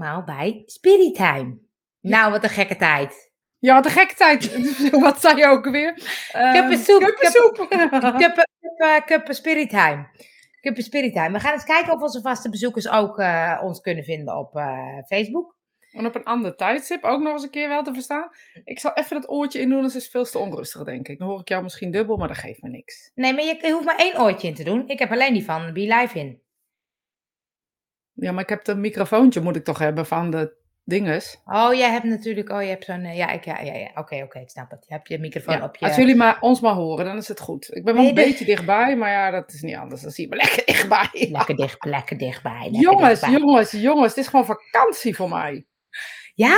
allemaal 0.00 0.24
bij 0.24 0.62
Spirit 0.66 1.14
Time. 1.14 1.58
Nou, 2.00 2.30
wat 2.32 2.44
een 2.44 2.50
gekke 2.50 2.76
tijd. 2.76 3.30
Ja, 3.58 3.74
wat 3.74 3.84
een 3.84 3.90
gekke 3.90 4.14
tijd. 4.14 4.70
wat 5.06 5.20
zei 5.20 5.36
je 5.36 5.46
ook 5.46 5.70
weer? 5.70 5.92
Kuppensoep. 6.52 7.00
Kuppensoep. 7.00 7.66
Kuppen, 9.06 9.34
Spirit 9.34 9.70
Time. 9.70 10.06
Kuppen 10.60 10.82
Spirit 10.82 11.12
Time. 11.12 11.32
We 11.32 11.40
gaan 11.40 11.52
eens 11.52 11.64
kijken 11.64 11.92
of 11.92 12.02
onze 12.02 12.20
vaste 12.20 12.50
bezoekers 12.50 12.88
ook 12.88 13.18
eh, 13.18 13.60
ons 13.62 13.80
kunnen 13.80 14.04
vinden 14.04 14.36
op 14.36 14.56
eh, 14.56 14.98
Facebook. 15.06 15.56
En 15.92 16.06
op 16.06 16.14
een 16.14 16.24
ander 16.24 16.56
tijdstip 16.56 17.04
ook 17.04 17.20
nog 17.20 17.32
eens 17.32 17.42
een 17.42 17.50
keer 17.50 17.68
wel 17.68 17.82
te 17.82 17.92
verstaan. 17.92 18.28
Ik 18.64 18.78
zal 18.78 18.92
even 18.94 19.20
dat 19.20 19.30
oortje 19.30 19.60
in 19.60 19.68
doen, 19.68 19.82
dat 19.82 19.94
is 19.94 20.08
veel 20.08 20.24
te 20.24 20.38
onrustig, 20.38 20.84
denk 20.84 21.08
ik. 21.08 21.18
Dan 21.18 21.28
hoor 21.28 21.40
ik 21.40 21.48
jou 21.48 21.62
misschien 21.62 21.90
dubbel, 21.90 22.16
maar 22.16 22.28
dat 22.28 22.36
geeft 22.36 22.62
me 22.62 22.68
niks. 22.68 23.10
Nee, 23.14 23.32
maar 23.32 23.44
je, 23.44 23.58
je 23.62 23.72
hoeft 23.72 23.84
maar 23.84 23.98
één 23.98 24.20
oortje 24.20 24.48
in 24.48 24.54
te 24.54 24.64
doen. 24.64 24.88
Ik 24.88 24.98
heb 24.98 25.12
alleen 25.12 25.32
die 25.32 25.44
van 25.44 25.72
Be 25.72 25.80
Live 25.80 26.18
in. 26.18 26.40
Ja, 28.20 28.32
maar 28.32 28.42
ik 28.42 28.48
heb 28.48 28.66
een 28.66 28.80
microfoontje, 28.80 29.40
moet 29.40 29.56
ik 29.56 29.64
toch 29.64 29.78
hebben, 29.78 30.06
van 30.06 30.30
de 30.30 30.56
dinges. 30.84 31.40
Oh, 31.44 31.74
jij 31.74 31.90
hebt 31.90 32.04
natuurlijk, 32.04 32.50
oh, 32.50 32.62
je 32.62 32.68
hebt 32.68 32.84
zo'n, 32.84 33.04
eh, 33.04 33.16
ja, 33.16 33.28
ik, 33.30 33.44
ja, 33.44 33.60
ja, 33.60 33.74
ja. 33.74 33.90
oké, 33.94 34.22
oké, 34.22 34.38
ik 34.38 34.50
snap 34.50 34.70
het. 34.70 34.84
Je 34.88 34.94
hebt 34.94 35.08
je 35.08 35.18
microfoon 35.18 35.56
Ja, 35.56 35.64
op 35.64 35.76
je... 35.76 35.86
Als 35.86 35.96
jullie 35.96 36.14
maar, 36.16 36.36
ons 36.40 36.60
maar 36.60 36.72
horen, 36.74 37.04
dan 37.04 37.16
is 37.16 37.28
het 37.28 37.40
goed. 37.40 37.74
Ik 37.76 37.84
ben 37.84 37.94
wel 37.94 38.02
Nee, 38.02 38.10
een 38.12 38.16
de- 38.18 38.22
beetje 38.24 38.44
dichtbij, 38.44 38.96
maar 38.96 39.10
ja, 39.10 39.30
dat 39.30 39.52
is 39.52 39.60
niet 39.62 39.76
anders. 39.76 40.02
Dan 40.02 40.10
zie 40.10 40.24
je 40.24 40.30
me 40.30 40.36
lekker 40.36 40.62
dichtbij. 40.66 41.08
Lekker 41.30 41.56
dicht, 41.56 41.84
lekker 41.84 42.18
dichtbij. 42.18 42.60
lekker 42.62 42.80
jongens, 42.80 43.20
dichtbij. 43.20 43.40
jongens, 43.40 43.70
jongens, 43.70 44.08
het 44.08 44.16
is 44.24 44.26
gewoon 44.28 44.44
vakantie 44.46 45.16
voor 45.16 45.28
mij. 45.28 45.66
Ja, 46.34 46.56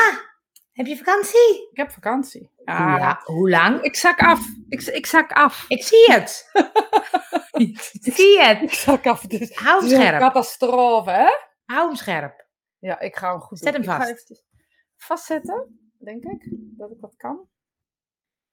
heb 0.73 0.87
je 0.87 0.97
vakantie? 0.97 1.69
Ik 1.70 1.77
heb 1.77 1.91
vakantie. 1.91 2.51
Hoe, 2.56 2.75
Ja, 2.75 2.98
la- 2.98 3.20
hoe 3.25 3.51
lang? 3.51 3.81
ik 3.83 3.97
zak 3.97 4.19
af. 4.20 4.41
Ik, 4.69 4.83
ik 4.83 5.06
zak 5.06 5.33
af. 5.33 5.65
Ik 5.69 5.83
zie 5.84 6.05
het. 6.12 6.51
ik 7.67 8.12
zie 8.15 8.41
het. 8.41 8.62
Ik 8.62 8.73
zak 8.73 9.06
af. 9.06 9.23
Het 9.23 9.33
is, 9.33 9.55
Hou 9.55 9.75
het 9.75 9.83
hem 9.83 9.84
is 9.84 9.92
een 9.92 10.01
scherp. 10.06 10.20
catastrofe, 10.20 11.11
hè? 11.11 11.48
Hou 11.70 11.87
hem 11.87 11.97
scherp. 11.97 12.47
Ja, 12.79 13.01
ik 13.01 13.16
ga 13.16 13.30
hem 13.30 13.41
goed 13.41 13.59
Zet 13.59 13.73
doen. 13.74 13.83
hem 13.83 13.92
Ik 13.92 13.97
ga 14.06 14.09
vast. 14.09 14.45
vastzetten, 14.97 15.91
denk 15.98 16.24
ik. 16.24 16.48
Dat 16.52 16.91
ik 16.91 17.01
dat 17.01 17.16
kan. 17.16 17.48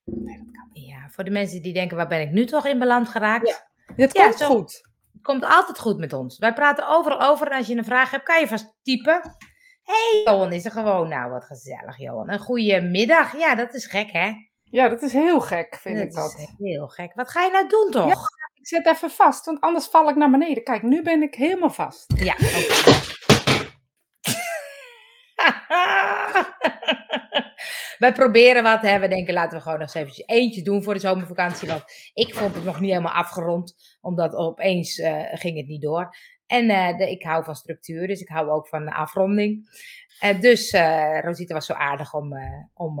Nee, 0.04 0.36
dat 0.38 0.50
kan 0.52 0.68
Ja, 0.72 1.08
voor 1.10 1.24
de 1.24 1.30
mensen 1.30 1.62
die 1.62 1.72
denken, 1.72 1.96
waar 1.96 2.08
ben 2.08 2.20
ik 2.20 2.30
nu 2.30 2.46
toch 2.46 2.66
in 2.66 2.78
beland 2.78 3.08
geraakt? 3.08 3.44
niet. 3.44 3.66
Het 3.96 4.12
Ja, 4.16 4.24
komt 4.24 4.38
zo- 4.38 4.46
goed. 4.46 4.86
Het 5.12 5.22
komt 5.22 5.44
altijd 5.44 5.78
goed 5.78 5.98
met 5.98 6.12
ons. 6.12 6.38
Wij 6.38 6.52
praten 6.52 6.88
overal 6.88 7.20
over. 7.20 7.50
En 7.50 7.56
als 7.56 7.66
je 7.66 7.76
een 7.76 7.84
vraag 7.84 8.10
hebt, 8.10 8.24
kan 8.24 8.40
je 8.40 8.48
vast 8.48 8.74
typen. 8.82 9.20
Hé, 9.82 9.94
hey, 10.12 10.22
Johan 10.24 10.52
is 10.52 10.64
er 10.64 10.70
gewoon. 10.70 11.08
Nou, 11.08 11.30
wat 11.30 11.44
gezellig, 11.44 11.96
Johan. 11.98 12.30
Een 12.30 12.38
goede 12.38 12.80
middag. 12.80 13.36
Ja, 13.38 13.54
dat 13.54 13.74
is 13.74 13.86
gek, 13.86 14.10
hè? 14.10 14.32
Ja, 14.62 14.88
dat 14.88 15.02
is 15.02 15.12
heel 15.12 15.40
gek, 15.40 15.74
vind 15.74 15.98
ik 15.98 16.12
dat 16.12 16.30
dat. 16.30 16.38
is 16.38 16.54
heel 16.58 16.88
gek. 16.88 17.14
Wat 17.14 17.28
ga 17.30 17.42
je 17.44 17.50
nou 17.50 17.68
doen, 17.68 17.90
toch? 17.90 18.26
Ik 18.68 18.74
zet 18.74 18.94
even 18.94 19.10
vast, 19.10 19.44
want 19.44 19.60
anders 19.60 19.86
val 19.86 20.08
ik 20.08 20.16
naar 20.16 20.30
beneden. 20.30 20.62
Kijk, 20.62 20.82
nu 20.82 21.02
ben 21.02 21.22
ik 21.22 21.34
helemaal 21.34 21.70
vast. 21.70 22.12
Ja. 22.16 22.34
oké. 22.38 22.96
Wij 27.98 28.12
proberen 28.12 28.62
wat, 28.62 28.82
hè. 28.82 28.98
we 28.98 29.08
denken 29.08 29.34
laten 29.34 29.56
we 29.56 29.62
gewoon 29.62 29.78
nog 29.78 29.86
eens 29.86 29.96
eventjes 29.96 30.26
eentje 30.26 30.62
doen 30.62 30.82
voor 30.82 30.94
de 30.94 31.00
zomervakantie. 31.00 31.68
Want 31.68 31.84
ik 32.14 32.34
vond 32.34 32.54
het 32.54 32.64
nog 32.64 32.80
niet 32.80 32.90
helemaal 32.90 33.12
afgerond, 33.12 33.74
omdat 34.00 34.34
opeens 34.34 34.98
eh, 34.98 35.22
ging 35.30 35.56
het 35.56 35.66
niet 35.66 35.82
door. 35.82 36.16
En 36.46 36.70
eh, 36.70 36.96
de, 36.96 37.10
ik 37.10 37.22
hou 37.22 37.44
van 37.44 37.54
structuur, 37.54 38.06
dus 38.06 38.20
ik 38.20 38.28
hou 38.28 38.50
ook 38.50 38.68
van 38.68 38.84
de 38.84 38.94
afronding. 38.94 39.68
Eh, 40.20 40.40
dus 40.40 40.70
eh 40.70 41.20
Rosita 41.22 41.54
was 41.54 41.66
zo 41.66 41.72
aardig 41.72 42.14
om, 42.14 42.32
om 42.74 43.00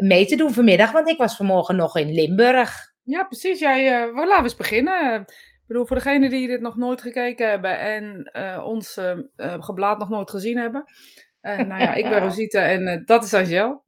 mee 0.00 0.26
te 0.26 0.36
doen 0.36 0.52
vanmiddag, 0.52 0.92
want 0.92 1.08
ik 1.08 1.18
was 1.18 1.36
vanmorgen 1.36 1.76
nog 1.76 1.96
in 1.96 2.12
Limburg. 2.12 2.89
Ja, 3.02 3.24
precies. 3.24 3.58
Jij, 3.58 4.12
wel, 4.12 4.26
laten 4.26 4.36
we 4.36 4.42
eens 4.42 4.56
beginnen. 4.56 5.20
Ik 5.20 5.66
bedoel, 5.66 5.86
voor 5.86 5.96
degenen 5.96 6.30
die 6.30 6.48
dit 6.48 6.60
nog 6.60 6.76
nooit 6.76 7.00
gekeken 7.00 7.48
hebben 7.48 7.78
en 7.78 8.24
eh, 8.24 8.64
ons 8.64 8.96
eh, 8.96 9.18
geblaad 9.36 9.98
nog 9.98 10.08
nooit 10.08 10.30
gezien 10.30 10.58
hebben. 10.58 10.84
Nou 11.42 11.80
ja, 11.80 11.94
ik 11.94 12.08
ben 12.08 12.18
Rosita 12.18 12.62
en 12.62 13.02
dat 13.04 13.24
is 13.24 13.34
Angel. 13.34 13.84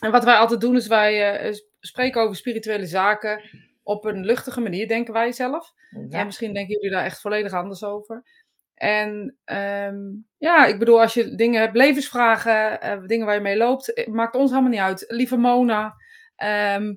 En 0.00 0.10
wat 0.10 0.24
wij 0.24 0.34
altijd 0.34 0.60
doen 0.60 0.76
is 0.76 0.86
wij 0.86 1.54
spreken 1.80 2.22
over 2.22 2.36
spirituele 2.36 2.86
zaken 2.86 3.42
op 3.82 4.04
een 4.04 4.24
luchtige 4.24 4.60
manier, 4.60 4.88
denken 4.88 5.12
wij 5.12 5.32
zelf. 5.32 5.72
Ja. 5.90 6.18
Ja, 6.18 6.24
misschien 6.24 6.54
denken 6.54 6.74
jullie 6.74 6.90
daar 6.90 7.04
echt 7.04 7.20
volledig 7.20 7.52
anders 7.52 7.84
over. 7.84 8.22
En 8.74 9.36
ehm, 9.44 9.98
ja, 10.38 10.66
ik 10.66 10.78
bedoel, 10.78 11.00
als 11.00 11.14
je 11.14 11.34
dingen 11.34 11.60
hebt, 11.60 11.76
levensvragen, 11.76 13.06
dingen 13.06 13.26
waar 13.26 13.34
je 13.34 13.40
mee 13.40 13.56
loopt, 13.56 14.06
maakt 14.08 14.34
ons 14.34 14.50
helemaal 14.50 14.70
niet 14.70 14.80
uit. 14.80 15.04
Lieve 15.08 15.36
Mona, 15.36 15.94
ehm, 16.36 16.94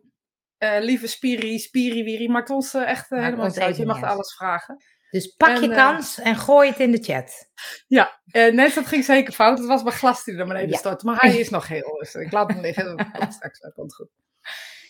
eh, 0.63 0.83
lieve 0.83 1.07
Spiri, 1.07 1.59
Spiriwiri, 1.59 2.29
maakt 2.29 2.49
ons 2.49 2.73
eh, 2.73 2.81
echt 2.89 3.09
Maakt 3.09 3.23
helemaal 3.23 3.55
uit. 3.55 3.77
Je 3.77 3.85
mag 3.85 4.03
alles 4.03 4.33
vragen. 4.35 4.83
dus 5.11 5.27
pak 5.27 5.57
je 5.57 5.69
en, 5.69 5.75
kans 5.75 6.19
en 6.19 6.35
gooi 6.35 6.69
het 6.69 6.79
in 6.79 6.91
de 6.91 7.03
chat. 7.03 7.49
Ja, 7.87 8.19
net 8.31 8.73
dat 8.73 8.85
ging 8.87 9.03
zeker 9.03 9.33
fout. 9.33 9.57
Het 9.57 9.67
was 9.67 9.83
mijn 9.83 9.95
glas 9.95 10.23
die 10.23 10.37
er 10.37 10.47
beneden 10.47 10.69
Ja. 10.69 10.77
stort. 10.77 11.03
Maar 11.03 11.19
hij 11.19 11.37
is 11.43 11.49
nog 11.49 11.67
heel 11.67 11.97
rustig. 11.99 12.21
Ik 12.21 12.31
laat 12.31 12.51
hem 12.51 12.61
liggen. 12.61 12.97
Dat 12.97 13.11
komt 13.11 13.33
straks 13.33 13.59
komt 13.75 13.95
goed. 13.95 14.09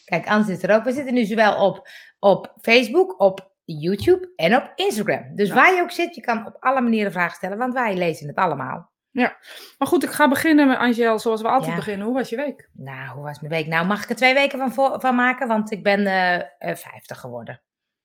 Kijk, 0.06 0.28
Ans 0.28 0.50
is 0.50 0.64
er 0.64 0.76
ook. 0.76 0.84
We 0.84 0.92
zitten 0.92 1.14
nu 1.14 1.26
zowel 1.26 1.66
op, 1.66 1.90
op 2.20 2.54
Facebook, 2.62 3.20
op 3.20 3.52
YouTube 3.66 4.32
en 4.36 4.56
op 4.56 4.72
Instagram. 4.76 5.36
Dus 5.36 5.48
Ja. 5.48 5.54
waar 5.56 5.74
je 5.76 5.82
ook 5.82 5.92
zit, 5.92 6.16
je 6.16 6.22
kan 6.22 6.46
op 6.46 6.56
alle 6.60 6.82
manieren 6.82 7.12
vragen 7.12 7.36
stellen, 7.36 7.58
want 7.58 7.74
wij 7.74 7.96
lezen 7.96 8.28
het 8.28 8.36
allemaal. 8.36 8.92
Maar 9.14 9.88
goed, 9.88 10.04
ik 10.04 10.10
ga 10.10 10.28
beginnen 10.28 10.68
met 10.68 10.78
Angel 10.78 11.20
zoals 11.20 11.42
we 11.42 11.48
altijd 11.48 11.70
Ja. 11.72 11.76
beginnen. 11.76 12.06
Hoe 12.06 12.16
was 12.16 12.30
je 12.30 12.36
week? 12.36 12.70
Nou, 12.74 13.10
hoe 13.16 13.24
was 13.24 13.40
mijn 13.40 13.54
week? 13.54 13.68
Nou, 13.68 13.86
mag 13.86 14.04
ik 14.04 14.10
er 14.10 14.16
twee 14.16 14.34
weken 14.34 14.72
van, 14.74 15.02
van 15.02 15.16
maken, 15.16 15.48
want 15.48 15.72
ik 15.72 15.84
ben 15.84 16.06
eh 16.08 16.36
eh, 16.36 16.76
50 16.76 17.20
geworden. 17.20 17.62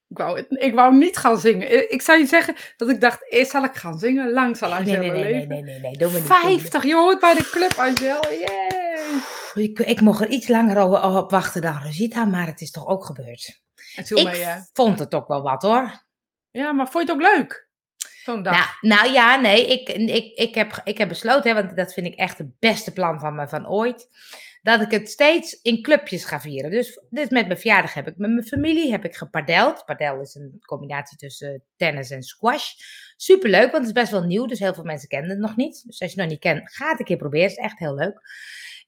Ik 0.08 0.18
wou, 0.18 0.44
ik 0.48 0.74
wou 0.74 0.94
niet 0.96 1.16
gaan 1.16 1.38
zingen. 1.38 1.72
Ik- 1.72 1.90
Ik 1.90 2.02
zou 2.02 2.18
je 2.18 2.26
zeggen 2.26 2.54
dat 2.76 2.88
ik 2.88 3.00
dacht, 3.00 3.32
eerst 3.32 3.50
zal 3.50 3.64
ik 3.64 3.74
gaan 3.74 3.98
zingen. 3.98 4.32
Lang 4.32 4.56
zal 4.56 4.74
Angel 4.74 4.98
nee, 4.98 5.10
nee, 5.10 5.10
nee, 5.10 5.32
leven. 5.32 5.48
nee, 5.48 5.62
nee, 5.62 5.80
nee, 5.80 5.90
niet. 5.90 5.98
doe 5.98 6.10
me 6.10 6.18
niet. 6.18 6.26
50, 6.26 6.82
je 6.84 6.94
hoort 6.94 7.20
bij 7.20 7.34
de 7.34 7.48
club, 7.50 7.72
Angel. 7.78 8.32
Yay! 8.32 9.06
Ik, 9.54 9.78
ik 9.78 10.00
mocht 10.00 10.20
er 10.20 10.28
iets 10.28 10.48
langer 10.48 10.82
op 11.16 11.30
wachten 11.30 11.62
dan 11.62 11.82
Rosita, 11.82 12.24
maar 12.24 12.46
het 12.46 12.60
is 12.60 12.70
toch 12.70 12.86
ook 12.86 13.04
gebeurd. 13.04 13.60
Ik 13.96 14.68
vond 14.72 14.98
het 14.98 15.14
ook 15.14 15.28
wel 15.28 15.42
wat 15.42 15.62
hoor. 15.62 16.02
Ja, 16.50 16.72
maar 16.72 16.88
vond 16.88 17.06
je 17.08 17.12
het 17.14 17.22
ook 17.22 17.36
leuk? 17.36 17.67
Zo'n 18.28 18.42
dag. 18.42 18.80
Nou, 18.80 19.02
nou 19.02 19.12
ja, 19.12 19.40
nee, 19.40 19.66
ik, 19.66 19.88
ik, 19.88 20.32
ik, 20.34 20.54
heb, 20.54 20.80
ik 20.84 20.98
heb 20.98 21.08
besloten, 21.08 21.50
hè, 21.50 21.62
want 21.62 21.76
dat 21.76 21.92
vind 21.92 22.06
ik 22.06 22.14
echt 22.14 22.38
het 22.38 22.58
beste 22.58 22.92
plan 22.92 23.20
van 23.20 23.34
me 23.34 23.48
van 23.48 23.68
ooit, 23.68 24.08
dat 24.62 24.80
ik 24.80 24.90
het 24.90 25.08
steeds 25.08 25.60
in 25.62 25.82
clubjes 25.82 26.24
ga 26.24 26.40
vieren. 26.40 26.70
Dus, 26.70 27.00
dus 27.10 27.28
met 27.28 27.46
mijn 27.46 27.58
verjaardag 27.58 27.94
heb 27.94 28.06
ik 28.06 28.16
met 28.16 28.30
mijn 28.30 28.46
familie 28.46 28.90
heb 28.90 29.04
ik 29.04 29.16
gepadeld. 29.16 29.84
Padel 29.84 30.20
is 30.20 30.34
een 30.34 30.62
combinatie 30.66 31.16
tussen 31.16 31.62
tennis 31.76 32.10
en 32.10 32.22
squash. 32.22 32.72
Superleuk, 33.16 33.70
want 33.72 33.86
het 33.86 33.96
is 33.96 34.02
best 34.02 34.10
wel 34.10 34.22
nieuw, 34.22 34.46
dus 34.46 34.58
heel 34.58 34.74
veel 34.74 34.84
mensen 34.84 35.08
kennen 35.08 35.30
het 35.30 35.38
nog 35.38 35.56
niet. 35.56 35.82
Dus 35.86 36.00
als 36.00 36.12
je 36.12 36.20
het 36.20 36.28
nog 36.28 36.28
niet 36.28 36.40
kent, 36.40 36.72
ga 36.72 36.90
het 36.90 36.98
een 36.98 37.04
keer 37.04 37.16
proberen, 37.16 37.48
het 37.48 37.58
is 37.58 37.64
echt 37.64 37.78
heel 37.78 37.94
leuk. 37.94 38.20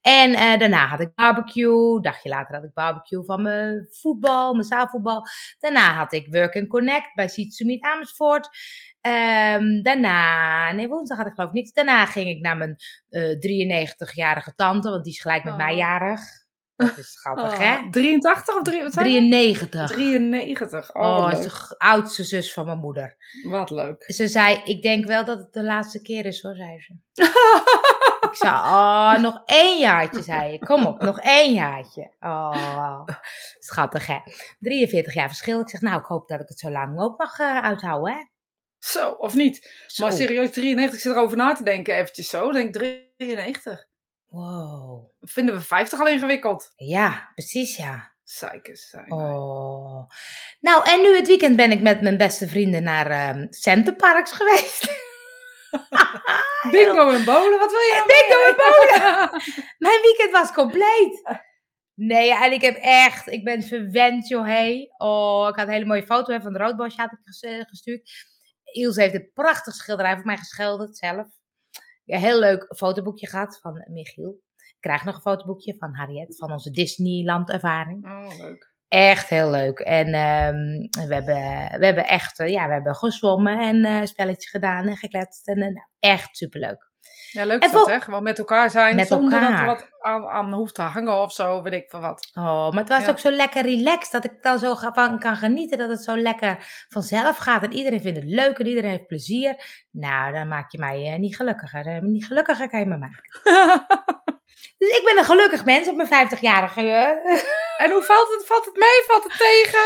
En 0.00 0.34
eh, 0.34 0.58
daarna 0.58 0.86
had 0.86 1.00
ik 1.00 1.14
barbecue. 1.14 1.96
Een 1.96 2.02
dagje 2.02 2.28
later 2.28 2.54
had 2.54 2.64
ik 2.64 2.72
barbecue 2.74 3.24
van 3.24 3.42
mijn 3.42 3.88
voetbal, 3.90 4.52
mijn 4.52 4.64
zaalvoetbal. 4.64 5.26
Daarna 5.58 5.94
had 5.94 6.12
ik 6.12 6.26
Work 6.30 6.56
and 6.56 6.68
Connect 6.68 7.14
bij 7.14 7.28
Sietsumit 7.28 7.82
Amersfoort. 7.82 8.48
Ehm, 9.00 9.82
daarna, 9.82 10.72
nee, 10.72 10.88
woensdag 10.88 11.18
had 11.18 11.26
ik 11.26 11.32
geloof 11.34 11.48
ik 11.48 11.54
niks. 11.54 11.72
Daarna 11.72 12.06
ging 12.06 12.28
ik 12.28 12.40
naar 12.40 12.56
mijn 12.56 12.76
eh 13.08 13.38
93-jarige 13.38 14.52
tante, 14.54 14.90
want 14.90 15.04
die 15.04 15.12
is 15.12 15.20
gelijk 15.20 15.44
met 15.44 15.56
mij 15.56 15.72
Oh. 15.72 15.78
jarig. 15.78 16.20
Dat 16.76 16.98
is 16.98 17.18
grappig, 17.20 17.44
Oh, 17.44 17.58
hè? 17.58 17.90
83 17.90 18.56
of 18.56 18.62
drie, 18.62 18.82
wat 18.82 18.92
zei 18.92 19.08
je? 19.08 19.18
93. 19.28 19.90
93. 19.90 20.94
Oh, 20.94 21.02
Oh, 21.02 21.32
is 21.32 21.44
de 21.44 21.74
oudste 21.78 22.24
zus 22.24 22.52
van 22.52 22.64
mijn 22.66 22.78
moeder. 22.78 23.16
Wat 23.42 23.70
leuk. 23.70 24.04
Ze 24.06 24.28
zei, 24.28 24.60
ik 24.64 24.82
denk 24.82 25.06
wel 25.06 25.24
dat 25.24 25.38
het 25.38 25.52
de 25.52 25.62
laatste 25.62 26.02
keer 26.02 26.26
is 26.26 26.42
hoor, 26.42 26.54
zei 26.54 26.80
ze. 26.80 26.94
Ik 28.30 28.36
zei, 28.36 28.52
oh, 28.52 29.18
nog 29.18 29.42
één 29.44 29.78
jaartje, 29.78 30.22
zei 30.22 30.52
ik. 30.52 30.60
Kom 30.60 30.86
op, 30.86 31.02
nog 31.02 31.20
één 31.20 31.52
jaartje. 31.52 32.10
Oh, 32.20 33.04
schattig 33.58 34.06
hè. 34.06 34.18
43 34.58 35.14
jaar 35.14 35.28
verschil. 35.28 35.60
Ik 35.60 35.68
zeg, 35.68 35.80
nou, 35.80 36.00
ik 36.00 36.06
hoop 36.06 36.28
dat 36.28 36.40
ik 36.40 36.48
het 36.48 36.58
zo 36.58 36.70
lang 36.70 37.00
ook 37.00 37.18
mag 37.18 37.38
eh, 37.38 37.58
uithouden, 37.58 38.12
hè. 38.12 38.24
Zo, 38.78 39.10
of 39.10 39.34
niet? 39.34 39.84
Zo. 39.86 40.02
Maar 40.04 40.12
serieus, 40.12 40.50
93, 40.50 40.96
ik 40.96 41.02
zit 41.02 41.12
erover 41.12 41.36
na 41.36 41.54
te 41.54 41.64
denken 41.64 41.94
eventjes 41.94 42.28
zo. 42.28 42.48
Ik 42.48 42.72
denk 42.72 43.02
93. 43.16 43.86
Wow. 44.26 45.10
Vinden 45.20 45.54
we 45.54 45.60
50 45.60 46.00
al 46.00 46.08
ingewikkeld? 46.08 46.72
Ja, 46.76 47.30
precies 47.34 47.76
ja. 47.76 48.12
Zeikers 48.24 48.88
zijn. 48.88 49.12
Oh. 49.12 50.10
Nou, 50.60 50.88
en 50.88 51.00
nu 51.00 51.16
het 51.16 51.26
weekend 51.26 51.56
ben 51.56 51.70
ik 51.70 51.80
met 51.80 52.00
mijn 52.00 52.16
beste 52.16 52.48
vrienden 52.48 52.82
naar 52.82 53.06
ehm 53.10 53.46
Centerparks 53.50 54.32
geweest. 54.32 55.08
Bingo 56.72 57.10
en 57.10 57.24
bolen, 57.24 57.58
wat 57.58 57.70
wil 57.70 57.80
je 57.80 58.04
Bingo 58.06 58.40
en 58.48 58.56
bolen! 58.56 59.30
Mijn 59.86 60.00
weekend 60.02 60.30
was 60.30 60.52
compleet. 60.52 61.22
Nee, 61.94 62.34
en 62.34 62.52
ik 62.52 62.60
heb 62.60 62.76
echt, 62.76 63.26
ik 63.26 63.44
ben 63.44 63.62
verwend, 63.62 64.28
joh, 64.28 64.46
hey. 64.46 64.94
Oh, 64.96 65.48
ik 65.48 65.56
had 65.56 65.66
een 65.66 65.72
hele 65.72 65.84
mooie 65.84 66.06
foto 66.06 66.32
hè, 66.32 66.40
van 66.40 66.52
de 66.52 66.58
roodbosje 66.58 67.00
had 67.00 67.12
ik 67.12 67.18
eh, 67.40 67.60
gestuurd. 67.60 68.10
Ilse 68.64 69.00
heeft 69.00 69.14
een 69.14 69.30
prachtig 69.34 69.74
schilderij 69.74 70.14
voor 70.14 70.26
mij 70.26 70.36
geschilderd 70.36 70.96
zelf. 70.96 71.26
Ja, 72.04 72.18
heel 72.18 72.38
leuk 72.38 72.74
fotoboekje 72.76 73.26
gehad 73.26 73.58
van 73.60 73.86
Michiel. 73.90 74.40
Ik 74.56 74.76
krijg 74.80 75.04
nog 75.04 75.14
een 75.14 75.20
fotoboekje 75.20 75.76
van 75.78 75.94
Harriet, 75.94 76.36
van 76.36 76.52
onze 76.52 76.70
Disneyland 76.70 77.50
ervaring. 77.50 78.04
Oh, 78.04 78.38
leuk. 78.38 78.69
Echt 78.90 79.28
heel 79.28 79.50
leuk. 79.50 79.78
En 79.78 80.06
ehm, 80.06 81.06
we, 81.08 81.14
hebben, 81.14 81.78
we 81.78 81.84
hebben 81.86 82.06
echt, 82.06 82.38
eh, 82.38 82.48
ja, 82.48 82.66
we 82.66 82.72
hebben 82.72 82.94
gezwommen 82.94 83.58
en 83.60 83.84
eh 83.84 84.06
spelletjes 84.06 84.50
gedaan 84.50 84.86
en 84.86 84.96
gekletst. 84.96 85.48
En, 85.48 85.58
nou, 85.58 85.86
echt 85.98 86.36
superleuk. 86.36 86.89
Ja, 87.32 87.44
leuk 87.44 87.64
is 87.64 87.70
dat, 87.70 87.86
hè? 87.86 88.00
Gewoon 88.00 88.22
met 88.22 88.38
elkaar 88.38 88.70
zijn, 88.70 88.96
Met 88.96 89.06
zonder 89.06 89.40
dat 89.40 89.50
er 89.50 89.64
wat 89.64 89.88
aan, 90.00 90.26
aan 90.26 90.52
hoeft 90.52 90.74
te 90.74 90.82
hangen 90.82 91.20
of 91.22 91.32
zo, 91.32 91.62
weet 91.62 91.72
ik 91.72 91.90
van 91.90 92.00
wat. 92.00 92.30
Oh, 92.34 92.70
maar 92.70 92.78
het 92.80 92.88
was 92.88 93.04
Ja. 93.04 93.10
ook 93.10 93.18
zo 93.18 93.30
lekker 93.30 93.62
relaxed 93.62 94.12
dat 94.12 94.24
ik 94.24 94.32
dan 94.42 94.58
zo 94.58 94.74
van 94.74 95.18
kan 95.18 95.36
genieten 95.36 95.78
dat 95.78 95.88
het 95.88 96.02
zo 96.02 96.16
lekker 96.16 96.84
vanzelf 96.88 97.36
gaat 97.36 97.62
en 97.62 97.72
iedereen 97.72 98.00
vindt 98.00 98.18
het 98.18 98.28
leuk 98.28 98.58
en 98.58 98.66
iedereen 98.66 98.90
heeft 98.90 99.06
plezier. 99.06 99.64
Nou, 99.90 100.32
dan 100.32 100.48
maak 100.48 100.70
je 100.72 100.78
mij 100.78 101.06
eh, 101.12 101.18
niet 101.18 101.36
gelukkiger. 101.36 101.86
Eh, 101.86 102.00
niet 102.00 102.26
gelukkiger 102.26 102.68
kan 102.68 102.80
je 102.80 102.86
me 102.86 102.96
maken. 102.96 103.22
Dus 104.78 104.88
ik 104.98 105.02
ben 105.04 105.18
een 105.18 105.24
gelukkig 105.24 105.64
mens 105.64 105.88
op 105.88 105.96
mijn 105.96 106.28
50-jarige. 106.28 106.80
eh. 106.80 107.38
en 107.84 107.90
hoe 107.90 108.02
valt 108.02 108.28
het? 108.28 108.46
Valt 108.46 108.64
het 108.64 108.76
mee? 108.76 109.04
Valt 109.06 109.22
het 109.22 109.38
tegen? 109.38 109.80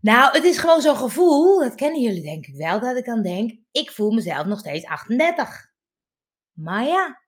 Nou, 0.00 0.32
het 0.32 0.44
is 0.44 0.58
gewoon 0.58 0.80
zo'n 0.80 0.96
gevoel, 0.96 1.58
dat 1.60 1.74
kennen 1.74 2.00
jullie 2.00 2.22
denk 2.22 2.46
ik 2.46 2.54
wel, 2.56 2.80
dat 2.80 2.96
ik 2.96 3.04
dan 3.04 3.22
denk, 3.22 3.52
ik 3.72 3.90
voel 3.90 4.10
mezelf 4.10 4.44
nog 4.46 4.58
steeds 4.58 4.86
38. 4.86 5.66
Maar 6.56 6.84
ja. 6.84 7.20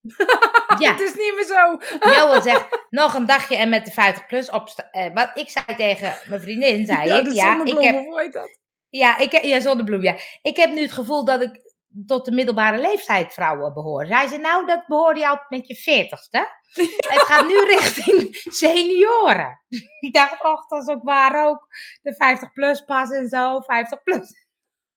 ja, 0.78 0.90
Het 0.90 1.00
is 1.00 1.14
niet 1.14 1.32
meer 1.34 1.44
zo. 1.44 1.78
Johan 2.14 2.42
zegt, 2.42 2.86
nog 2.90 3.14
een 3.14 3.26
dagje 3.26 3.56
en 3.56 3.68
met 3.68 3.84
de 3.84 3.90
50 3.90 4.26
plus 4.26 4.50
opstaan. 4.50 4.88
Eh, 4.90 5.14
wat 5.14 5.30
ik 5.34 5.50
zei 5.50 5.76
tegen 5.76 6.14
mijn 6.28 6.40
vriendin, 6.40 6.86
zei 6.86 7.08
ja, 7.08 7.18
ik, 7.18 7.32
ja, 7.32 7.64
ik 7.64 7.78
heb, 7.78 8.04
hoe 8.04 8.20
heet 8.20 8.32
dat? 8.32 8.58
ja, 8.88 9.18
ik 9.18 9.32
heb, 9.32 9.42
ja, 9.42 9.60
zonnebloem, 9.60 10.02
ja. 10.02 10.16
Ik 10.42 10.56
heb 10.56 10.70
nu 10.70 10.80
het 10.80 10.92
gevoel 10.92 11.24
dat 11.24 11.42
ik 11.42 11.62
tot 12.06 12.24
de 12.24 12.32
middelbare 12.32 12.78
leeftijd 12.78 13.32
vrouwen 13.32 13.74
behoor. 13.74 14.06
Zij 14.06 14.28
zei, 14.28 14.40
nou, 14.40 14.66
dat 14.66 14.86
behoorde 14.86 15.20
je 15.20 15.28
altijd 15.28 15.50
met 15.50 15.66
je 15.66 16.06
40ste. 16.06 16.62
Het 17.12 17.22
gaat 17.22 17.46
nu 17.46 17.58
richting 17.64 18.36
senioren. 18.50 19.60
Ik 20.00 20.12
dacht, 20.12 20.44
och, 20.44 20.66
dat 20.68 20.82
is 20.82 20.94
ook 20.94 21.02
waar 21.02 21.46
ook. 21.46 21.66
De 22.02 22.14
50 22.14 22.52
plus 22.52 22.80
pas 22.80 23.10
en 23.10 23.28
zo, 23.28 23.60
50 23.60 24.02
plus. 24.02 24.43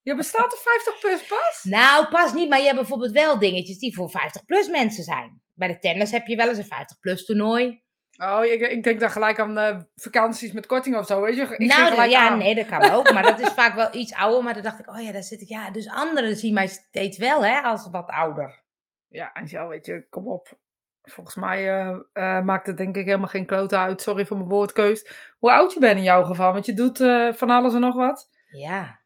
Je 0.07 0.15
bestaat 0.15 0.51
er 0.51 0.57
50 0.57 0.99
plus 0.99 1.27
pas? 1.27 1.63
Nou, 1.63 2.07
pas 2.07 2.33
niet, 2.33 2.49
maar 2.49 2.59
je 2.59 2.63
hebt 2.63 2.77
bijvoorbeeld 2.77 3.11
wel 3.11 3.39
dingetjes 3.39 3.79
die 3.79 3.95
voor 3.95 4.09
50 4.09 4.45
plus 4.45 4.67
mensen 4.67 5.03
zijn. 5.03 5.41
Bij 5.53 5.67
de 5.67 5.79
tennis 5.79 6.11
heb 6.11 6.27
je 6.27 6.35
wel 6.35 6.47
eens 6.47 6.57
een 6.57 6.65
50 6.65 6.99
plus 6.99 7.25
toernooi. 7.25 7.83
Oh, 8.17 8.45
ik, 8.45 8.61
ik 8.61 8.83
denk 8.83 8.99
dan 8.99 9.11
gelijk 9.11 9.39
aan 9.39 9.57
eh, 9.57 9.79
vakanties 9.95 10.51
met 10.51 10.65
korting 10.65 10.97
of 10.97 11.05
zo, 11.05 11.21
weet 11.21 11.35
je? 11.35 11.41
Ik 11.41 11.59
nou, 11.59 11.89
gelijk 11.89 12.11
ja, 12.11 12.29
aan. 12.29 12.37
nee, 12.37 12.55
dat 12.55 12.65
kan 12.65 12.91
ook. 12.91 13.11
Maar 13.13 13.23
dat 13.23 13.39
is 13.39 13.47
vaak 13.49 13.75
wel 13.75 13.95
iets 13.95 14.13
ouder. 14.13 14.43
Maar 14.43 14.53
dan 14.53 14.63
dacht 14.63 14.79
ik, 14.79 14.89
oh 14.89 15.01
ja, 15.01 15.11
daar 15.11 15.23
zit 15.23 15.41
ik. 15.41 15.47
Ja, 15.47 15.71
dus 15.71 15.89
anderen 15.89 16.35
zien 16.35 16.53
mij 16.53 16.67
steeds 16.67 17.17
wel, 17.17 17.45
hè, 17.45 17.61
als 17.61 17.89
wat 17.91 18.09
ouder. 18.09 18.63
Ja, 19.07 19.33
en 19.33 19.47
zo, 19.47 19.67
weet 19.67 19.85
je, 19.85 20.07
kom 20.09 20.27
op. 20.27 20.57
Volgens 21.01 21.35
mij 21.35 21.57
eh, 21.57 21.97
eh, 22.13 22.43
maakt 22.43 22.67
het 22.67 22.77
denk 22.77 22.95
ik 22.95 23.05
helemaal 23.05 23.27
geen 23.27 23.45
klote 23.45 23.77
uit. 23.77 24.01
Sorry 24.01 24.25
voor 24.25 24.37
mijn 24.37 24.49
woordkeus. 24.49 25.07
Hoe 25.39 25.51
oud 25.51 25.73
je 25.73 25.79
bent 25.79 25.97
in 25.97 26.03
jouw 26.03 26.23
geval, 26.23 26.53
want 26.53 26.65
je 26.65 26.73
doet 26.73 26.97
van 27.37 27.49
alles 27.49 27.73
en 27.73 27.79
nog 27.79 27.95
wat. 27.95 28.29
Ja. 28.49 28.99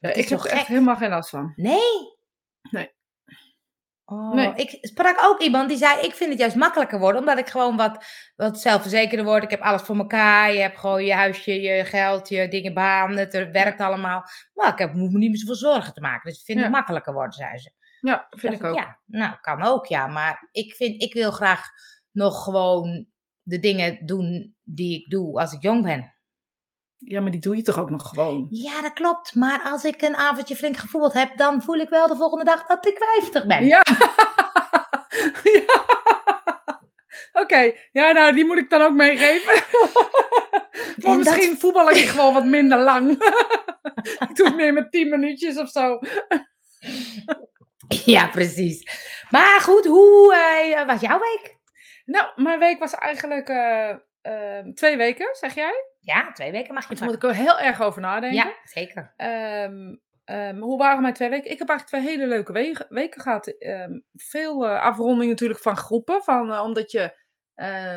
Is 0.00 0.16
ik 0.16 0.28
heb 0.28 0.40
er 0.40 0.46
echt 0.50 0.66
helemaal 0.66 0.96
geen 0.96 1.10
last 1.10 1.30
van. 1.30 1.52
Nee? 1.56 2.16
Nee. 2.70 2.96
Oh, 4.04 4.34
Nee. 4.34 4.52
Ik 4.54 4.78
sprak 4.80 5.18
ook 5.24 5.40
iemand 5.40 5.68
die 5.68 5.78
zei, 5.78 6.00
ik 6.06 6.14
vind 6.14 6.30
het 6.30 6.38
juist 6.38 6.56
makkelijker 6.56 6.98
worden, 6.98 7.20
omdat 7.20 7.38
ik 7.38 7.48
gewoon 7.48 7.76
wat, 7.76 8.04
wat 8.36 8.60
zelfverzekerder 8.60 9.26
word. 9.26 9.42
Ik 9.42 9.50
heb 9.50 9.60
alles 9.60 9.82
voor 9.82 9.96
elkaar. 9.96 10.52
Je 10.52 10.60
hebt 10.60 10.78
gewoon 10.78 11.04
je 11.04 11.12
huisje, 11.14 11.60
je 11.60 11.84
geld, 11.84 12.28
je 12.28 12.48
dingen, 12.48 12.74
baan. 12.74 13.16
Het 13.16 13.34
er 13.34 13.52
werkt 13.52 13.80
allemaal. 13.80 14.22
Maar 14.54 14.72
ik 14.72 14.78
heb, 14.78 14.94
moet 14.94 15.12
me 15.12 15.18
niet 15.18 15.28
meer 15.30 15.38
zoveel 15.38 15.54
zorgen 15.54 15.94
te 15.94 16.00
maken. 16.00 16.30
Dus 16.30 16.38
ik 16.38 16.44
vind 16.44 16.58
Ja. 16.58 16.64
het 16.64 16.72
makkelijker 16.72 17.12
worden, 17.12 17.32
zei 17.32 17.58
ze. 17.58 17.70
Ja, 18.00 18.26
vind 18.30 18.52
ik 18.52 18.60
dacht 18.60 18.72
ook. 18.72 18.78
Ja, 18.78 18.98
nou, 19.06 19.36
kan 19.40 19.62
ook, 19.62 19.86
ja. 19.86 20.06
Maar 20.06 20.48
ik, 20.52 20.74
vind, 20.74 21.02
ik 21.02 21.12
wil 21.14 21.30
graag 21.30 21.66
nog 22.12 22.44
gewoon 22.44 23.06
de 23.42 23.58
dingen 23.58 24.06
doen 24.06 24.56
die 24.62 25.00
ik 25.00 25.10
doe 25.10 25.40
als 25.40 25.52
ik 25.52 25.62
jong 25.62 25.82
ben. 25.82 26.14
Ja, 26.98 27.20
maar 27.20 27.30
die 27.30 27.40
doe 27.40 27.56
je 27.56 27.62
toch 27.62 27.78
ook 27.78 27.90
nog 27.90 28.08
gewoon? 28.08 28.46
Ja, 28.50 28.82
dat 28.82 28.92
klopt. 28.92 29.34
Maar 29.34 29.60
als 29.62 29.84
ik 29.84 30.02
een 30.02 30.16
avondje 30.16 30.56
flink 30.56 30.76
gevoetbald 30.76 31.12
heb, 31.12 31.36
dan 31.36 31.62
voel 31.62 31.76
ik 31.76 31.88
wel 31.88 32.06
de 32.08 32.16
volgende 32.16 32.44
dag 32.44 32.66
dat 32.66 32.86
ik 32.86 32.96
50 32.98 33.46
ben. 33.46 33.64
Ja. 33.66 33.82
ja. 35.42 35.84
Oké, 37.32 37.72
ja, 37.92 38.12
nou, 38.12 38.34
die 38.34 38.44
moet 38.44 38.58
ik 38.58 38.70
dan 38.70 38.82
ook 38.82 38.92
meegeven. 38.94 39.52
maar 40.96 41.16
dat- 41.16 41.16
misschien 41.16 41.58
voetbal 41.58 41.90
ik 41.90 42.04
gewoon 42.08 42.34
wat 42.34 42.44
minder 42.44 42.78
lang. 42.78 43.10
ik 44.28 44.36
doe 44.36 44.46
het 44.46 44.56
meer 44.56 44.72
met 44.72 44.90
10 44.90 45.08
minuutjes 45.08 45.58
of 45.58 45.68
zo. 45.70 45.98
Ja, 48.04 48.26
precies. 48.28 48.90
Maar 49.30 49.60
goed, 49.60 49.84
hoe 49.86 50.34
eh, 50.34 50.86
was 50.86 51.00
jouw 51.00 51.18
week? 51.18 51.56
Nou, 52.04 52.26
mijn 52.36 52.58
week 52.58 52.78
was 52.78 52.94
eigenlijk 52.94 53.48
eh, 53.48 53.90
eh, 54.22 54.66
twee 54.74 54.96
weken, 54.96 55.28
zeg 55.32 55.54
jij? 55.54 55.74
Ja, 56.08 56.32
twee 56.32 56.50
weken 56.50 56.74
mag 56.74 56.88
je 56.88 56.94
Daar 56.94 57.04
moet 57.04 57.14
ik 57.14 57.22
er 57.22 57.34
heel 57.34 57.58
erg 57.58 57.80
over 57.80 58.00
nadenken. 58.00 58.38
Ja, 58.38 58.54
zeker. 58.64 59.12
Ehm, 59.16 59.96
ehm, 60.24 60.58
hoe 60.58 60.78
waren 60.78 61.02
mijn 61.02 61.14
twee 61.14 61.28
weken? 61.30 61.50
Ik 61.50 61.58
heb 61.58 61.68
eigenlijk 61.68 62.04
twee 62.04 62.16
hele 62.16 62.28
leuke 62.28 62.52
wegen, 62.52 62.86
weken 62.88 63.20
gehad. 63.20 63.46
Ehm, 63.46 64.00
veel 64.14 64.66
eh, 64.66 64.82
afronding 64.82 65.30
natuurlijk 65.30 65.60
van 65.60 65.76
groepen. 65.76 66.22
Van, 66.22 66.52
eh, 66.52 66.62
omdat 66.62 66.90
je 66.90 67.26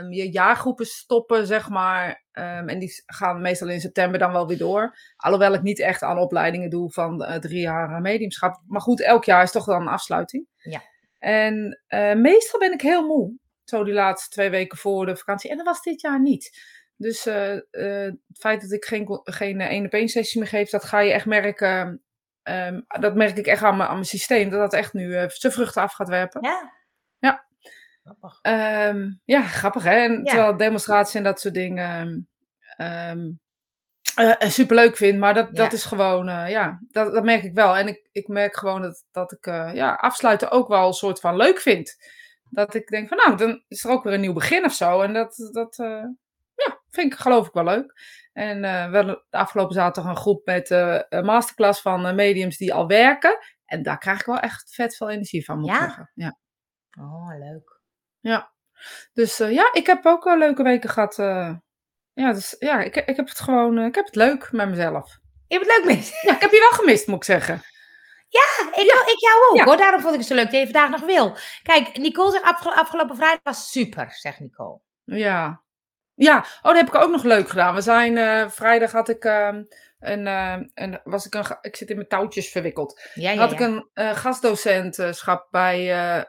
je 0.10 0.32
jaargroepen 0.32 0.86
stoppen, 0.86 1.48
zeg 1.48 1.70
maar. 1.70 2.24
En 2.32 2.80
die 2.80 3.04
gaan 3.06 3.42
meestal 3.42 3.70
in 3.70 3.80
september 3.80 4.20
dan 4.20 4.32
wel 4.32 4.48
weer 4.48 4.58
door. 4.58 4.98
Alhoewel 5.16 5.54
ik 5.54 5.62
niet 5.62 5.80
echt 5.80 6.02
aan 6.02 6.18
opleidingen 6.18 6.70
doe 6.70 6.92
van 6.92 7.24
eh, 7.24 7.40
drie 7.40 7.62
jaar 7.62 8.02
mediumschap. 8.02 8.62
Maar 8.68 8.82
goed, 8.82 9.02
elk 9.02 9.26
jaar 9.26 9.44
is 9.44 9.52
toch 9.52 9.66
dan 9.66 9.82
een 9.82 9.88
afsluiting. 9.88 10.48
Ja. 10.58 10.82
En 11.20 11.82
meestal 12.22 12.60
ben 12.60 12.74
ik 12.74 12.82
heel 12.82 13.08
moe. 13.08 13.38
Zo 13.64 13.84
die 13.84 13.94
laatste 13.94 14.30
twee 14.30 14.50
weken 14.50 14.78
voor 14.78 15.06
de 15.06 15.16
vakantie. 15.16 15.50
En 15.50 15.58
dat 15.58 15.66
was 15.66 15.82
dit 15.82 16.02
jaar 16.02 16.22
niet. 16.22 16.52
Dus 17.02 17.26
eh, 17.26 17.54
eh, 17.56 18.14
het 18.28 18.38
feit 18.40 18.62
dat 18.62 18.72
ik 18.72 18.86
geen, 18.86 19.20
geen 19.24 19.62
eh, 19.62 19.68
één 19.68 19.86
op 19.86 19.92
één 19.92 20.10
sessie 20.10 20.40
meer 20.40 20.50
geef, 20.50 20.70
dat 20.70 20.84
ga 20.84 21.00
je 21.00 21.12
echt 21.12 21.26
merken. 21.26 22.02
ehm, 22.44 22.82
dat 23.00 23.16
merk 23.16 23.38
ik 23.38 23.46
echt 23.48 23.64
aan 23.64 23.78
mijn, 23.78 23.90
aan 23.90 23.96
mijn 23.96 24.06
systeem. 24.06 24.50
Dat 24.50 24.60
dat 24.60 24.74
echt 24.74 24.94
nu 24.94 25.16
eh, 25.16 25.30
zijn 25.30 25.54
vruchten 25.54 25.82
af 25.82 25.94
gaat 25.94 26.10
werpen. 26.10 26.42
Ja. 26.44 26.72
Ja. 27.20 27.46
Grappig. 28.04 28.40
Ehm, 28.42 29.12
ja, 29.26 29.42
grappig 29.42 29.84
hè. 29.84 29.96
En 29.96 30.12
Ja. 30.12 30.24
terwijl 30.24 30.58
demonstraties 30.58 31.16
en 31.16 31.24
dat 31.24 31.40
soort 31.40 31.54
dingen 31.54 32.28
eh, 34.16 34.50
superleuk 34.50 34.98
vind. 34.98 35.20
Maar 35.20 35.34
dat, 35.34 35.56
dat 35.56 35.74
is 35.74 35.84
gewoon, 35.84 36.30
eh, 36.30 36.50
ja, 36.50 36.80
dat, 36.90 37.14
dat 37.14 37.24
merk 37.24 37.44
ik 37.44 37.54
wel. 37.54 37.78
En 37.78 37.88
ik, 37.88 38.08
ik 38.12 38.28
merk 38.28 38.58
gewoon 38.58 38.82
dat, 38.82 39.06
dat 39.12 39.32
ik 39.32 39.46
eh, 39.46 39.72
ja, 39.74 39.94
afsluiten 39.94 40.52
ook 40.52 40.68
wel 40.68 40.88
een 40.88 40.94
soort 40.94 41.20
van 41.20 41.36
leuk 41.36 41.60
vind. 41.60 41.96
Dat 42.50 42.74
ik 42.74 42.88
denk 42.88 43.08
van 43.08 43.18
nou, 43.18 43.38
dan 43.38 43.64
is 43.68 43.84
er 43.84 43.92
ook 43.92 44.04
weer 44.04 44.14
een 44.14 44.22
nieuw 44.22 44.34
begin 44.34 44.66
of 44.66 44.74
zo. 44.74 45.02
En 45.02 45.14
dat, 45.14 45.50
dat 45.52 45.80
eh, 45.80 46.06
vind 46.92 47.14
ik 47.14 47.20
geloof 47.20 47.48
ik 47.48 47.54
wel 47.54 47.64
leuk. 47.64 47.94
En 48.34 48.64
eh 48.64 48.90
we 48.90 48.96
hadden 48.96 49.24
de 49.30 49.38
afgelopen 49.38 49.74
zaterdag 49.76 50.12
een 50.12 50.18
groep 50.18 50.46
met 50.46 50.72
eh, 50.72 51.00
een 51.10 51.26
masterclass 51.26 51.82
van 51.82 52.06
eh, 52.06 52.14
mediums 52.14 52.58
die 52.58 52.74
al 52.74 52.88
werken. 52.88 53.38
En 53.66 53.84
daar 53.84 53.98
krijg 53.98 54.20
ik 54.20 54.26
wel 54.26 54.40
echt 54.40 54.74
vet 54.74 54.96
veel 54.96 55.10
energie 55.10 55.46
van, 55.46 55.60
moet 55.60 55.70
ik 55.70 55.76
Ja? 55.76 55.82
zeggen. 55.82 56.12
Ja. 56.16 56.38
Oh, 57.00 57.38
leuk. 57.40 57.80
Ja, 58.20 58.52
dus 59.14 59.38
ja, 59.38 59.70
ik 59.74 59.86
heb 59.86 60.06
ook 60.06 60.24
wel 60.24 60.38
leuke 60.38 60.64
weken 60.64 60.90
gehad. 60.90 61.20
eh. 61.20 61.54
ja, 62.14 62.34
dus 62.34 62.56
ja, 62.60 62.82
ik, 62.82 62.96
ik 62.96 63.16
heb 63.16 63.28
het 63.30 63.40
gewoon, 63.40 63.80
ik 63.80 63.96
heb 63.96 64.06
het 64.06 64.16
leuk 64.16 64.52
met 64.52 64.70
mezelf. 64.70 65.20
Je 65.48 65.58
hebt 65.58 65.68
het 65.72 65.76
leuk 65.78 65.86
mee. 65.96 66.10
Ja, 66.22 66.34
ik 66.36 66.42
heb 66.42 66.52
je 66.52 66.60
wel 66.70 66.80
gemist, 66.80 67.08
moet 67.08 67.18
ik 67.18 67.24
zeggen. 67.24 67.62
Ik, 68.72 68.82
ik 69.06 69.20
jou 69.20 69.50
ook 69.52 69.58
Ja. 69.58 69.64
hoor. 69.64 69.78
Daarom 69.78 70.02
vond 70.02 70.14
ik 70.14 70.20
het 70.20 70.28
zo 70.30 70.36
leuk 70.36 70.44
dat 70.52 70.54
je 70.60 70.64
vandaag 70.64 70.90
nog 70.90 71.02
wil. 71.02 71.38
Kijk, 71.64 71.98
Nicole 71.98 72.32
zegt 72.32 72.44
afge- 72.44 72.74
afgelopen 72.76 73.16
vrijdag 73.16 73.40
was 73.44 73.72
super, 73.72 74.12
zegt 74.12 74.40
Nicole. 74.40 74.80
Ja. 75.04 75.61
Ja, 76.24 76.38
oh, 76.38 76.62
dat 76.62 76.76
heb 76.76 76.88
ik 76.88 76.96
ook 76.96 77.12
nog 77.12 77.24
leuk 77.24 77.50
gedaan. 77.50 77.76
We 77.76 77.82
zijn, 77.82 78.18
eh, 78.18 78.50
vrijdag 78.50 78.92
had 78.92 79.10
ik 79.10 79.24
ehm, 79.24 79.64
een, 80.00 80.28
eh, 80.28 80.58
een, 80.74 81.00
was 81.04 81.26
ik 81.26 81.34
een, 81.34 81.58
ik 81.62 81.76
zit 81.76 81.90
in 81.90 81.96
mijn 81.96 82.08
touwtjes 82.08 82.52
verwikkeld. 82.52 83.02
Ja, 83.14 83.32
ja, 83.32 83.40
had 83.40 83.50
ja. 83.50 83.56
ik 83.56 83.62
een 83.62 83.90
eh 83.94 84.16
gastdocentschap 84.16 85.48
bij 85.52 85.78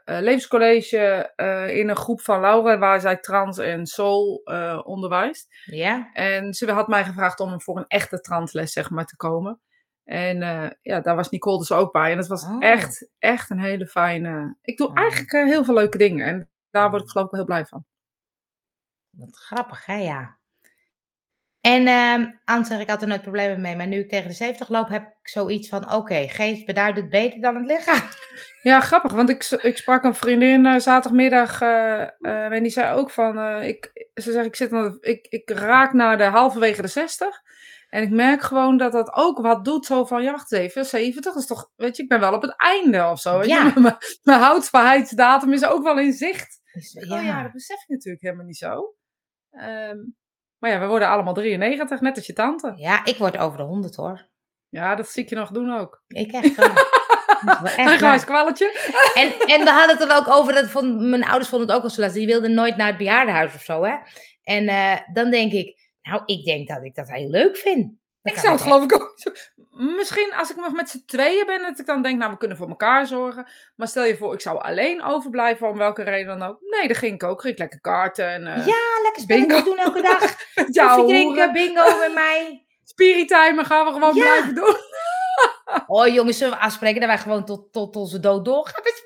Levenscollege 0.04 1.32
in 1.72 1.88
een 1.88 1.96
groep 1.96 2.20
van 2.20 2.40
Laura, 2.40 2.78
waar 2.78 3.00
zij 3.00 3.16
trans 3.16 3.58
en 3.58 3.86
soul 3.86 4.42
onderwijst. 4.84 5.46
Ja? 5.64 6.10
En 6.12 6.54
ze 6.54 6.72
had 6.72 6.88
mij 6.88 7.04
gevraagd 7.04 7.40
om 7.40 7.60
voor 7.60 7.76
een 7.76 7.88
echte 7.88 8.20
transles, 8.20 8.72
zeg 8.72 8.90
maar, 8.90 9.06
te 9.06 9.16
komen. 9.16 9.60
En 10.04 10.38
ja, 10.82 11.00
daar 11.00 11.16
was 11.16 11.30
Nicole 11.30 11.58
dus 11.58 11.72
ook 11.72 11.92
bij. 11.92 12.12
En 12.12 12.18
het 12.18 12.26
was 12.26 12.44
Oh. 12.44 12.56
echt, 12.58 13.08
echt 13.18 13.50
een 13.50 13.60
hele 13.60 13.86
fijne... 13.86 14.56
Ik 14.62 14.76
doe 14.76 14.88
Oh. 14.88 14.98
eigenlijk 14.98 15.30
heel 15.30 15.64
veel 15.64 15.74
leuke 15.74 15.98
dingen. 15.98 16.26
En 16.26 16.50
daar 16.70 16.90
word 16.90 17.02
ik 17.02 17.08
geloof 17.08 17.26
ik 17.26 17.32
wel 17.32 17.40
heel 17.40 17.54
blij 17.54 17.66
van. 17.66 17.84
Wat 19.12 19.36
grappig, 19.36 19.86
hè? 19.86 19.96
Ja. 19.96 20.36
En 21.60 21.86
ehm 21.86 22.30
anders 22.44 22.68
zeg 22.68 22.80
ik 22.80 22.88
altijd 22.90 23.08
nooit 23.10 23.22
problemen 23.22 23.60
mee. 23.60 23.76
Maar 23.76 23.86
nu 23.86 23.98
ik 23.98 24.08
tegen 24.08 24.28
de 24.28 24.34
70 24.34 24.68
loop, 24.68 24.88
heb 24.88 25.02
ik 25.02 25.28
zoiets 25.28 25.68
van: 25.68 25.92
oké, 25.92 26.28
geest 26.28 26.66
beduidt 26.66 26.96
het 26.96 27.08
beter 27.08 27.40
dan 27.40 27.54
het 27.56 27.66
lichaam. 27.66 28.08
Ja, 28.62 28.80
grappig, 28.80 29.12
want 29.12 29.28
ik, 29.28 29.44
ik 29.50 29.76
sprak 29.76 30.04
een 30.04 30.14
vriendin 30.14 30.66
eh, 30.66 30.78
zaterdagmiddag 30.78 31.60
eh, 31.60 32.02
eh, 32.02 32.52
en 32.52 32.62
die 32.62 32.72
zei 32.72 32.96
ook 32.96 33.10
van, 33.10 33.62
ik, 33.62 34.08
ze 34.14 34.32
zegt, 34.32 34.46
ik, 34.46 34.56
zit 34.56 34.72
aan 34.72 34.82
de- 35.00 35.08
ik, 35.08 35.26
ik 35.28 35.50
raak 35.50 35.92
naar 35.92 36.18
de 36.18 36.24
halverwege 36.24 36.82
de 36.82 36.88
60 36.88 37.42
en 37.88 38.02
ik 38.02 38.10
merk 38.10 38.42
gewoon 38.42 38.76
dat 38.76 38.92
dat 38.92 39.12
ook 39.14 39.38
wat 39.38 39.64
doet, 39.64 39.86
zo 39.86 40.04
van, 40.04 40.22
ja 40.22 40.30
wacht 40.30 40.52
even, 40.52 40.84
70 40.84 41.34
is 41.34 41.46
toch, 41.46 41.70
weet 41.76 41.96
je, 41.96 42.02
ik 42.02 42.08
ben 42.08 42.20
wel 42.20 42.34
op 42.34 42.42
het 42.42 42.54
einde 42.56 43.04
of 43.06 43.20
zo. 43.20 43.38
weet 43.38 43.46
je. 43.48 43.52
Ja. 43.54 43.72
Mijn, 43.80 43.96
mijn 44.22 44.40
houdbaarheidsdatum 44.40 45.52
is 45.52 45.64
ook 45.64 45.82
wel 45.82 45.98
in 45.98 46.12
zicht. 46.12 46.60
Dus, 46.72 46.94
Oh 47.10 47.22
ja, 47.22 47.42
dat 47.42 47.52
besef 47.52 47.82
ik 47.82 47.88
natuurlijk 47.88 48.22
helemaal 48.22 48.46
niet 48.46 48.56
zo. 48.56 48.94
Ehm, 49.52 49.98
maar 50.58 50.70
ja, 50.70 50.80
we 50.80 50.86
worden 50.86 51.08
allemaal 51.08 51.34
93, 51.34 52.00
net 52.00 52.16
als 52.16 52.26
je 52.26 52.32
tante. 52.32 52.72
ja, 52.76 53.04
ik 53.04 53.16
word 53.16 53.36
over 53.36 53.58
de 53.58 53.64
100 53.64 53.96
hoor. 53.96 54.28
Ja, 54.68 54.94
dat 54.94 55.08
zie 55.08 55.22
ik 55.22 55.28
je 55.28 55.34
nog 55.34 55.50
doen 55.50 55.72
ook. 55.78 56.02
Ik 56.08 56.32
echt 56.32 56.54
wel. 56.54 56.68
Een 57.76 58.24
kwalletje. 58.24 58.72
En, 59.14 59.48
en 59.48 59.64
we 59.64 59.70
hadden 59.70 59.98
het 59.98 60.10
er 60.10 60.16
ook 60.16 60.28
over, 60.28 60.54
dat 60.54 60.70
vond, 60.70 61.00
mijn 61.00 61.24
ouders 61.24 61.48
vonden 61.48 61.68
het 61.68 61.76
ook 61.76 61.82
al 61.82 61.90
zo 61.90 62.00
lastig. 62.00 62.18
Die 62.18 62.32
wilden 62.32 62.54
nooit 62.54 62.76
naar 62.76 62.86
het 62.86 62.96
bejaardenhuis 62.96 63.54
of 63.54 63.62
zo, 63.62 63.84
hè. 63.84 63.96
En 64.42 64.64
uh, 64.64 64.96
dan 65.12 65.30
denk 65.30 65.52
ik, 65.52 65.78
nou, 66.02 66.22
ik 66.24 66.44
denk 66.44 66.68
dat 66.68 66.84
ik 66.84 66.94
dat 66.94 67.08
heel 67.08 67.30
leuk 67.30 67.56
vind. 67.56 67.92
Ik 68.22 68.38
zou 68.38 68.52
het 68.52 68.62
geloof 68.62 68.82
ik 68.82 68.94
ook. 68.94 69.14
Misschien 69.70 70.32
als 70.34 70.50
ik 70.50 70.56
nog 70.56 70.72
met 70.72 70.90
z'n 70.90 71.02
tweeën 71.06 71.46
ben, 71.46 71.62
dat 71.62 71.78
ik 71.78 71.86
dan 71.86 72.02
denk, 72.02 72.18
nou, 72.18 72.30
we 72.30 72.36
kunnen 72.36 72.56
voor 72.56 72.68
elkaar 72.68 73.06
zorgen. 73.06 73.46
Maar 73.76 73.88
stel 73.88 74.04
je 74.04 74.16
voor, 74.16 74.34
ik 74.34 74.40
zou 74.40 74.60
alleen 74.60 75.02
overblijven, 75.02 75.68
om 75.68 75.78
welke 75.78 76.02
reden 76.02 76.38
dan 76.38 76.48
ook. 76.48 76.58
Nee, 76.60 76.88
dat 76.88 76.96
ging 76.96 77.14
ik 77.14 77.22
ook. 77.22 77.40
Ging 77.40 77.52
ik 77.52 77.58
lekker 77.58 77.80
kaarten 77.80 78.28
en 78.28 78.42
uh, 78.42 78.66
Ja, 78.66 79.00
lekker 79.02 79.26
bingo 79.26 79.62
doen 79.62 79.78
elke 79.78 80.02
dag. 80.02 80.36
ja, 80.72 81.04
drinken, 81.04 81.52
bingo 81.52 81.98
met 81.98 82.14
mij. 82.14 82.66
Spiritimer 82.84 83.64
gaan 83.64 83.86
we 83.86 83.92
gewoon 83.92 84.14
ja. 84.14 84.22
blijven 84.22 84.54
doen. 84.54 84.76
oh 85.98 86.06
jongens, 86.06 86.38
zullen 86.38 86.58
we 86.58 86.64
afspreken 86.64 87.00
dat 87.00 87.08
wij 87.08 87.18
gewoon 87.18 87.44
tot, 87.44 87.72
tot 87.72 87.96
onze 87.96 88.20
dood 88.20 88.44
doorgaan 88.44 88.82
met 88.84 89.02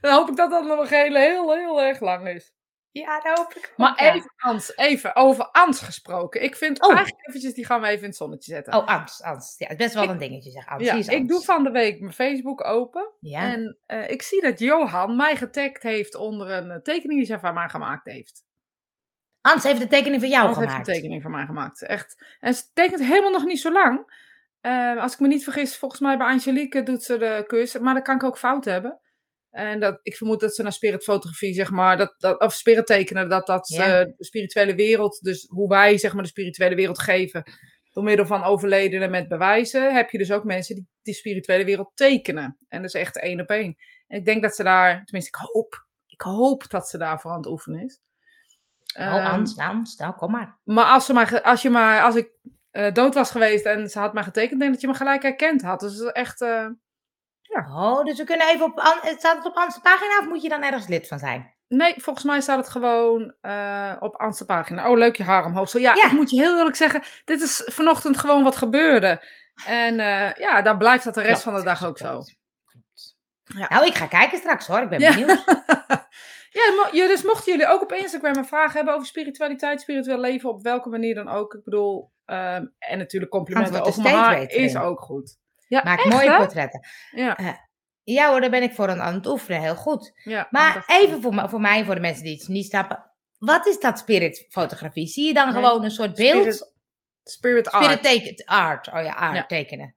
dan 0.00 0.12
hoop 0.12 0.28
ik 0.28 0.36
dat 0.36 0.50
dat 0.50 0.64
nog 0.64 0.88
heel, 0.88 1.14
heel, 1.14 1.54
heel 1.54 1.82
erg 1.82 2.00
lang 2.00 2.28
is. 2.28 2.52
Ja, 3.00 3.20
dat 3.20 3.38
hoop 3.38 3.54
ik. 3.54 3.72
Maar 3.76 3.98
even, 3.98 4.32
Ans, 4.36 4.76
even 4.76 5.16
over 5.16 5.44
angst 5.44 5.80
gesproken. 5.80 6.42
Ik 6.42 6.56
vind 6.56 6.82
oh. 6.82 6.94
eigenlijk 6.94 7.28
eventjes, 7.28 7.54
die 7.54 7.66
gaan 7.66 7.80
we 7.80 7.86
even 7.86 8.02
in 8.02 8.08
het 8.08 8.16
zonnetje 8.16 8.52
zetten. 8.52 8.74
Oh, 8.74 8.86
angst, 8.86 9.22
angst. 9.22 9.58
Ja, 9.58 9.66
het 9.66 9.80
is 9.80 9.84
best 9.84 9.94
wel 9.94 10.08
een 10.08 10.18
dingetje, 10.18 10.50
zeg. 10.50 10.66
Angst. 10.66 10.86
Ja, 10.86 11.16
ik 11.16 11.28
doe 11.28 11.42
van 11.42 11.64
de 11.64 11.70
week 11.70 12.00
mijn 12.00 12.12
Facebook 12.12 12.64
open. 12.64 13.10
Ja. 13.20 13.40
En 13.40 13.78
uh, 13.86 14.10
ik 14.10 14.22
zie 14.22 14.40
dat 14.42 14.58
Johan 14.58 15.16
mij 15.16 15.36
getagd 15.36 15.82
heeft 15.82 16.14
onder 16.14 16.50
een 16.50 16.70
eh, 16.70 16.80
tekening 16.80 17.18
die 17.18 17.28
zij 17.28 17.38
van 17.38 17.54
mij 17.54 17.68
gemaakt 17.68 18.04
heeft. 18.04 18.44
Ans 19.40 19.62
heeft 19.62 19.80
de 19.80 19.86
tekening 19.86 20.20
van 20.20 20.30
jou 20.30 20.46
Ans 20.46 20.56
gemaakt. 20.56 20.76
heeft 20.76 20.88
een 20.88 20.94
tekening 20.94 21.22
van 21.22 21.30
mij 21.30 21.46
gemaakt. 21.46 21.82
Echt. 21.82 22.36
En 22.40 22.54
ze 22.54 22.62
tekent 22.72 23.00
helemaal 23.00 23.30
nog 23.30 23.44
niet 23.44 23.60
zo 23.60 23.72
lang. 23.72 24.22
Uh, 24.62 25.02
als 25.02 25.12
ik 25.12 25.20
me 25.20 25.26
niet 25.26 25.44
vergis, 25.44 25.76
volgens 25.76 26.00
mij 26.00 26.16
bij 26.16 26.26
Angelique 26.26 26.82
doet 26.82 27.02
ze 27.02 27.18
de 27.18 27.44
cursus. 27.46 27.80
Maar 27.80 27.94
dan 27.94 28.02
kan 28.02 28.14
ik 28.14 28.22
ook 28.22 28.38
fout 28.38 28.64
hebben. 28.64 29.00
En 29.54 29.80
dat, 29.80 29.98
ik 30.02 30.16
vermoed 30.16 30.40
dat 30.40 30.54
ze 30.54 30.62
naar 30.62 30.72
spiritfotografie, 30.72 31.54
zeg 31.54 31.70
maar, 31.70 31.96
dat, 31.96 32.14
dat, 32.18 32.40
of 32.40 32.54
spirit 32.54 32.86
tekenen, 32.86 33.28
dat 33.28 33.46
dat 33.46 33.68
ja. 33.68 34.00
uh, 34.00 34.06
de 34.16 34.24
spirituele 34.24 34.74
wereld, 34.74 35.18
dus 35.22 35.46
hoe 35.48 35.68
wij 35.68 35.98
zeg 35.98 36.14
maar 36.14 36.22
de 36.22 36.28
spirituele 36.28 36.74
wereld 36.74 36.98
geven, 36.98 37.42
door 37.92 38.04
middel 38.04 38.26
van 38.26 38.44
overledenen 38.44 39.10
met 39.10 39.28
bewijzen, 39.28 39.94
heb 39.94 40.10
je 40.10 40.18
dus 40.18 40.32
ook 40.32 40.44
mensen 40.44 40.74
die 40.74 40.88
die 41.02 41.14
spirituele 41.14 41.64
wereld 41.64 41.90
tekenen. 41.94 42.58
En 42.68 42.82
dat 42.82 42.94
is 42.94 43.00
echt 43.00 43.18
één 43.18 43.40
op 43.40 43.48
één. 43.48 43.76
En 44.06 44.18
ik 44.18 44.24
denk 44.24 44.42
dat 44.42 44.54
ze 44.54 44.62
daar, 44.62 45.04
tenminste 45.04 45.38
ik 45.38 45.48
hoop, 45.48 45.86
ik 46.06 46.20
hoop 46.20 46.70
dat 46.70 46.88
ze 46.88 46.98
daarvoor 46.98 47.30
aan 47.30 47.36
het 47.36 47.46
oefenen 47.46 47.84
is. 47.84 48.00
Oh, 48.98 49.32
Ans, 49.32 49.54
nou, 49.54 49.82
nou, 49.96 50.14
kom 50.14 50.30
maar. 50.30 50.58
Maar 50.64 50.84
als, 50.84 51.06
ze 51.06 51.12
maar, 51.12 51.42
als, 51.42 51.62
je 51.62 51.70
maar, 51.70 52.02
als 52.02 52.14
ik 52.14 52.30
uh, 52.72 52.92
dood 52.92 53.14
was 53.14 53.30
geweest 53.30 53.64
en 53.64 53.88
ze 53.88 53.98
had 53.98 54.14
mij 54.14 54.22
getekend, 54.22 54.60
denk 54.60 54.72
dat 54.72 54.80
je 54.80 54.86
me 54.86 54.94
gelijk 54.94 55.22
herkend 55.22 55.62
had. 55.62 55.80
Dus 55.80 55.96
dat 55.96 56.06
is 56.06 56.12
echt... 56.12 56.40
Uh, 56.40 56.48
ja. 56.48 56.76
Oh, 57.58 58.04
dus 58.04 58.18
we 58.18 58.24
kunnen 58.24 58.48
even 58.48 58.64
op. 58.64 58.80
Staat 59.18 59.36
het 59.36 59.46
op 59.46 59.56
Anse 59.56 59.80
pagina 59.80 60.18
of 60.18 60.26
moet 60.26 60.42
je 60.42 60.48
dan 60.48 60.62
ergens 60.62 60.86
lid 60.86 61.08
van 61.08 61.18
zijn? 61.18 61.54
Nee, 61.68 61.94
volgens 61.96 62.24
mij 62.24 62.40
staat 62.40 62.58
het 62.58 62.68
gewoon 62.68 63.34
uh, 63.42 63.96
op 64.00 64.16
Anse 64.16 64.44
pagina. 64.44 64.90
Oh, 64.90 64.98
leuk 64.98 65.16
je 65.16 65.22
haar 65.22 65.44
omhoog. 65.44 65.68
Zo, 65.68 65.78
ja, 65.78 65.94
ja, 65.94 66.06
ik 66.06 66.12
moet 66.12 66.30
je 66.30 66.40
heel 66.40 66.56
eerlijk 66.56 66.76
zeggen, 66.76 67.02
dit 67.24 67.40
is 67.40 67.62
vanochtend 67.64 68.18
gewoon 68.18 68.42
wat 68.42 68.56
gebeurde. 68.56 69.24
En 69.66 69.98
uh, 69.98 70.32
ja, 70.32 70.62
dan 70.62 70.78
blijft 70.78 71.04
dat 71.04 71.14
de 71.14 71.22
rest 71.22 71.42
van 71.42 71.54
de 71.54 71.62
dag 71.62 71.84
ook 71.84 71.98
zo. 71.98 72.22
Ja. 73.44 73.68
Nou, 73.68 73.86
ik 73.86 73.94
ga 73.94 74.06
kijken 74.06 74.38
straks 74.38 74.66
hoor, 74.66 74.82
ik 74.82 74.88
ben 74.88 74.98
benieuwd. 74.98 75.44
ja, 76.92 77.06
dus 77.06 77.22
mochten 77.22 77.52
jullie 77.52 77.68
ook 77.68 77.82
op 77.82 77.92
Instagram 77.92 78.36
een 78.36 78.46
vraag 78.46 78.72
hebben 78.72 78.94
over 78.94 79.06
spiritualiteit, 79.06 79.80
spiritueel 79.80 80.20
leven, 80.20 80.50
op 80.50 80.62
welke 80.62 80.88
manier 80.88 81.14
dan 81.14 81.28
ook. 81.28 81.54
Ik 81.54 81.64
bedoel, 81.64 82.12
um, 82.26 82.74
en 82.78 82.98
natuurlijk 82.98 83.32
complimenten 83.32 83.84
over 83.84 84.02
mijn 84.02 84.14
haar 84.14 84.50
is 84.50 84.76
ook 84.76 85.00
goed. 85.00 85.38
Ja, 85.68 85.80
Maak 85.84 85.98
echt, 85.98 86.08
mooie 86.08 86.30
hè? 86.30 86.36
portretten. 86.36 86.86
Ja. 87.10 87.40
Uh, 87.40 87.52
ja 88.02 88.30
hoor, 88.30 88.40
daar 88.40 88.50
ben 88.50 88.62
ik 88.62 88.72
voor 88.72 88.88
aan, 88.88 89.00
aan 89.00 89.14
het 89.14 89.26
oefenen. 89.26 89.60
Heel 89.60 89.76
goed. 89.76 90.12
Ja, 90.14 90.48
maar 90.50 90.84
even 90.86 91.22
voor, 91.22 91.48
voor 91.48 91.60
mij, 91.60 91.84
voor 91.84 91.94
de 91.94 92.00
mensen 92.00 92.24
die 92.24 92.36
het 92.36 92.48
niet 92.48 92.66
snappen. 92.66 93.10
Wat 93.38 93.66
is 93.66 93.80
dat 93.80 93.98
spiritfotografie? 93.98 95.06
Zie 95.06 95.26
je 95.26 95.34
dan 95.34 95.52
nee. 95.52 95.62
gewoon 95.62 95.84
een 95.84 95.90
soort 95.90 96.14
beeld? 96.14 96.54
Spirit, 96.54 96.72
spirit 97.24 97.70
art. 97.70 97.98
Spirit 97.98 98.46
art. 98.46 98.86
Oh 98.86 99.02
ja, 99.02 99.12
art 99.12 99.36
ja. 99.36 99.46
tekenen. 99.46 99.94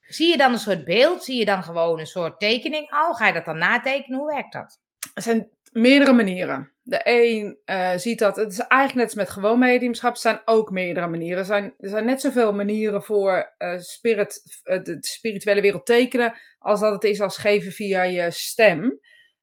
Zie 0.00 0.28
je 0.28 0.36
dan 0.36 0.52
een 0.52 0.58
soort 0.58 0.84
beeld? 0.84 1.24
Zie 1.24 1.38
je 1.38 1.44
dan 1.44 1.62
gewoon 1.62 1.98
een 1.98 2.06
soort 2.06 2.40
tekening? 2.40 2.92
Oh, 2.92 3.14
ga 3.14 3.26
je 3.26 3.32
dat 3.32 3.44
dan 3.44 3.58
natekenen? 3.58 4.18
Hoe 4.18 4.32
werkt 4.32 4.52
dat? 4.52 4.80
Er 5.14 5.22
zijn 5.22 5.48
meerdere 5.72 6.12
manieren. 6.12 6.72
De 6.86 7.00
een 7.04 7.58
uh, 7.66 7.96
ziet 7.96 8.18
dat, 8.18 8.36
het 8.36 8.52
is 8.52 8.58
eigenlijk 8.58 8.94
net 8.94 9.04
als 9.04 9.14
met 9.14 9.30
gewoon 9.30 9.58
mediumschap, 9.58 10.12
er 10.12 10.20
zijn 10.20 10.40
ook 10.44 10.70
meerdere 10.70 11.06
manieren. 11.06 11.38
Er 11.38 11.44
zijn, 11.44 11.74
er 11.78 11.88
zijn 11.88 12.04
net 12.04 12.20
zoveel 12.20 12.52
manieren 12.52 13.02
voor 13.02 13.54
uh, 13.58 13.78
spirit, 13.78 14.42
uh, 14.64 14.82
de 14.82 14.96
spirituele 15.00 15.60
wereld 15.60 15.86
tekenen, 15.86 16.34
als 16.58 16.80
dat 16.80 16.92
het 16.92 17.04
is 17.04 17.20
als 17.20 17.36
geven 17.36 17.72
via 17.72 18.02
je 18.02 18.30
stem. 18.30 19.00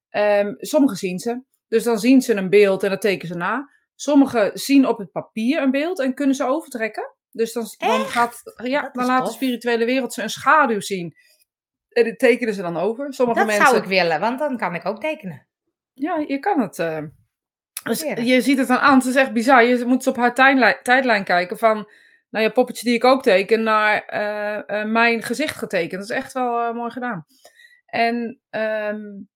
Um, 0.09 0.55
sommigen 0.57 0.97
zien 0.97 1.19
ze, 1.19 1.43
dus 1.67 1.83
dan 1.83 1.99
zien 1.99 2.21
ze 2.21 2.33
een 2.33 2.49
beeld 2.49 2.83
en 2.83 2.89
dat 2.89 3.01
tekenen 3.01 3.27
ze 3.27 3.35
na. 3.35 3.69
Sommigen 3.95 4.51
zien 4.53 4.87
op 4.87 4.97
het 4.97 5.11
papier 5.11 5.61
een 5.61 5.71
beeld 5.71 5.99
en 5.99 6.13
kunnen 6.13 6.35
ze 6.35 6.45
overtrekken. 6.45 7.15
Dus 7.31 7.53
dan, 7.53 7.65
dan, 7.77 8.05
gaat, 8.05 8.41
ja, 8.63 8.89
dan 8.91 9.05
laat 9.05 9.25
de 9.25 9.31
spirituele 9.31 9.85
wereld 9.85 10.13
ze 10.13 10.21
een 10.21 10.29
schaduw 10.29 10.79
zien. 10.79 11.13
En 11.89 12.03
die 12.03 12.15
tekenen 12.15 12.53
ze 12.53 12.61
dan 12.61 12.77
over. 12.77 13.13
Sommige 13.13 13.39
dat 13.39 13.47
mensen... 13.47 13.65
zou 13.65 13.77
ik 13.77 13.87
willen, 13.87 14.19
want 14.19 14.39
dan 14.39 14.57
kan 14.57 14.75
ik 14.75 14.85
ook 14.85 14.99
tekenen. 14.99 15.47
Ja, 15.93 16.23
je 16.27 16.39
kan 16.39 16.61
het. 16.61 16.77
Dus 17.83 18.01
je 18.01 18.41
ziet 18.41 18.57
het 18.57 18.67
dan 18.67 18.77
aan, 18.77 18.97
het 18.97 19.07
is 19.07 19.15
echt 19.15 19.33
bizar. 19.33 19.63
Je 19.63 19.85
moet 19.85 20.07
op 20.07 20.15
haar 20.15 20.33
tijdlijn, 20.33 20.77
tijdlijn 20.83 21.23
kijken 21.23 21.57
van, 21.57 21.89
nou 22.29 22.45
ja, 22.45 22.51
poppetje 22.51 22.85
die 22.85 22.95
ik 22.95 23.03
ook 23.03 23.23
teken, 23.23 23.63
naar 23.63 24.13
uh, 24.13 24.77
uh, 24.77 24.91
mijn 24.91 25.21
gezicht 25.23 25.55
getekend. 25.55 25.91
Dat 25.91 26.09
is 26.09 26.23
echt 26.23 26.33
wel 26.33 26.73
mooi 26.73 26.91
gedaan. 26.91 27.25
En, 27.85 28.39
um, 28.49 29.29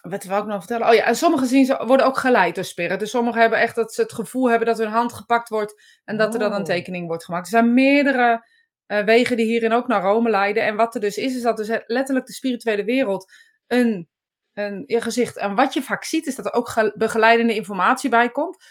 wat 0.00 0.24
wil 0.24 0.38
ik 0.38 0.44
nog 0.44 0.58
vertellen? 0.58 0.88
Oh 0.88 0.94
ja, 0.94 1.04
en 1.04 1.16
sommige 1.16 1.46
zien 1.46 1.64
ze, 1.64 1.84
worden 1.86 2.06
ook 2.06 2.18
geleid 2.18 2.54
door 2.54 2.64
spirit. 2.64 2.98
Dus 2.98 3.10
sommigen 3.10 3.40
hebben 3.40 3.58
echt 3.58 3.74
dat 3.74 3.94
ze 3.94 4.02
het 4.02 4.12
gevoel 4.12 4.50
hebben 4.50 4.68
dat 4.68 4.78
hun 4.78 4.88
hand 4.88 5.12
gepakt 5.12 5.48
wordt 5.48 6.00
en 6.04 6.16
dat 6.16 6.28
oh. 6.28 6.34
er 6.34 6.40
dan 6.40 6.52
een 6.52 6.64
tekening 6.64 7.06
wordt 7.06 7.24
gemaakt. 7.24 7.44
Er 7.44 7.50
zijn 7.50 7.74
meerdere 7.74 8.50
wegen 8.86 9.36
die 9.36 9.46
hierin 9.46 9.72
ook 9.72 9.86
naar 9.86 10.02
Rome 10.02 10.30
leiden. 10.30 10.62
En 10.62 10.76
wat 10.76 10.94
er 10.94 11.00
dus 11.00 11.16
is, 11.16 11.36
is 11.36 11.42
dat 11.42 11.56
dus 11.56 11.68
letterlijk 11.86 12.26
de 12.26 12.32
spirituele 12.32 12.84
wereld 12.84 13.32
een 13.66 14.08
een, 14.54 14.84
je 14.86 15.00
gezicht. 15.00 15.36
En 15.36 15.54
wat 15.54 15.74
je 15.74 15.82
vaak 15.82 16.04
ziet, 16.04 16.26
is 16.26 16.34
dat 16.34 16.46
er 16.46 16.52
ook 16.52 16.92
begeleidende 16.94 17.54
informatie 17.54 18.10
bij 18.10 18.30
komt. 18.30 18.64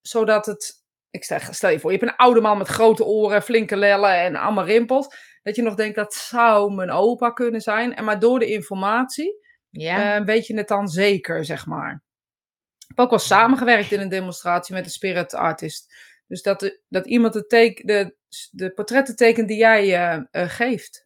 Zodat 0.00 0.46
het. 0.46 0.82
Ik 1.10 1.24
stel, 1.24 1.38
stel 1.50 1.70
je 1.70 1.80
voor, 1.80 1.92
je 1.92 1.98
hebt 1.98 2.10
een 2.10 2.16
oude 2.16 2.40
man 2.40 2.58
met 2.58 2.68
grote 2.68 3.04
oren, 3.04 3.42
flinke 3.42 3.76
lellen 3.76 4.20
en 4.20 4.36
allemaal 4.36 4.64
rimpels. 4.64 5.16
Dat 5.42 5.56
je 5.56 5.62
nog 5.62 5.74
denkt, 5.74 5.96
dat 5.96 6.14
zou 6.14 6.74
mijn 6.74 6.90
opa 6.90 7.30
kunnen 7.30 7.60
zijn. 7.60 7.94
En 7.94 8.04
maar 8.04 8.18
door 8.18 8.38
de 8.38 8.46
informatie 8.46 9.42
ja. 9.80 10.20
uh, 10.20 10.26
weet 10.26 10.46
je 10.46 10.56
het 10.56 10.68
dan 10.68 10.88
zeker, 10.88 11.44
zeg 11.44 11.66
maar. 11.66 12.02
Ik 12.78 12.88
heb 12.88 12.98
ook 12.98 13.10
wel 13.10 13.18
samengewerkt 13.18 13.92
in 13.92 14.00
een 14.00 14.08
demonstratie 14.08 14.74
met 14.74 14.84
een 14.84 14.90
spirit 14.90 15.34
artist. 15.34 15.94
Dus 16.26 16.42
dat, 16.42 16.78
dat 16.88 17.06
iemand 17.06 17.32
de, 17.32 17.46
teken, 17.46 17.86
de, 17.86 18.16
de 18.50 18.70
portretten 18.70 19.16
tekent 19.16 19.48
die 19.48 19.56
jij 19.56 20.16
uh, 20.16 20.22
uh, 20.32 20.48
geeft. 20.50 21.03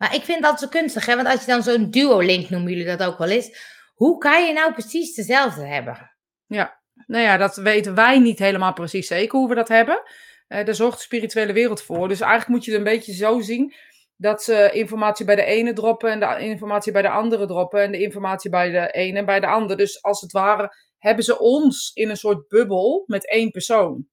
Maar 0.00 0.14
ik 0.14 0.22
vind 0.22 0.42
dat 0.42 0.60
zo 0.60 0.68
kunstig, 0.68 1.06
hè? 1.06 1.16
want 1.16 1.28
als 1.28 1.40
je 1.40 1.46
dan 1.46 1.62
zo'n 1.62 1.90
duo-link 1.90 2.50
noemen 2.50 2.70
jullie 2.70 2.96
dat 2.96 3.02
ook 3.02 3.18
wel 3.18 3.28
eens. 3.28 3.56
Hoe 3.94 4.18
kan 4.18 4.46
je 4.46 4.52
nou 4.52 4.72
precies 4.72 5.14
dezelfde 5.14 5.66
hebben? 5.66 6.16
Ja, 6.46 6.80
nou 7.06 7.24
ja, 7.24 7.36
dat 7.36 7.56
weten 7.56 7.94
wij 7.94 8.18
niet 8.18 8.38
helemaal 8.38 8.72
precies 8.72 9.06
zeker 9.06 9.38
hoe 9.38 9.48
we 9.48 9.54
dat 9.54 9.68
hebben. 9.68 10.02
Uh, 10.48 10.64
daar 10.64 10.74
zorgt 10.74 10.96
de 10.96 11.02
spirituele 11.02 11.52
wereld 11.52 11.82
voor. 11.82 12.08
Dus 12.08 12.20
eigenlijk 12.20 12.50
moet 12.50 12.64
je 12.64 12.70
het 12.70 12.80
een 12.80 12.92
beetje 12.92 13.12
zo 13.12 13.40
zien 13.40 13.74
dat 14.16 14.42
ze 14.42 14.70
informatie 14.72 15.26
bij 15.26 15.36
de 15.36 15.44
ene 15.44 15.72
droppen 15.72 16.10
en 16.10 16.20
de 16.20 16.44
informatie 16.44 16.92
bij 16.92 17.02
de 17.02 17.10
andere 17.10 17.46
droppen 17.46 17.82
en 17.82 17.92
de 17.92 18.02
informatie 18.02 18.50
bij 18.50 18.70
de 18.70 18.90
ene 18.90 19.18
en 19.18 19.24
bij 19.24 19.40
de 19.40 19.46
ander. 19.46 19.76
Dus 19.76 20.02
als 20.02 20.20
het 20.20 20.32
ware 20.32 20.74
hebben 20.98 21.24
ze 21.24 21.38
ons 21.38 21.90
in 21.94 22.10
een 22.10 22.16
soort 22.16 22.48
bubbel 22.48 23.04
met 23.06 23.30
één 23.30 23.50
persoon. 23.50 24.06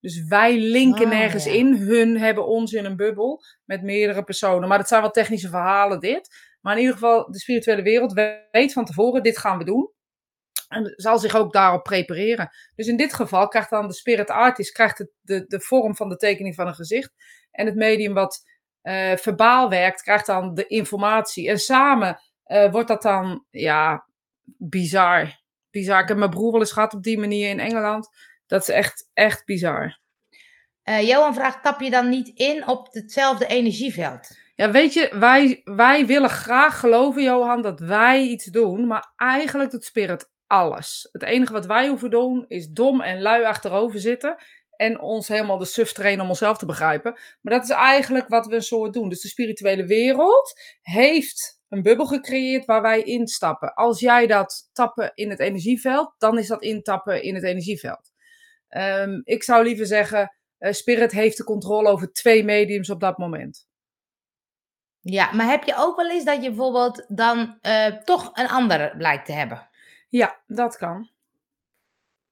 Dus 0.00 0.26
wij 0.26 0.58
linken 0.58 1.04
oh, 1.04 1.10
nergens 1.10 1.44
ja. 1.44 1.52
in. 1.52 1.74
Hun 1.74 2.18
hebben 2.18 2.46
ons 2.46 2.72
in 2.72 2.84
een 2.84 2.96
bubbel 2.96 3.42
met 3.64 3.82
meerdere 3.82 4.24
personen. 4.24 4.68
Maar 4.68 4.78
dat 4.78 4.88
zijn 4.88 5.00
wel 5.00 5.10
technische 5.10 5.48
verhalen, 5.48 6.00
dit. 6.00 6.28
Maar 6.60 6.74
in 6.74 6.80
ieder 6.80 6.94
geval, 6.94 7.30
de 7.30 7.38
spirituele 7.38 7.82
wereld 7.82 8.12
weet 8.50 8.72
van 8.72 8.84
tevoren, 8.84 9.22
dit 9.22 9.38
gaan 9.38 9.58
we 9.58 9.64
doen. 9.64 9.92
En 10.68 10.92
zal 10.96 11.18
zich 11.18 11.34
ook 11.34 11.52
daarop 11.52 11.82
prepareren. 11.82 12.50
Dus 12.74 12.86
in 12.86 12.96
dit 12.96 13.14
geval 13.14 13.48
krijgt 13.48 13.70
dan 13.70 13.86
de 13.86 13.94
spirit 13.94 14.30
artist 14.30 14.72
krijgt 14.72 14.98
het 14.98 15.10
de, 15.20 15.44
de 15.46 15.60
vorm 15.60 15.96
van 15.96 16.08
de 16.08 16.16
tekening 16.16 16.54
van 16.54 16.66
een 16.66 16.74
gezicht. 16.74 17.12
En 17.50 17.66
het 17.66 17.74
medium 17.74 18.14
wat 18.14 18.42
uh, 18.82 19.16
verbaal 19.16 19.68
werkt, 19.68 20.02
krijgt 20.02 20.26
dan 20.26 20.54
de 20.54 20.66
informatie. 20.66 21.48
En 21.48 21.58
samen 21.58 22.20
uh, 22.46 22.70
wordt 22.70 22.88
dat 22.88 23.02
dan, 23.02 23.44
ja, 23.50 24.06
bizar. 24.58 25.40
Bizar. 25.70 26.02
Ik 26.02 26.08
heb 26.08 26.16
mijn 26.16 26.30
broer 26.30 26.52
wel 26.52 26.60
eens 26.60 26.72
gehad 26.72 26.94
op 26.94 27.02
die 27.02 27.18
manier 27.18 27.48
in 27.48 27.60
Engeland. 27.60 28.08
Dat 28.50 28.60
is 28.60 28.68
echt, 28.68 29.10
echt 29.12 29.44
bizar. 29.44 29.98
Uh, 30.84 31.08
Johan 31.08 31.34
vraagt, 31.34 31.62
tap 31.62 31.80
je 31.80 31.90
dan 31.90 32.08
niet 32.08 32.28
in 32.28 32.68
op 32.68 32.88
hetzelfde 32.90 33.46
energieveld? 33.46 34.38
Ja, 34.54 34.70
weet 34.70 34.92
je, 34.92 35.16
wij, 35.18 35.60
wij 35.64 36.06
willen 36.06 36.30
graag 36.30 36.80
geloven, 36.80 37.22
Johan, 37.22 37.62
dat 37.62 37.80
wij 37.80 38.22
iets 38.22 38.44
doen. 38.44 38.86
Maar 38.86 39.12
eigenlijk 39.16 39.70
doet 39.70 39.84
Spirit 39.84 40.30
alles. 40.46 41.08
Het 41.12 41.22
enige 41.22 41.52
wat 41.52 41.66
wij 41.66 41.88
hoeven 41.88 42.10
doen, 42.10 42.44
is 42.48 42.68
dom 42.68 43.00
en 43.00 43.22
lui 43.22 43.44
achterover 43.44 44.00
zitten. 44.00 44.36
en 44.76 45.00
ons 45.00 45.28
helemaal 45.28 45.58
de 45.58 45.64
suf 45.64 45.92
trainen 45.92 46.24
om 46.24 46.30
onszelf 46.30 46.58
te 46.58 46.66
begrijpen. 46.66 47.18
Maar 47.40 47.52
dat 47.52 47.62
is 47.62 47.70
eigenlijk 47.70 48.28
wat 48.28 48.46
we 48.46 48.54
een 48.54 48.62
soort 48.62 48.92
doen. 48.92 49.08
Dus 49.08 49.20
de 49.20 49.28
spirituele 49.28 49.84
wereld 49.86 50.60
heeft 50.82 51.60
een 51.68 51.82
bubbel 51.82 52.06
gecreëerd 52.06 52.64
waar 52.64 52.82
wij 52.82 53.02
instappen. 53.02 53.74
Als 53.74 54.00
jij 54.00 54.26
dat 54.26 54.70
tappen 54.72 55.12
in 55.14 55.30
het 55.30 55.38
energieveld, 55.38 56.14
dan 56.18 56.38
is 56.38 56.46
dat 56.46 56.62
intappen 56.62 57.22
in 57.22 57.34
het 57.34 57.44
energieveld. 57.44 58.09
Ehm, 58.70 59.20
ik 59.24 59.42
zou 59.42 59.64
liever 59.64 59.86
zeggen, 59.86 60.36
uh, 60.58 60.72
Spirit 60.72 61.12
heeft 61.12 61.36
de 61.36 61.44
controle 61.44 61.88
over 61.88 62.12
twee 62.12 62.44
mediums 62.44 62.90
op 62.90 63.00
dat 63.00 63.18
moment. 63.18 63.68
Ja, 65.00 65.32
maar 65.32 65.46
heb 65.46 65.64
je 65.64 65.74
ook 65.76 65.96
wel 65.96 66.10
eens 66.10 66.24
dat 66.24 66.42
je 66.42 66.48
bijvoorbeeld 66.48 67.04
dan 67.08 67.58
uh, 67.62 67.86
toch 67.86 68.30
een 68.34 68.48
andere 68.48 68.94
blijkt 68.96 69.26
te 69.26 69.32
hebben? 69.32 69.68
Ja, 70.08 70.40
dat 70.46 70.76
kan. 70.76 71.10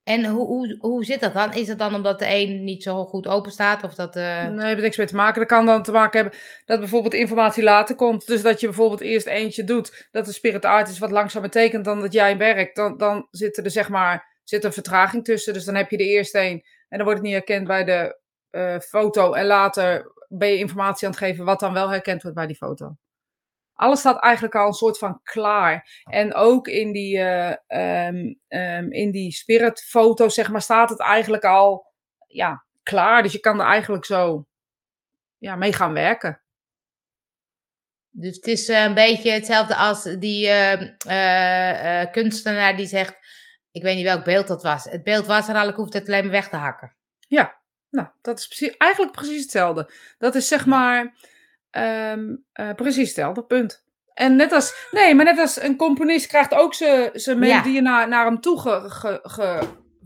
En 0.03 0.25
hoe, 0.25 0.47
hoe, 0.47 0.77
hoe 0.79 1.05
zit 1.05 1.21
dat 1.21 1.33
dan? 1.33 1.53
Is 1.53 1.69
het 1.69 1.79
dan 1.79 1.95
omdat 1.95 2.19
de 2.19 2.27
een 2.29 2.65
niet 2.65 2.83
zo 2.83 3.05
goed 3.05 3.27
open 3.27 3.53
staat? 3.53 3.85
Of 3.85 3.95
dat, 3.95 4.17
uh... 4.17 4.47
Nee, 4.47 4.67
heeft 4.67 4.81
niks 4.81 4.97
mee 4.97 5.07
te 5.07 5.15
maken. 5.15 5.41
Dat 5.41 5.49
kan 5.49 5.67
dan 5.67 5.83
te 5.83 5.93
maken 5.93 6.21
hebben 6.21 6.39
dat 6.65 6.79
bijvoorbeeld 6.79 7.15
informatie 7.15 7.63
later 7.63 7.95
komt. 7.95 8.27
Dus 8.27 8.43
dat 8.43 8.61
je 8.61 8.67
bijvoorbeeld 8.67 9.01
eerst 9.01 9.27
eentje 9.27 9.65
doet, 9.65 10.09
dat 10.11 10.25
de 10.25 10.33
spirit 10.33 10.65
art 10.65 10.89
is 10.89 10.99
wat 10.99 11.11
langzamer 11.11 11.49
betekent 11.49 11.85
dan 11.85 12.01
dat 12.01 12.13
jij 12.13 12.37
werkt. 12.37 12.77
Dan, 12.77 12.97
dan 12.97 13.29
zit 13.31 13.57
er 13.57 13.71
zeg 13.71 13.89
maar 13.89 14.28
zit 14.49 14.65
een 14.65 14.73
vertraging 14.73 15.25
tussen. 15.25 15.53
Dus 15.53 15.65
dan 15.65 15.75
heb 15.75 15.91
je 15.91 15.97
de 15.97 16.05
eerste 16.05 16.39
een 16.39 16.65
en 16.89 16.99
dan 16.99 17.07
wordt 17.07 17.19
het 17.19 17.29
niet 17.29 17.37
herkend 17.37 17.67
bij 17.67 17.85
de 17.85 18.19
uh, 18.51 18.79
foto. 18.79 19.33
En 19.33 19.47
later 19.47 20.13
ben 20.29 20.49
je 20.49 20.59
informatie 20.59 21.07
aan 21.07 21.13
het 21.13 21.23
geven 21.23 21.45
wat 21.45 21.61
dan 21.61 21.73
wel 21.73 21.89
herkend 21.89 22.23
wordt 22.23 22.37
bij 22.37 22.47
die 22.47 22.57
foto 22.57 22.97
alles 23.79 23.99
staat 24.01 24.23
eigenlijk 24.23 24.55
al 24.55 24.67
een 24.67 24.73
soort 24.73 24.99
van 24.99 25.21
klaar. 25.23 26.03
En 26.05 26.35
ook 26.35 26.69
in 26.69 26.93
die, 26.93 27.17
uh, 27.17 27.53
in 28.89 29.11
die 29.11 29.33
spiritfoto, 29.33 30.29
zeg 30.29 30.51
maar, 30.51 30.63
staat 30.63 30.91
het 30.91 31.01
eigenlijk 31.01 31.45
al 31.45 31.93
ja, 32.27 32.65
klaar. 32.83 33.23
Dus 33.23 33.33
je 33.33 33.41
kan 33.41 33.61
er 33.61 33.67
eigenlijk 33.67 34.05
zo 34.05 34.47
ja, 35.39 35.57
mee 35.57 35.73
gaan 35.73 35.93
werken. 35.93 36.43
Dus 38.11 38.37
het 38.37 38.47
is 38.47 38.69
uh, 38.69 38.83
een 38.83 38.95
beetje 38.95 39.31
hetzelfde 39.31 39.77
als 39.77 40.03
die 40.03 40.47
uh, 40.47 42.11
kunstenaar 42.11 42.77
die 42.77 42.87
zegt, 42.87 43.17
ik 43.71 43.83
weet 43.83 43.97
niet 43.97 44.05
welk 44.05 44.25
beeld 44.25 44.49
dat 44.49 44.63
was. 44.63 44.85
Het 44.85 45.03
beeld 45.03 45.27
was 45.27 45.49
er 45.49 45.55
al, 45.55 45.69
ik 45.69 45.75
hoef 45.75 45.93
het 45.93 46.07
alleen 46.07 46.23
maar 46.23 46.33
weg 46.33 46.49
te 46.49 46.57
hakken. 46.57 46.95
Ja, 47.29 47.59
nou, 47.91 48.09
dat 48.23 48.39
is 48.39 48.47
precies, 48.47 48.77
eigenlijk 48.77 49.13
precies 49.13 49.43
hetzelfde. 49.43 49.91
Dat 50.19 50.35
is 50.35 50.49
zeg 50.49 50.67
maar 50.67 51.15
Um, 51.71 52.45
uh, 52.55 52.73
precies 52.75 53.07
hetzelfde, 53.07 53.45
punt. 53.45 53.87
En 54.15 54.37
net 54.37 54.53
als, 54.53 54.89
nee, 54.91 55.15
maar 55.15 55.25
net 55.25 55.39
als 55.39 55.63
een 55.63 55.77
componist 55.77 56.27
krijgt 56.27 56.55
ook 56.55 56.75
zijn 56.75 57.39
melodieën 57.39 57.75
ja. 57.75 57.81
naar, 57.81 58.09
naar 58.09 58.25
hem 58.25 58.41
toe, 58.41 58.61
ge, 58.61 58.85
ge, 58.91 59.19
ge, 59.23 59.61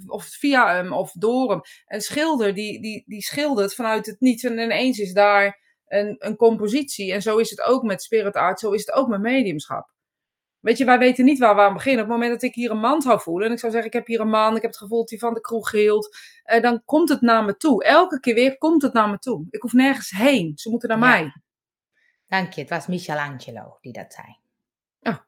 of 0.07 0.25
via 0.25 0.75
hem 0.75 0.93
of 0.93 1.13
door 1.13 1.51
hem. 1.51 1.61
Een 1.87 2.01
schilder 2.01 2.55
die, 2.55 2.81
die, 2.81 3.05
die 3.07 3.23
schildert 3.23 3.75
vanuit 3.75 4.07
het 4.07 4.21
niets 4.21 4.45
en 4.45 4.59
ineens 4.59 4.99
is 4.99 5.13
daar 5.13 5.61
een, 5.87 6.17
een 6.19 6.37
compositie. 6.37 7.13
En 7.13 7.23
zo 7.23 7.37
is 7.37 7.51
het 7.51 7.63
ook 7.63 7.83
met 7.83 8.03
spirit 8.03 8.35
art, 8.35 8.61
zo 8.61 8.71
is 8.71 8.87
het 8.87 8.95
ook 8.95 9.09
met 9.09 9.21
mediumschap. 9.21 9.91
Weet 10.63 10.79
je, 10.79 10.85
wij 10.85 10.99
weten 10.99 11.25
niet 11.25 11.39
waar 11.39 11.55
we 11.55 11.61
aan 11.61 11.73
beginnen. 11.73 12.05
Op 12.05 12.11
het 12.11 12.19
moment 12.19 12.41
dat 12.41 12.51
ik 12.51 12.55
hier 12.55 12.71
een 12.71 12.81
man 12.81 13.03
zou 13.03 13.21
voelen 13.21 13.47
en 13.47 13.53
ik 13.53 13.59
zou 13.59 13.73
zeggen, 13.73 13.91
ik 13.91 13.97
heb 13.97 14.07
hier 14.07 14.21
een 14.21 14.29
man, 14.29 14.57
ik 14.57 14.63
heb 14.63 14.71
het 14.71 14.81
gevoel 14.81 14.99
dat 14.99 15.11
hij 15.11 15.19
van 15.19 15.35
de 15.35 15.41
kroeg 15.41 15.71
gilt, 15.71 16.17
uh, 16.53 16.63
dan 16.63 16.83
komt 16.85 17.09
het 17.09 17.21
naar 17.21 17.45
me 17.45 17.57
toe. 17.57 17.85
Elke 17.85 18.21
keer 18.21 18.35
weer 18.35 18.59
komt 18.59 18.83
het 18.83 18.93
naar 18.93 19.09
me 19.09 19.19
toe. 19.19 19.47
Ik 19.51 19.63
hoef 19.63 19.73
nergens 19.73 20.11
heen. 20.11 20.53
Ze 20.55 20.71
moeten 20.71 20.89
naar 20.89 20.99
ja. 20.99 21.05
mij. 21.05 21.33
Dank 22.27 22.53
je, 22.53 22.61
het 22.61 22.71
was 22.71 22.87
Michelangelo 22.87 23.79
die 23.81 23.93
dat 23.93 24.13
zei. 24.13 24.37
Oh. 25.01 25.19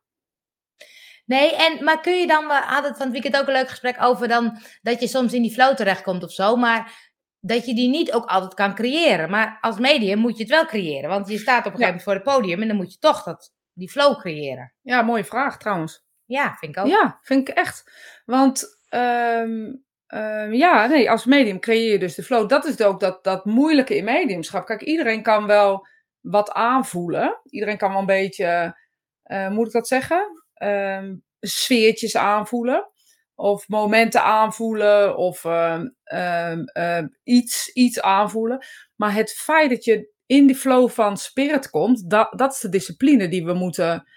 Nee, 1.24 1.56
en, 1.56 1.84
maar 1.84 2.00
kun 2.00 2.20
je 2.20 2.26
dan, 2.26 2.46
we 2.46 2.52
hadden 2.52 2.90
het 2.90 2.96
van 2.96 3.12
het 3.12 3.12
weekend 3.12 3.36
ook 3.36 3.46
een 3.46 3.54
leuk 3.54 3.68
gesprek 3.68 4.02
over 4.02 4.28
dan, 4.28 4.58
dat 4.82 5.00
je 5.00 5.08
soms 5.08 5.32
in 5.32 5.42
die 5.42 5.52
flow 5.52 5.76
terechtkomt 5.76 6.24
of 6.24 6.32
zo, 6.32 6.56
maar 6.56 7.12
dat 7.40 7.66
je 7.66 7.74
die 7.74 7.88
niet 7.88 8.12
ook 8.12 8.24
altijd 8.24 8.54
kan 8.54 8.74
creëren. 8.74 9.30
Maar 9.30 9.58
als 9.60 9.78
medium 9.78 10.18
moet 10.18 10.36
je 10.36 10.42
het 10.42 10.52
wel 10.52 10.66
creëren, 10.66 11.08
want 11.10 11.28
je 11.28 11.38
staat 11.38 11.66
op 11.66 11.72
een 11.72 11.78
gegeven 11.78 11.86
moment 11.86 12.02
voor 12.02 12.14
het 12.14 12.22
podium 12.22 12.62
en 12.62 12.68
dan 12.68 12.76
moet 12.76 12.92
je 12.92 12.98
toch 12.98 13.22
dat, 13.22 13.53
die 13.74 13.90
flow 13.90 14.18
creëren. 14.18 14.74
Ja, 14.80 15.02
mooie 15.02 15.24
vraag 15.24 15.58
trouwens. 15.58 16.04
Ja, 16.24 16.56
vind 16.58 16.76
ik 16.76 16.82
ook. 16.82 16.90
Ja, 16.90 17.18
vind 17.22 17.48
ik 17.48 17.54
echt. 17.54 17.92
Want 18.24 18.78
um, 18.90 19.84
um, 20.08 20.52
ja, 20.52 20.86
nee, 20.86 21.10
als 21.10 21.24
medium 21.24 21.60
creëer 21.60 21.92
je 21.92 21.98
dus 21.98 22.14
de 22.14 22.22
flow. 22.22 22.48
Dat 22.48 22.64
is 22.64 22.82
ook 22.82 23.00
dat, 23.00 23.24
dat 23.24 23.44
moeilijke 23.44 23.96
in 23.96 24.04
mediumschap. 24.04 24.66
Kijk, 24.66 24.82
iedereen 24.82 25.22
kan 25.22 25.46
wel 25.46 25.86
wat 26.20 26.50
aanvoelen. 26.50 27.40
Iedereen 27.44 27.76
kan 27.76 27.90
wel 27.90 27.98
een 28.00 28.06
beetje, 28.06 28.78
uh, 29.24 29.48
moet 29.48 29.66
ik 29.66 29.72
dat 29.72 29.88
zeggen? 29.88 30.44
Um, 30.62 31.24
sfeertjes 31.40 32.16
aanvoelen. 32.16 32.88
Of 33.34 33.68
momenten 33.68 34.22
aanvoelen. 34.22 35.16
Of 35.16 35.44
uh, 35.44 35.80
uh, 36.12 37.02
iets, 37.22 37.68
iets 37.72 38.00
aanvoelen. 38.00 38.66
Maar 38.94 39.14
het 39.14 39.32
feit 39.32 39.70
dat 39.70 39.84
je 39.84 40.13
in 40.26 40.46
die 40.46 40.56
flow 40.56 40.90
van 40.90 41.16
spirit 41.16 41.70
komt, 41.70 42.10
dat, 42.10 42.32
dat 42.36 42.52
is 42.52 42.60
de 42.60 42.68
discipline 42.68 43.28
die 43.28 43.44
we 43.44 43.54
moeten, 43.54 44.08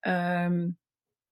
um, 0.00 0.78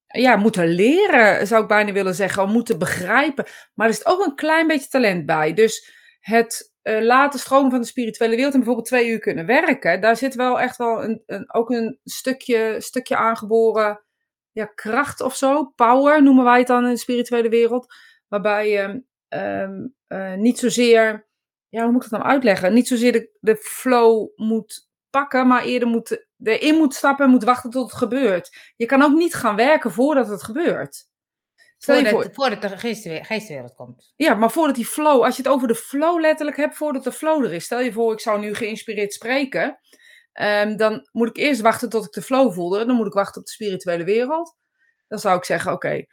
ja, 0.07 0.37
moeten 0.37 0.69
leren, 0.69 1.47
zou 1.47 1.63
ik 1.63 1.69
bijna 1.69 1.93
willen 1.93 2.15
zeggen. 2.15 2.43
Of 2.43 2.51
moeten 2.51 2.79
begrijpen. 2.79 3.47
Maar 3.75 3.87
er 3.87 3.93
is 3.93 4.07
ook 4.07 4.27
een 4.27 4.35
klein 4.35 4.67
beetje 4.67 4.89
talent 4.89 5.27
bij. 5.27 5.55
Dus 5.55 5.93
het 6.21 6.75
uh, 6.83 7.01
laten 7.01 7.41
stromen 7.41 7.71
van 7.71 7.81
de 7.81 7.87
spirituele 7.87 8.35
wereld 8.35 8.53
en 8.53 8.59
bijvoorbeeld 8.59 8.89
twee 8.89 9.09
uur 9.09 9.19
kunnen 9.19 9.47
werken, 9.47 10.01
daar 10.01 10.17
zit 10.17 10.35
wel 10.35 10.61
echt 10.61 10.77
wel 10.77 11.05
een, 11.05 11.23
een, 11.27 11.55
ook 11.55 11.71
een 11.71 11.99
stukje, 12.05 12.77
stukje 12.79 13.17
aangeboren 13.17 14.03
ja, 14.53 14.65
kracht 14.65 15.21
of 15.21 15.37
zo. 15.37 15.65
Power 15.65 16.23
noemen 16.23 16.45
wij 16.45 16.59
het 16.59 16.67
dan 16.67 16.85
in 16.85 16.91
de 16.91 16.99
spirituele 16.99 17.49
wereld. 17.49 17.95
Waarbij 18.29 18.71
je 18.71 19.03
um, 19.29 19.95
uh, 20.09 20.35
niet 20.35 20.59
zozeer, 20.59 21.28
ja, 21.69 21.83
hoe 21.83 21.93
moet 21.93 22.05
ik 22.05 22.11
dat 22.11 22.21
nou 22.21 22.33
uitleggen? 22.33 22.73
Niet 22.73 22.89
zozeer 22.89 23.13
de, 23.13 23.31
de 23.41 23.57
flow 23.57 24.29
moet 24.37 24.89
pakken, 25.11 25.47
maar 25.47 25.65
eerder 25.65 25.89
moet, 25.89 26.27
erin 26.43 26.75
moet 26.75 26.95
stappen 26.95 27.25
en 27.25 27.31
moet 27.31 27.45
wachten 27.45 27.71
tot 27.71 27.91
het 27.91 27.99
gebeurt. 27.99 28.73
Je 28.77 28.87
kan 28.87 29.03
ook 29.03 29.15
niet 29.15 29.35
gaan 29.35 29.57
werken 29.57 29.93
voordat 29.93 30.29
het 30.29 30.43
gebeurt. 30.43 31.07
Voordat, 31.79 32.09
voor, 32.09 32.29
voordat 32.33 32.63
de 32.63 32.79
geestwereld 33.23 33.75
komt. 33.75 34.13
Ja, 34.17 34.35
maar 34.35 34.51
voordat 34.51 34.77
die 34.77 34.87
flow, 34.87 35.23
als 35.25 35.37
je 35.37 35.43
het 35.43 35.51
over 35.51 35.69
de 35.69 35.75
flow 35.75 36.21
letterlijk 36.21 36.57
hebt, 36.57 36.77
voordat 36.77 37.05
de 37.05 37.13
flow 37.13 37.45
er 37.45 37.53
is. 37.53 37.65
Stel 37.65 37.81
je 37.81 37.93
voor, 37.93 38.13
ik 38.13 38.21
zou 38.21 38.41
nu 38.41 38.55
geïnspireerd 38.55 39.13
spreken. 39.13 39.79
Um, 40.41 40.77
dan 40.77 41.09
moet 41.13 41.29
ik 41.29 41.37
eerst 41.37 41.61
wachten 41.61 41.89
tot 41.89 42.05
ik 42.05 42.13
de 42.13 42.23
flow 42.23 42.53
voelde. 42.53 42.85
Dan 42.85 42.97
moet 42.97 43.07
ik 43.07 43.13
wachten 43.13 43.41
op 43.41 43.47
de 43.47 43.53
spirituele 43.53 44.05
wereld. 44.05 44.57
Dan 45.09 45.19
zou 45.19 45.37
ik 45.37 45.45
zeggen, 45.45 45.73
oké, 45.73 45.87
okay, 45.87 45.99
oké, 45.99 46.07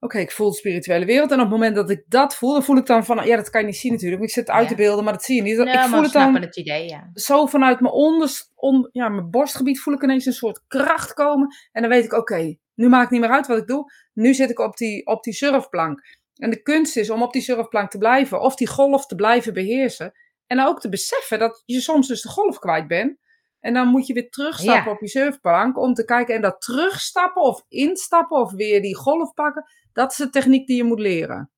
okay, 0.00 0.20
ik 0.20 0.30
voel 0.30 0.50
de 0.50 0.56
spirituele 0.56 1.04
wereld. 1.04 1.30
En 1.30 1.36
op 1.36 1.42
het 1.42 1.52
moment 1.52 1.74
dat 1.74 1.90
ik 1.90 2.04
dat 2.08 2.36
voel, 2.36 2.52
dan 2.52 2.62
voel 2.62 2.76
ik 2.76 2.86
dan 2.86 3.04
van, 3.04 3.26
ja, 3.26 3.36
dat 3.36 3.50
kan 3.50 3.60
je 3.60 3.66
niet 3.66 3.76
zien 3.76 3.92
natuurlijk. 3.92 4.22
Ik 4.22 4.30
zit 4.30 4.50
uit 4.50 4.68
te 4.68 4.74
beelden, 4.74 5.04
maar 5.04 5.12
dat 5.12 5.24
zie 5.24 5.36
je 5.36 5.42
niet. 5.42 5.58
Ik 5.58 5.78
voel 5.78 6.02
het 6.02 6.12
dan 6.12 6.34
het 6.34 6.56
idee, 6.56 6.88
ja. 6.88 7.10
zo 7.14 7.46
vanuit 7.46 7.80
mijn 7.80 7.92
onder, 7.92 8.42
on, 8.54 8.88
ja, 8.92 9.08
mijn 9.08 9.30
borstgebied 9.30 9.80
voel 9.80 9.94
ik 9.94 10.02
ineens 10.02 10.26
een 10.26 10.32
soort 10.32 10.62
kracht 10.66 11.14
komen. 11.14 11.56
En 11.72 11.82
dan 11.82 11.90
weet 11.90 12.04
ik, 12.04 12.12
oké, 12.12 12.32
okay, 12.32 12.58
nu 12.74 12.88
maakt 12.88 13.10
niet 13.10 13.20
meer 13.20 13.30
uit 13.30 13.46
wat 13.46 13.58
ik 13.58 13.66
doe. 13.66 13.92
Nu 14.12 14.34
zit 14.34 14.50
ik 14.50 14.58
op 14.58 14.76
die, 14.76 15.06
op 15.06 15.22
die 15.22 15.34
surfplank. 15.34 16.18
En 16.34 16.50
de 16.50 16.62
kunst 16.62 16.96
is 16.96 17.10
om 17.10 17.22
op 17.22 17.32
die 17.32 17.42
surfplank 17.42 17.90
te 17.90 17.98
blijven, 17.98 18.40
of 18.40 18.54
die 18.54 18.68
golf 18.68 19.06
te 19.06 19.14
blijven 19.14 19.54
beheersen. 19.54 20.12
En 20.46 20.60
ook 20.60 20.80
te 20.80 20.88
beseffen 20.88 21.38
dat 21.38 21.62
je 21.66 21.80
soms 21.80 22.08
dus 22.08 22.22
de 22.22 22.28
golf 22.28 22.58
kwijt 22.58 22.86
bent. 22.86 23.18
En 23.60 23.74
dan 23.74 23.88
moet 23.88 24.06
je 24.06 24.12
weer 24.12 24.30
terugstappen 24.30 24.84
ja. 24.84 24.90
op 24.90 25.00
je 25.00 25.08
surfplank 25.08 25.78
om 25.78 25.94
te 25.94 26.04
kijken. 26.04 26.34
En 26.34 26.40
dat 26.40 26.60
terugstappen 26.60 27.42
of 27.42 27.64
instappen 27.68 28.40
of 28.40 28.52
weer 28.52 28.82
die 28.82 28.96
golf 28.96 29.34
pakken, 29.34 29.64
dat 29.92 30.10
is 30.10 30.16
de 30.16 30.30
techniek 30.30 30.66
die 30.66 30.76
je 30.76 30.84
moet 30.84 31.00
leren. 31.00 31.50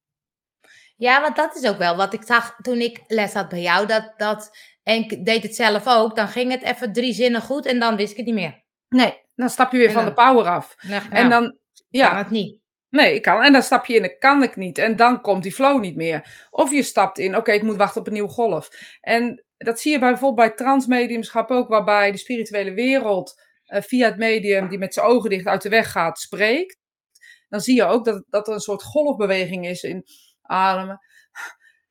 Ja, 0.97 1.21
want 1.21 1.37
dat 1.37 1.57
is 1.57 1.68
ook 1.68 1.79
wel 1.79 1.97
wat 1.97 2.12
ik 2.12 2.23
zag 2.23 2.57
toen 2.61 2.81
ik 2.81 3.01
les 3.07 3.33
had 3.33 3.49
bij 3.49 3.61
jou. 3.61 3.87
Dat, 3.87 4.14
dat, 4.16 4.57
en 4.83 4.97
ik 4.97 5.25
deed 5.25 5.42
het 5.42 5.55
zelf 5.55 5.87
ook. 5.87 6.16
Dan 6.16 6.29
ging 6.29 6.51
het 6.51 6.62
even 6.62 6.92
drie 6.92 7.12
zinnen 7.12 7.42
goed 7.42 7.66
en 7.66 7.79
dan 7.79 7.97
wist 7.97 8.11
ik 8.11 8.16
het 8.16 8.27
niet 8.27 8.35
meer. 8.35 8.62
Nee, 8.88 9.21
dan 9.35 9.51
stap 9.51 9.73
je 9.73 9.79
weer 9.79 9.92
van 9.92 10.05
de 10.05 10.12
power 10.12 10.47
af. 10.47 10.77
En 11.11 11.31
dan, 11.31 11.59
ja. 11.88 12.09
Kan 12.09 12.18
het 12.18 12.31
niet. 12.31 12.61
Nee, 12.88 13.14
ik 13.14 13.23
kan. 13.23 13.42
En 13.42 13.53
dan 13.53 13.62
stap 13.62 13.87
je 13.87 13.95
in, 13.95 14.03
dat 14.03 14.18
kan 14.18 14.42
ik 14.42 14.57
niet. 14.57 14.79
En 14.79 14.97
dan 14.97 15.21
komt 15.21 15.42
die 15.42 15.53
flow 15.53 15.81
niet 15.81 15.97
meer. 15.97 16.47
Of 16.51 16.71
je 16.71 16.83
stapt 16.83 17.18
in, 17.18 17.37
oké, 17.37 17.53
ik 17.53 17.62
moet 17.62 17.77
wachten 17.77 18.01
op 18.01 18.07
een 18.07 18.12
nieuwe 18.12 18.29
golf. 18.29 18.68
En 19.01 19.45
dat 19.57 19.81
zie 19.81 19.92
je 19.92 19.99
bijvoorbeeld 19.99 20.49
bij 20.49 20.57
transmediumschap 20.57 21.51
ook, 21.51 21.68
waarbij 21.68 22.12
de 22.12 22.18
spirituele 22.18 22.73
wereld 22.73 23.42
uh, 23.66 23.81
via 23.81 24.07
het 24.07 24.16
medium 24.16 24.68
die 24.68 24.79
met 24.79 24.95
zijn 24.95 25.07
ogen 25.07 25.31
dicht 25.31 25.47
uit 25.47 25.62
de 25.62 25.68
weg 25.68 25.90
gaat, 25.90 26.18
spreekt. 26.18 26.81
Dan 27.52 27.60
zie 27.60 27.74
je 27.74 27.84
ook 27.84 28.04
dat, 28.04 28.24
dat 28.28 28.48
er 28.48 28.54
een 28.54 28.60
soort 28.60 28.82
golfbeweging 28.82 29.66
is 29.66 29.82
in 29.82 30.04
ademen. 30.42 31.00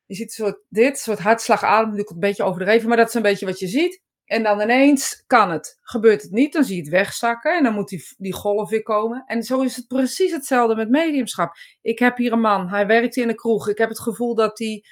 Je 0.06 0.14
ziet 0.14 0.32
soort, 0.32 0.58
dit, 0.68 0.90
een 0.90 0.96
soort 0.96 1.18
hartslag 1.18 1.62
ademen, 1.62 1.84
natuurlijk 1.84 2.10
een 2.10 2.28
beetje 2.28 2.42
overdreven, 2.42 2.88
maar 2.88 2.96
dat 2.96 3.08
is 3.08 3.14
een 3.14 3.22
beetje 3.22 3.46
wat 3.46 3.58
je 3.58 3.66
ziet. 3.66 4.00
En 4.24 4.42
dan 4.42 4.60
ineens 4.60 5.24
kan 5.26 5.50
het. 5.50 5.78
Gebeurt 5.82 6.22
het 6.22 6.30
niet, 6.30 6.52
dan 6.52 6.64
zie 6.64 6.76
je 6.76 6.80
het 6.82 6.90
wegzakken 6.90 7.56
en 7.56 7.64
dan 7.64 7.74
moet 7.74 7.88
die, 7.88 8.04
die 8.16 8.32
golf 8.32 8.70
weer 8.70 8.82
komen. 8.82 9.24
En 9.26 9.42
zo 9.42 9.60
is 9.60 9.76
het 9.76 9.86
precies 9.86 10.32
hetzelfde 10.32 10.74
met 10.74 10.88
mediumschap. 10.88 11.54
Ik 11.80 11.98
heb 11.98 12.16
hier 12.16 12.32
een 12.32 12.40
man, 12.40 12.68
hij 12.68 12.86
werkt 12.86 13.16
in 13.16 13.28
een 13.28 13.36
kroeg. 13.36 13.68
Ik 13.68 13.78
heb 13.78 13.88
het 13.88 14.00
gevoel 14.00 14.34
dat 14.34 14.58
hij 14.58 14.84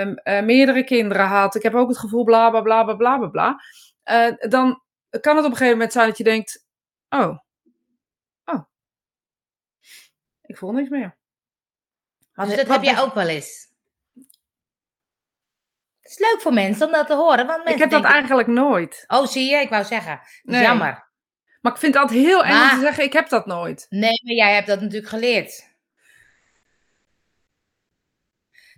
um, 0.00 0.20
uh, 0.24 0.42
meerdere 0.42 0.84
kinderen 0.84 1.26
had. 1.26 1.54
Ik 1.54 1.62
heb 1.62 1.74
ook 1.74 1.88
het 1.88 1.98
gevoel 1.98 2.24
bla 2.24 2.50
bla 2.50 2.60
bla 2.60 2.84
bla 2.84 2.94
bla 2.94 3.28
bla. 3.28 3.60
Uh, 4.10 4.50
dan 4.50 4.82
kan 5.20 5.36
het 5.36 5.44
op 5.44 5.50
een 5.50 5.56
gegeven 5.56 5.76
moment 5.76 5.92
zijn 5.92 6.08
dat 6.08 6.18
je 6.18 6.24
denkt: 6.24 6.66
oh, 7.08 7.38
ik 10.46 10.56
voel 10.56 10.72
niks 10.72 10.88
meer. 10.88 11.16
dus 12.34 12.56
dat 12.56 12.66
heb 12.68 12.82
jij 12.82 13.00
ook 13.00 13.14
wel 13.14 13.28
eens? 13.28 13.72
Het 16.00 16.12
is 16.12 16.18
leuk 16.18 16.40
voor 16.40 16.52
mensen 16.52 16.86
om 16.86 16.92
dat 16.92 17.06
te 17.06 17.14
horen. 17.14 17.46
Want 17.46 17.60
Ik 17.68 17.78
heb 17.78 17.78
dat 17.78 17.90
denken, 17.90 18.10
eigenlijk 18.10 18.48
nooit. 18.48 19.04
Oh, 19.06 19.26
zie 19.26 19.50
je? 19.50 19.56
Ik 19.56 19.68
wou 19.68 19.84
zeggen. 19.84 20.20
Nee. 20.42 20.62
Jammer. 20.62 21.12
Maar 21.60 21.72
ik 21.72 21.78
vind 21.78 21.94
het 21.94 22.02
altijd 22.02 22.20
heel 22.20 22.44
eng 22.44 22.62
om 22.62 22.68
te 22.68 22.80
zeggen, 22.80 23.04
ik 23.04 23.12
heb 23.12 23.28
dat 23.28 23.46
nooit. 23.46 23.86
Nee, 23.88 24.20
maar 24.24 24.34
jij 24.34 24.54
hebt 24.54 24.66
dat 24.66 24.80
natuurlijk 24.80 25.08
geleerd. 25.08 25.72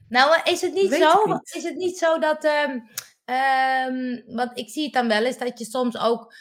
Nou, 0.09 0.35
eh, 0.45 0.53
is 0.53 0.61
het 0.61 0.73
niet 0.73 0.89
Weet 0.91 1.01
zo? 1.03 1.25
niet. 1.25 1.55
Is 1.55 1.63
het 1.63 1.75
niet 1.77 1.99
zo 1.99 2.19
dat. 2.19 2.45
ehm 2.45 2.79
ehm, 3.25 4.21
want 4.27 4.59
ik 4.59 4.69
zie 4.71 4.85
het 4.85 4.93
dan 4.93 5.09
wel 5.09 5.25
eens 5.25 5.39
dat 5.39 5.59
je 5.59 5.65
soms 5.65 5.99
ook 5.99 6.35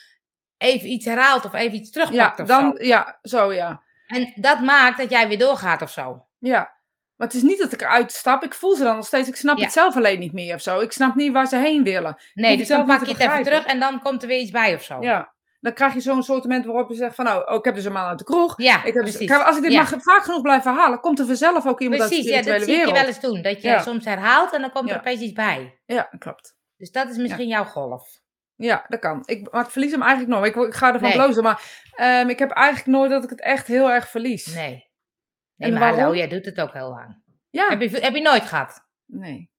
even 0.57 0.87
iets 0.89 1.05
herhaalt 1.05 1.45
of 1.45 1.53
even 1.53 1.77
iets 1.77 1.93
Ja, 1.93 2.05
terugpakt 2.05 2.39
of 2.39 2.47
dan, 2.47 2.75
zo. 2.77 2.83
ja, 2.83 3.19
zo 3.21 3.53
ja. 3.53 3.83
En 4.07 4.33
dat 4.35 4.59
maakt 4.59 4.97
dat 4.97 5.09
jij 5.09 5.27
weer 5.27 5.37
doorgaat 5.37 5.81
of 5.81 5.91
zo. 5.91 6.25
Ja. 6.37 6.73
Maar 7.15 7.27
het 7.27 7.35
is 7.35 7.43
niet 7.43 7.59
dat 7.59 7.71
ik 7.71 7.81
eruit 7.81 8.11
stap. 8.11 8.43
Ik 8.43 8.53
voel 8.53 8.75
ze 8.75 8.83
dan 8.83 8.95
nog 8.95 9.05
steeds. 9.05 9.27
Ik 9.27 9.35
snap 9.35 9.57
Ja. 9.57 9.63
het 9.63 9.73
zelf 9.73 9.95
alleen 9.95 10.19
niet 10.19 10.33
meer 10.33 10.55
of 10.55 10.61
zo. 10.61 10.79
Ik 10.79 10.91
snap 10.91 11.15
niet 11.15 11.31
waar 11.31 11.47
ze 11.47 11.57
heen 11.57 11.83
willen. 11.83 12.17
Nee, 12.33 12.57
dus 12.57 12.67
dan 12.67 12.85
pak 12.85 12.99
je 12.99 13.05
niet 13.05 13.17
het 13.17 13.31
even 13.31 13.43
terug 13.43 13.65
en 13.65 13.79
dan 13.79 14.01
komt 14.01 14.21
er 14.21 14.27
weer 14.27 14.39
iets 14.39 14.51
bij 14.51 14.75
of 14.75 14.83
zo. 14.83 15.01
Ja. 15.01 15.33
Dan 15.59 15.73
krijg 15.73 15.93
je 15.93 15.99
zo'n 16.01 16.23
sortiment 16.23 16.65
waarop 16.65 16.89
je 16.89 16.95
zegt 16.95 17.15
van 17.15 17.25
nou, 17.25 17.49
oh, 17.49 17.55
ik 17.55 17.65
heb 17.65 17.75
dus 17.75 17.85
een 17.85 17.91
maand 17.91 18.09
uit 18.09 18.17
de 18.17 18.23
kroeg. 18.23 18.53
Ja, 18.57 18.83
Ik 18.83 18.93
heb 18.93 19.05
dus, 19.05 19.15
precies. 19.17 19.31
Als 19.37 19.55
ik 19.57 19.61
dit 19.63 19.71
Ja. 19.71 19.77
maar 19.81 19.99
vaak 20.01 20.23
genoeg 20.23 20.41
blijf 20.41 20.63
herhalen, 20.63 20.99
komt 20.99 21.19
er 21.19 21.25
vanzelf 21.25 21.65
ook 21.67 21.81
iemand 21.81 22.01
Precies, 22.01 22.31
uit 22.33 22.43
de 22.43 22.49
dat 22.51 22.61
spirituele 22.61 22.63
zie 22.65 22.73
ik 22.73 22.79
je 22.79 22.85
wereld. 22.85 22.97
wel 22.97 23.07
eens 23.07 23.19
doen. 23.19 23.41
Dat 23.53 23.61
je 23.61 23.89
soms 23.91 24.05
herhaalt 24.05 24.53
en 24.53 24.61
dan 24.61 24.71
komt 24.71 24.89
er 24.89 24.97
opeens 24.97 25.21
iets 25.21 25.33
bij. 25.33 25.79
Ja, 25.85 26.09
klopt. 26.19 26.55
Dus 26.77 26.91
dat 26.91 27.09
is 27.09 27.17
misschien 27.17 27.47
jouw 27.47 27.63
golf. 27.63 28.19
Ja, 28.55 28.85
dat 28.87 28.99
kan. 28.99 29.21
Ik, 29.25 29.51
maar 29.51 29.63
ik 29.65 29.69
verlies 29.71 29.91
hem 29.91 30.01
eigenlijk 30.01 30.31
nooit. 30.31 30.55
Ik, 30.55 30.61
ik 30.61 30.73
ga 30.73 30.93
ervan 30.93 31.09
Nee. 31.09 31.17
blozen. 31.17 31.43
Maar 31.43 31.85
ehm, 31.95 32.29
ik 32.29 32.39
heb 32.39 32.51
eigenlijk 32.51 32.97
nooit 32.97 33.11
dat 33.11 33.23
ik 33.23 33.29
het 33.29 33.41
echt 33.41 33.67
heel 33.67 33.91
erg 33.91 34.09
verlies. 34.09 34.53
Nee. 34.55 34.91
Nee, 35.55 35.71
En 35.71 35.79
maar 35.79 35.95
hallo, 35.95 36.15
jij 36.15 36.27
doet 36.27 36.45
het 36.45 36.59
ook 36.59 36.73
heel 36.73 36.89
lang. 36.89 37.23
Ja. 37.49 37.67
Heb, 37.69 37.81
je, 37.81 37.89
heb 37.99 38.15
je 38.15 38.21
nooit 38.21 38.43
gehad? 38.43 38.87
Nee. 39.05 39.51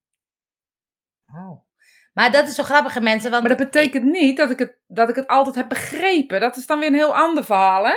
Oh. 1.27 1.65
Maar 2.13 2.33
dat 2.33 2.49
is 2.49 2.55
zo 2.55 2.63
grappig, 2.63 2.95
hè, 2.95 3.01
mensen. 3.01 3.31
Want 3.31 3.43
Maar 3.49 3.57
dat 3.57 3.71
betekent 3.71 4.05
niet 4.05 4.37
dat 4.37 4.51
ik, 4.51 4.59
het, 4.59 4.79
dat 4.87 5.09
ik 5.09 5.15
het 5.17 5.27
altijd 5.27 5.55
heb 5.55 5.69
begrepen. 5.69 6.41
Dat 6.41 6.57
is 6.57 6.67
dan 6.67 6.79
weer 6.79 6.89
een 6.89 6.95
heel 6.95 7.17
ander 7.17 7.45
verhaal, 7.45 7.87
hè? 7.87 7.95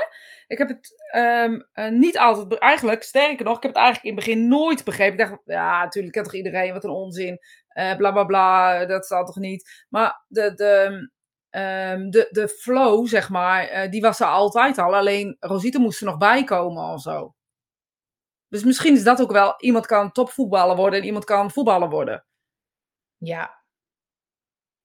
Ik 0.48 0.58
heb 0.58 0.68
het 0.68 0.90
ehm, 1.12 1.62
eh, 1.74 1.90
niet 1.90 2.18
altijd... 2.18 2.60
Eigenlijk, 2.60 3.04
sterker 3.04 3.46
nog, 3.46 3.58
ik 3.58 3.64
heb 3.64 3.74
het 3.74 3.82
eigenlijk 3.82 4.06
in 4.10 4.16
het 4.16 4.26
begin 4.26 4.48
nooit 4.48 4.84
begrepen. 4.84 5.20
Ik 5.20 5.30
dacht, 5.30 5.42
ja, 5.46 5.84
natuurlijk 5.84 6.14
kent 6.14 6.26
toch 6.26 6.36
iedereen, 6.36 6.74
wat 6.74 6.84
een 6.84 6.90
onzin. 6.90 7.40
Eh 7.70 7.96
bla, 7.96 8.12
bla, 8.12 8.24
bla, 8.24 8.86
dat 8.86 9.06
staat 9.06 9.26
toch 9.26 9.38
niet. 9.38 9.86
Maar 9.90 10.26
de, 10.28 10.54
de, 10.54 11.10
ehm, 11.50 12.10
de, 12.10 12.28
de 12.32 12.48
flow, 12.50 13.08
zeg 13.08 13.30
maar, 13.30 13.64
eh, 13.64 13.92
die 13.92 14.02
was 14.02 14.20
er 14.20 14.28
altijd 14.28 14.78
al. 14.78 14.96
Alleen 14.96 15.38
Rosita 15.40 15.80
moest 15.80 16.00
er 16.00 16.06
nog 16.06 16.18
bij 16.18 16.44
komen 16.44 16.84
of 16.84 17.02
zo. 17.02 17.34
Dus 18.48 18.64
misschien 18.64 18.96
is 18.96 19.04
dat 19.04 19.22
ook 19.22 19.32
wel... 19.32 19.54
Iemand 19.58 19.86
kan 19.86 20.12
topvoetballer 20.12 20.76
worden 20.76 21.00
en 21.00 21.06
iemand 21.06 21.26
kan 21.26 21.52
voetballer 21.52 21.90
worden. 21.90 22.26
Ja. 23.18 23.58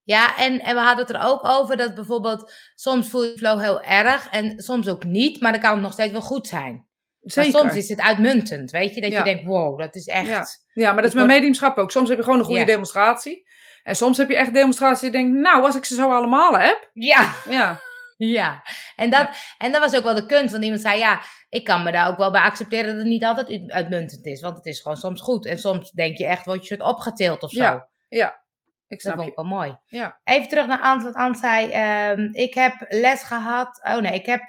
Ja, 0.03 0.37
en, 0.37 0.59
en 0.59 0.75
we 0.75 0.81
hadden 0.81 1.05
het 1.05 1.15
er 1.15 1.21
ook 1.21 1.45
over 1.47 1.77
dat 1.77 1.95
bijvoorbeeld 1.95 2.53
soms 2.75 3.09
voel 3.09 3.23
je 3.23 3.37
flow 3.37 3.59
heel 3.59 3.81
erg 3.81 4.29
en 4.29 4.59
soms 4.59 4.87
ook 4.87 5.03
niet, 5.03 5.41
maar 5.41 5.51
dan 5.51 5.61
kan 5.61 5.71
het 5.71 5.81
nog 5.81 5.93
steeds 5.93 6.11
wel 6.11 6.21
goed 6.21 6.47
zijn. 6.47 6.87
Zeker. 7.25 7.51
Maar 7.51 7.61
soms 7.61 7.75
is 7.75 7.89
het 7.89 8.01
uitmuntend, 8.01 8.71
weet 8.71 8.95
je? 8.95 9.01
Dat 9.01 9.11
Ja. 9.11 9.17
je 9.17 9.23
denkt, 9.23 9.43
wow, 9.43 9.79
dat 9.79 9.95
is 9.95 10.07
echt... 10.07 10.27
Ja. 10.27 10.45
Ja, 10.73 10.91
maar 10.93 11.01
dat 11.01 11.05
is 11.11 11.13
met 11.13 11.23
word- 11.25 11.35
mediumschap 11.35 11.77
ook. 11.77 11.91
Soms 11.91 12.09
heb 12.09 12.17
je 12.17 12.23
gewoon 12.23 12.39
een 12.39 12.45
goede 12.45 12.59
Ja. 12.59 12.65
demonstratie. 12.65 13.47
En 13.83 13.95
soms 13.95 14.17
heb 14.17 14.29
je 14.29 14.35
echt 14.35 14.53
demonstratie 14.53 15.11
die 15.11 15.19
je 15.19 15.25
denkt, 15.25 15.39
nou, 15.41 15.63
als 15.63 15.75
ik 15.75 15.85
ze 15.85 15.95
zo 15.95 16.11
allemaal 16.11 16.57
heb. 16.57 16.89
Ja, 16.93 17.33
Ja, 17.49 17.79
ja. 18.17 18.63
En, 18.95 19.09
dat, 19.09 19.29
en 19.57 19.71
dat 19.71 19.81
was 19.81 19.95
ook 19.95 20.03
wel 20.03 20.15
de 20.15 20.25
kunst, 20.25 20.51
want 20.51 20.63
iemand 20.63 20.81
zei, 20.81 20.99
ja, 20.99 21.21
ik 21.49 21.63
kan 21.63 21.83
me 21.83 21.91
daar 21.91 22.07
ook 22.07 22.17
wel 22.17 22.31
bij 22.31 22.41
accepteren 22.41 22.85
dat 22.87 22.95
het 22.97 23.05
niet 23.05 23.23
altijd 23.23 23.47
uit- 23.49 23.71
uitmuntend 23.71 24.25
is, 24.25 24.41
want 24.41 24.57
het 24.57 24.65
is 24.65 24.79
gewoon 24.81 24.97
soms 24.97 25.21
goed. 25.21 25.45
En 25.45 25.57
soms 25.59 25.91
denk 25.91 26.17
je 26.17 26.25
echt, 26.25 26.45
word 26.45 26.61
je 26.67 26.75
soort 26.75 26.89
opgetild 26.89 27.43
of 27.43 27.51
zo. 27.51 27.61
Ja, 27.63 27.87
ja. 28.09 28.43
Ik 28.87 29.01
Dat 29.01 29.01
snap 29.01 29.13
vond 29.13 29.25
je. 29.25 29.31
ik 29.31 29.37
wel 29.37 29.45
mooi. 29.45 29.77
Ja. 29.85 30.19
Even 30.23 30.47
terug 30.49 30.67
naar 30.67 30.81
Ant, 30.81 31.03
wat 31.03 31.13
Ant 31.15 31.37
zei. 31.37 31.69
ehm, 31.71 32.27
ik 32.31 32.53
heb 32.53 32.73
les 32.89 33.23
gehad. 33.23 33.79
Oh 33.83 33.97
nee, 33.97 34.13
ik 34.13 34.25
heb. 34.25 34.41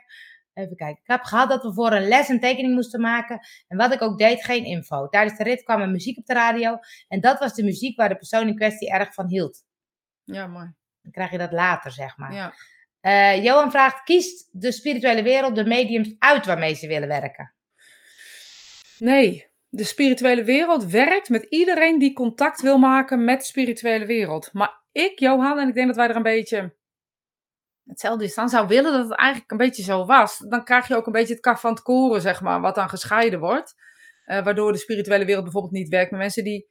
Even 0.57 0.77
kijken. 0.77 1.03
Ik 1.03 1.09
heb 1.09 1.23
gehad 1.23 1.49
dat 1.49 1.63
we 1.63 1.73
voor 1.73 1.93
een 1.93 2.09
les 2.09 2.29
een 2.29 2.41
tekening 2.41 2.75
moesten 2.75 3.01
maken. 3.01 3.41
En 3.69 3.77
wat 3.77 3.93
ik 3.93 4.03
ook 4.03 4.19
deed, 4.19 4.45
geen 4.45 4.65
info. 4.65 5.09
Tijdens 5.09 5.39
de 5.39 5.45
rit 5.45 5.63
kwam 5.63 5.81
er 5.81 5.89
muziek 5.89 6.19
op 6.19 6.27
de 6.27 6.33
radio. 6.33 6.79
En 7.09 7.21
dat 7.21 7.39
was 7.39 7.55
de 7.55 7.65
muziek 7.65 7.97
waar 7.97 8.09
de 8.09 8.17
persoon 8.17 8.49
in 8.49 8.57
kwestie 8.57 8.91
erg 8.91 9.15
van 9.15 9.29
hield. 9.29 9.65
Ja, 10.25 10.47
mooi. 10.47 10.75
Dan 11.03 11.13
krijg 11.13 11.31
je 11.31 11.39
dat 11.39 11.53
later, 11.53 11.93
zeg 11.93 12.17
maar. 12.17 12.35
Ja. 12.35 12.55
Eh, 13.01 13.45
Johan 13.45 13.71
vraagt: 13.71 14.03
kiest 14.03 14.49
de 14.53 14.73
spirituele 14.73 15.23
wereld 15.23 15.55
de 15.55 15.65
mediums 15.65 16.15
uit 16.19 16.47
waarmee 16.47 16.75
ze 16.75 16.87
willen 16.87 17.09
werken? 17.09 17.55
Nee, 18.99 19.47
de 19.69 19.85
spirituele 19.85 20.45
wereld 20.45 20.85
werkt 20.85 21.29
met 21.29 21.45
iedereen 21.45 21.99
die 21.99 22.13
contact 22.13 22.61
wil 22.61 22.79
maken 22.79 23.25
met 23.25 23.39
de 23.39 23.47
spirituele 23.47 24.07
wereld. 24.07 24.53
Maar 24.53 24.83
ik, 24.93 25.19
Johan, 25.19 25.59
en 25.59 25.69
ik 25.69 25.75
denk 25.75 25.87
dat 25.87 25.97
wij 25.97 26.09
er 26.09 26.17
een 26.17 26.23
beetje 26.23 26.75
hetzelfde 27.87 28.25
is 28.25 28.35
dan, 28.35 28.49
zou 28.49 28.67
willen 28.67 28.93
dat 28.93 29.09
het 29.09 29.19
eigenlijk 29.19 29.51
een 29.51 29.57
beetje 29.57 29.83
zo 29.83 30.05
was. 30.05 30.39
Dan 30.39 30.65
krijg 30.65 30.89
je 30.89 30.97
ook 30.97 31.07
een 31.07 31.13
beetje 31.13 31.33
het 31.33 31.43
kaf 31.43 31.61
van 31.61 31.71
het 31.71 31.83
koren, 31.83 32.21
zeg 32.21 32.41
maar, 32.41 32.61
wat 32.61 32.75
dan 32.75 32.89
gescheiden 32.89 33.41
wordt. 33.41 33.75
Eh, 34.25 34.45
waardoor 34.45 34.73
de 34.73 34.79
spirituele 34.79 35.25
wereld 35.25 35.45
bijvoorbeeld 35.45 35.73
niet 35.73 35.89
werkt 35.89 36.11
met 36.11 36.21
mensen 36.21 36.45
die 36.45 36.69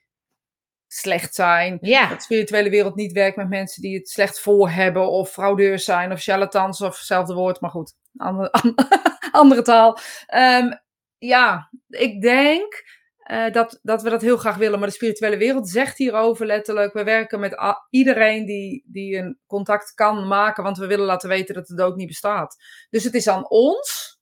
slecht 0.87 1.35
zijn. 1.35 1.77
Ja, 1.81 2.07
Dat 2.07 2.17
de 2.17 2.23
spirituele 2.23 2.69
wereld 2.69 2.95
niet 2.95 3.11
werkt 3.11 3.37
met 3.37 3.49
mensen 3.49 3.81
die 3.81 3.97
het 3.97 4.09
slecht 4.09 4.39
voor 4.39 4.69
hebben, 4.69 5.09
of 5.09 5.31
fraudeurs 5.31 5.85
zijn, 5.85 6.11
of 6.11 6.21
charlatans, 6.21 6.81
of 6.81 6.97
hetzelfde 6.97 7.33
woord, 7.33 7.61
maar 7.61 7.69
goed, 7.69 7.93
andere, 8.17 8.51
andere 9.31 9.61
taal. 9.61 9.97
Ehm, 10.25 10.71
ja, 11.17 11.69
ik 11.87 12.21
denk 12.21 12.83
eh, 13.25 13.51
dat, 13.51 13.79
dat 13.81 14.01
we 14.01 14.09
dat 14.09 14.21
heel 14.21 14.37
graag 14.37 14.55
willen, 14.55 14.79
maar 14.79 14.87
de 14.87 14.93
spirituele 14.93 15.37
wereld 15.37 15.69
zegt 15.69 15.97
hierover 15.97 16.45
letterlijk: 16.45 16.93
we 16.93 17.03
werken 17.03 17.39
met 17.39 17.55
iedereen 17.89 18.45
die, 18.45 18.83
die 18.87 19.17
een 19.17 19.39
contact 19.47 19.93
kan 19.93 20.27
maken, 20.27 20.63
want 20.63 20.77
we 20.77 20.87
willen 20.87 21.05
laten 21.05 21.29
weten 21.29 21.55
dat 21.55 21.67
de 21.67 21.75
dood 21.75 21.95
niet 21.95 22.07
bestaat. 22.07 22.55
Dus 22.89 23.03
het 23.03 23.13
is 23.13 23.27
aan 23.27 23.49
ons, 23.49 24.19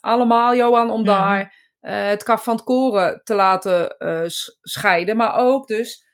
allemaal, 0.00 0.54
Johan, 0.56 0.90
om 0.90 1.00
Mhm. 1.00 1.08
daar 1.10 1.58
eh, 1.80 2.06
het 2.08 2.22
kaf 2.22 2.44
van 2.44 2.54
het 2.54 2.64
koren 2.64 3.20
te 3.24 3.34
laten 3.34 3.96
eh, 3.98 4.22
sch- 4.26 4.48
scheiden, 4.60 5.16
maar 5.16 5.36
ook 5.36 5.66
dus 5.66 6.04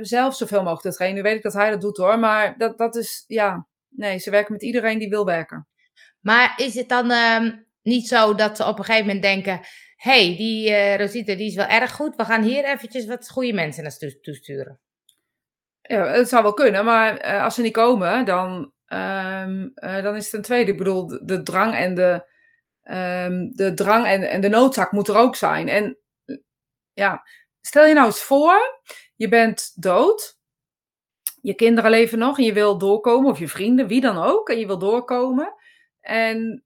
zelf 0.00 0.34
zoveel 0.36 0.58
mogelijk 0.62 0.82
te 0.82 0.92
trainen. 0.94 1.22
Nu 1.22 1.28
weet 1.28 1.36
ik 1.36 1.42
dat 1.42 1.52
hij 1.52 1.70
dat 1.70 1.80
doet 1.80 1.96
hoor, 1.96 2.18
maar 2.18 2.58
dat, 2.58 2.78
dat 2.78 2.96
is, 2.96 3.24
ja, 3.26 3.66
nee, 3.88 4.18
ze 4.18 4.30
werken 4.30 4.52
met 4.52 4.62
iedereen 4.62 4.98
die 4.98 5.08
wil 5.08 5.24
werken. 5.24 5.68
maar 6.20 6.52
is 6.56 6.74
het 6.74 6.88
dan 6.88 7.10
ehm, 7.10 7.52
niet 7.82 8.08
zo 8.08 8.34
dat 8.34 8.56
ze 8.56 8.64
op 8.66 8.78
een 8.78 8.84
gegeven 8.84 9.06
moment 9.06 9.22
denken: 9.24 9.60
hey, 10.02 10.36
die 10.36 10.74
eh 10.74 10.98
Rosita 10.98 11.34
die 11.34 11.46
is 11.46 11.54
wel 11.54 11.66
erg 11.66 11.92
goed. 11.92 12.16
We 12.16 12.24
gaan 12.24 12.42
hier 12.42 12.64
eventjes 12.64 13.06
wat 13.06 13.30
goede 13.30 13.52
mensen 13.52 13.82
naartoe 13.82 14.20
toesturen. 14.20 14.80
Ja, 15.82 16.06
het 16.06 16.28
zou 16.28 16.42
wel 16.42 16.54
kunnen, 16.54 16.84
maar 16.84 17.16
eh, 17.16 17.44
als 17.44 17.54
ze 17.54 17.62
niet 17.62 17.72
komen, 17.72 18.24
dan, 18.24 18.72
ehm, 18.86 19.68
eh, 19.74 20.02
dan 20.02 20.16
is 20.16 20.24
het 20.24 20.34
een 20.34 20.42
tweede. 20.42 20.70
Ik 20.70 20.78
bedoel, 20.78 21.06
de, 21.06 21.42
drang 21.42 21.74
en 21.74 21.94
de, 21.94 22.26
ehm, 22.82 23.48
de 23.50 23.74
drang 23.74 24.06
en, 24.06 24.30
en 24.30 24.40
de 24.40 24.48
noodzaak 24.48 24.92
moet 24.92 25.08
er 25.08 25.16
ook 25.16 25.36
zijn. 25.36 25.68
En 25.68 25.98
ja, 26.92 27.22
stel 27.60 27.86
je 27.86 27.94
nou 27.94 28.06
eens 28.06 28.22
voor, 28.22 28.80
je 29.16 29.28
bent 29.28 29.72
dood, 29.74 30.38
je 31.40 31.54
kinderen 31.54 31.90
leven 31.90 32.18
nog 32.18 32.38
en 32.38 32.44
je 32.44 32.52
wil 32.52 32.78
doorkomen, 32.78 33.30
of 33.30 33.38
je 33.38 33.48
vrienden, 33.48 33.86
wie 33.86 34.00
dan 34.00 34.18
ook, 34.18 34.48
en 34.48 34.58
je 34.58 34.66
wil 34.66 34.78
doorkomen. 34.78 35.54
En 36.00 36.64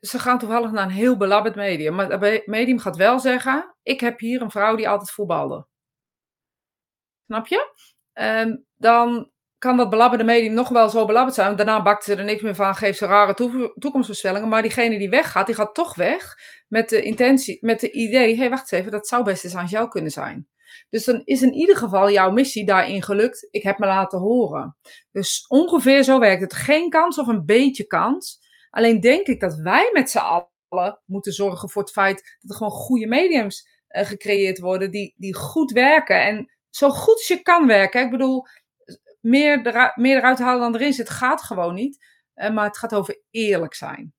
ze 0.00 0.18
gaan 0.18 0.38
toevallig 0.38 0.70
naar 0.70 0.84
een 0.84 0.90
heel 0.90 1.16
belabberd 1.16 1.54
medium, 1.54 1.94
maar 1.94 2.10
het 2.10 2.46
medium 2.46 2.78
gaat 2.78 2.96
wel 2.96 3.18
zeggen, 3.18 3.74
ik 3.82 4.00
heb 4.00 4.18
hier 4.18 4.42
een 4.42 4.50
vrouw 4.50 4.76
die 4.76 4.88
altijd 4.88 5.10
voetbalde. 5.10 5.66
Snap 7.26 7.46
je? 7.46 7.74
Ehm, 8.12 8.56
dan 8.76 9.30
kan 9.58 9.76
dat 9.76 9.90
belabberde 9.90 10.24
medium 10.24 10.54
nog 10.54 10.68
wel 10.68 10.88
zo 10.88 11.06
belabberd 11.06 11.34
zijn. 11.34 11.56
Daarna 11.56 11.82
bakt 11.82 12.04
ze 12.04 12.14
er 12.14 12.24
niks 12.24 12.42
meer 12.42 12.54
van, 12.54 12.74
geeft 12.74 12.98
ze 12.98 13.06
rare 13.06 13.34
toe- 13.34 13.74
toekomstvoorspellingen. 13.78 14.48
Maar 14.48 14.62
diegene 14.62 14.98
die 14.98 15.10
weggaat, 15.10 15.46
die 15.46 15.54
gaat 15.54 15.74
toch 15.74 15.94
weg 15.94 16.34
met 16.68 16.88
de 16.88 17.02
intentie, 17.02 17.58
met 17.60 17.80
de 17.80 17.90
idee: 17.90 18.32
hé, 18.32 18.38
hey, 18.38 18.50
wacht 18.50 18.72
eens 18.72 18.80
even, 18.80 18.92
dat 18.92 19.08
zou 19.08 19.24
best 19.24 19.44
eens 19.44 19.54
aan 19.56 19.66
jou 19.66 19.88
kunnen 19.88 20.10
zijn. 20.10 20.48
Dus 20.90 21.04
dan 21.04 21.22
is 21.24 21.42
in 21.42 21.52
ieder 21.52 21.76
geval 21.76 22.10
jouw 22.10 22.30
missie 22.30 22.66
daarin 22.66 23.02
gelukt. 23.02 23.48
Ik 23.50 23.62
heb 23.62 23.78
me 23.78 23.86
laten 23.86 24.18
horen. 24.18 24.76
Dus 25.10 25.44
ongeveer 25.48 26.02
zo 26.02 26.18
werkt 26.18 26.42
het. 26.42 26.54
Geen 26.54 26.90
kans 26.90 27.18
of 27.18 27.26
een 27.26 27.44
beetje 27.44 27.86
kans. 27.86 28.39
Alleen 28.70 29.00
denk 29.00 29.26
ik 29.26 29.40
dat 29.40 29.54
wij 29.54 29.90
met 29.92 30.10
z'n 30.10 30.18
allen 30.18 31.00
moeten 31.04 31.32
zorgen 31.32 31.70
voor 31.70 31.82
het 31.82 31.90
feit 31.90 32.36
dat 32.40 32.50
er 32.50 32.56
gewoon 32.56 32.72
goede 32.72 33.06
mediums 33.06 33.68
eh, 33.86 34.06
gecreëerd 34.06 34.58
worden 34.58 34.90
die, 34.90 35.14
die 35.16 35.34
goed 35.34 35.70
werken. 35.70 36.22
En 36.22 36.52
zo 36.70 36.90
goed 36.90 37.14
als 37.14 37.28
je 37.28 37.42
kan 37.42 37.66
werken. 37.66 38.04
Ik 38.04 38.10
bedoel, 38.10 38.46
meer, 39.20 39.66
eruit, 39.66 39.96
meer 39.96 40.16
eruit 40.16 40.38
halen 40.38 40.60
dan 40.60 40.74
erin 40.74 40.92
zit 40.92 41.10
gaat 41.10 41.42
gewoon 41.42 41.74
niet. 41.74 42.06
Eh, 42.34 42.50
maar 42.50 42.64
het 42.64 42.78
gaat 42.78 42.94
over 42.94 43.22
eerlijk 43.30 43.74
zijn. 43.74 44.14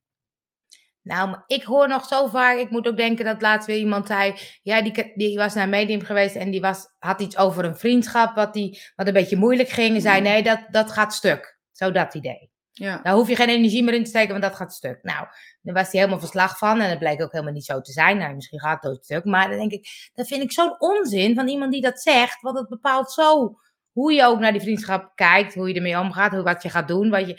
Nou, 1.03 1.37
ik 1.47 1.63
hoor 1.63 1.87
nog 1.87 2.05
zo 2.05 2.27
vaak, 2.27 2.57
ik 2.57 2.69
moet 2.69 2.87
ook 2.87 2.97
denken 2.97 3.25
dat 3.25 3.41
laatst 3.41 3.67
weer 3.67 3.77
iemand 3.77 4.07
zei, 4.07 4.33
ja, 4.61 4.81
die, 4.81 5.11
die 5.15 5.37
was 5.37 5.53
naar 5.53 5.63
een 5.63 5.69
medium 5.69 6.01
geweest 6.01 6.35
en 6.35 6.51
die 6.51 6.61
was, 6.61 6.93
had 6.99 7.21
iets 7.21 7.37
over 7.37 7.65
een 7.65 7.77
vriendschap 7.77 8.35
wat, 8.35 8.53
die, 8.53 8.81
wat 8.95 9.07
een 9.07 9.13
beetje 9.13 9.37
moeilijk 9.37 9.69
ging. 9.69 9.95
En 9.95 10.01
zei, 10.01 10.21
nee, 10.21 10.43
dat, 10.43 10.65
dat 10.69 10.91
gaat 10.91 11.13
stuk. 11.13 11.59
Zo 11.71 11.91
dat 11.91 12.13
idee. 12.13 12.50
Ja. 12.73 12.99
Daar 13.03 13.13
hoef 13.13 13.27
je 13.27 13.35
geen 13.35 13.49
energie 13.49 13.83
meer 13.83 13.93
in 13.93 14.03
te 14.03 14.09
steken, 14.09 14.29
want 14.29 14.41
dat 14.41 14.55
gaat 14.55 14.73
stuk. 14.73 14.99
Nou, 15.01 15.27
daar 15.61 15.73
was 15.73 15.91
hij 15.91 15.99
helemaal 15.99 16.19
verslag 16.19 16.57
van 16.57 16.81
en 16.81 16.89
dat 16.89 16.99
bleek 16.99 17.21
ook 17.21 17.31
helemaal 17.31 17.53
niet 17.53 17.65
zo 17.65 17.81
te 17.81 17.91
zijn. 17.91 18.17
Nou, 18.17 18.35
misschien 18.35 18.59
gaat 18.59 18.83
het 18.83 18.91
ook 18.91 19.03
stuk, 19.03 19.25
maar 19.25 19.49
dan 19.49 19.57
denk 19.57 19.71
ik, 19.71 20.09
dat 20.13 20.27
vind 20.27 20.43
ik 20.43 20.51
zo'n 20.51 20.79
onzin 20.79 21.35
van 21.35 21.47
iemand 21.47 21.71
die 21.71 21.81
dat 21.81 22.01
zegt, 22.01 22.41
want 22.41 22.57
het 22.57 22.69
bepaalt 22.69 23.11
zo 23.11 23.59
hoe 23.91 24.13
je 24.13 24.25
ook 24.25 24.39
naar 24.39 24.51
die 24.51 24.61
vriendschap 24.61 25.11
kijkt, 25.15 25.53
hoe 25.53 25.67
je 25.67 25.73
ermee 25.73 25.99
omgaat, 25.99 26.31
hoe, 26.31 26.43
wat 26.43 26.63
je 26.63 26.69
gaat 26.69 26.87
doen. 26.87 27.09
Wat 27.09 27.27
je... 27.27 27.37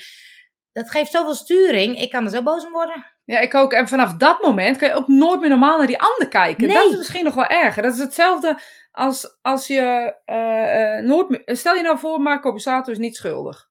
Dat 0.73 0.91
geeft 0.91 1.11
zoveel 1.11 1.35
sturing. 1.35 2.01
Ik 2.01 2.11
kan 2.11 2.25
er 2.25 2.31
zo 2.31 2.43
boos 2.43 2.65
om 2.65 2.73
worden. 2.73 3.07
Ja, 3.25 3.39
ik 3.39 3.55
ook. 3.55 3.73
En 3.73 3.89
vanaf 3.89 4.15
dat 4.15 4.43
moment 4.43 4.77
kan 4.77 4.89
je 4.89 4.95
ook 4.95 5.09
nooit 5.09 5.41
meer 5.41 5.49
normaal 5.49 5.79
naar 5.79 5.87
die 5.87 6.01
ander 6.01 6.29
kijken. 6.29 6.67
Nee. 6.67 6.77
Dat 6.77 6.91
is 6.91 6.97
misschien 6.97 7.25
nog 7.25 7.35
wel 7.35 7.47
erger. 7.47 7.83
Dat 7.83 7.93
is 7.93 7.99
hetzelfde 7.99 8.59
als 8.91 9.39
als 9.43 9.67
je 9.67 10.15
eh, 10.25 10.97
eh, 10.97 11.05
nooit 11.05 11.29
meer... 11.29 11.43
Stel 11.45 11.75
je 11.75 11.83
nou 11.83 11.99
voor, 11.99 12.21
Marco 12.21 12.51
Borsato 12.51 12.93
is 12.93 12.99
niet 12.99 13.17
schuldig. 13.17 13.71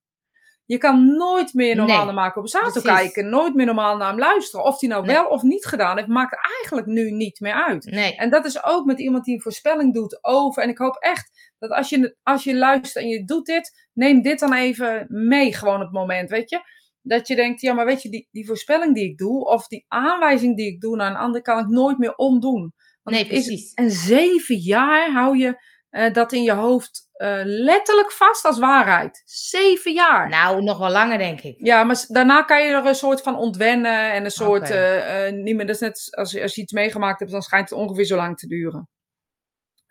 Je 0.71 0.77
kan 0.77 1.15
nooit 1.17 1.53
meer 1.53 1.75
normaal 1.75 1.95
Nee, 1.97 2.05
naar 2.05 2.13
Marco 2.13 2.39
Borsato 2.39 2.81
kijken. 2.81 3.29
Nooit 3.29 3.55
meer 3.55 3.65
normaal 3.65 3.97
naar 3.97 4.07
hem 4.09 4.19
luisteren. 4.19 4.65
Of 4.65 4.79
hij 4.79 4.89
nou 4.89 5.05
Nee. 5.05 5.15
wel 5.15 5.25
of 5.27 5.41
niet 5.41 5.65
gedaan 5.65 5.95
heeft, 5.97 6.07
maakt 6.09 6.37
eigenlijk 6.61 6.87
nu 6.87 7.11
niet 7.11 7.39
meer 7.39 7.53
uit. 7.53 7.85
Nee. 7.85 8.15
En 8.15 8.29
dat 8.29 8.45
is 8.45 8.63
ook 8.63 8.85
met 8.85 8.99
iemand 8.99 9.23
die 9.25 9.35
een 9.35 9.41
voorspelling 9.41 9.93
doet 9.93 10.23
over. 10.23 10.63
En 10.63 10.69
ik 10.69 10.77
hoop 10.77 10.95
echt 10.95 11.53
dat 11.59 11.69
als 11.69 11.89
je, 11.89 12.15
als 12.23 12.43
je 12.43 12.55
luistert 12.55 13.03
en 13.03 13.09
je 13.09 13.23
doet 13.25 13.45
dit, 13.45 13.87
neem 13.93 14.21
dit 14.21 14.39
dan 14.39 14.53
even 14.53 15.05
mee, 15.09 15.53
gewoon 15.53 15.75
op 15.75 15.81
het 15.81 15.91
moment, 15.91 16.29
weet 16.29 16.49
je. 16.49 16.59
Dat 17.01 17.27
je 17.27 17.35
denkt, 17.35 17.61
ja, 17.61 17.73
maar 17.73 17.85
weet 17.85 18.01
je, 18.01 18.09
die, 18.09 18.27
die 18.31 18.45
voorspelling 18.47 18.95
die 18.95 19.09
ik 19.09 19.17
doe, 19.17 19.45
of 19.45 19.67
die 19.67 19.85
aanwijzing 19.87 20.55
die 20.57 20.67
ik 20.67 20.81
doe 20.81 20.95
naar 20.95 21.09
een 21.09 21.17
ander, 21.17 21.41
kan 21.41 21.59
ik 21.59 21.67
nooit 21.67 21.97
meer 21.97 22.15
omdoen. 22.15 22.73
Want 23.03 23.15
Nee, 23.17 23.25
is- 23.25 23.45
precies. 23.45 23.73
en 23.73 23.91
zeven 23.91 24.55
jaar 24.57 25.11
hou 25.11 25.37
je 25.37 25.69
eh, 25.89 26.13
dat 26.13 26.31
in 26.33 26.43
je 26.43 26.51
hoofd 26.51 27.09
eh, 27.21 27.41
letterlijk 27.43 28.11
vast 28.11 28.45
als 28.45 28.59
waarheid. 28.59 29.21
Zeven 29.25 29.93
jaar. 29.93 30.29
Nou, 30.29 30.63
nog 30.63 30.77
wel 30.77 30.89
langer, 30.89 31.17
denk 31.17 31.41
ik. 31.41 31.55
Ja, 31.57 31.83
maar 31.83 32.05
daarna 32.07 32.41
kan 32.43 32.63
je 32.65 32.71
er 32.71 32.85
een 32.85 32.95
soort 32.95 33.21
van 33.21 33.37
ontwennen 33.37 34.11
en 34.11 34.25
een 34.25 34.31
soort, 34.31 34.61
Oké. 34.61 34.73
eh, 34.73 35.27
eh, 35.27 35.33
niet 35.33 35.55
meer, 35.55 35.65
dat 35.65 35.75
is 35.75 35.81
net 35.81 36.07
als, 36.17 36.31
je- 36.31 36.41
als 36.41 36.55
je 36.55 36.61
iets 36.61 36.71
meegemaakt 36.71 37.19
hebt, 37.19 37.31
dan 37.31 37.41
schijnt 37.41 37.69
het 37.69 37.79
ongeveer 37.79 38.05
zo 38.05 38.15
lang 38.15 38.37
te 38.37 38.47
duren. 38.47 38.89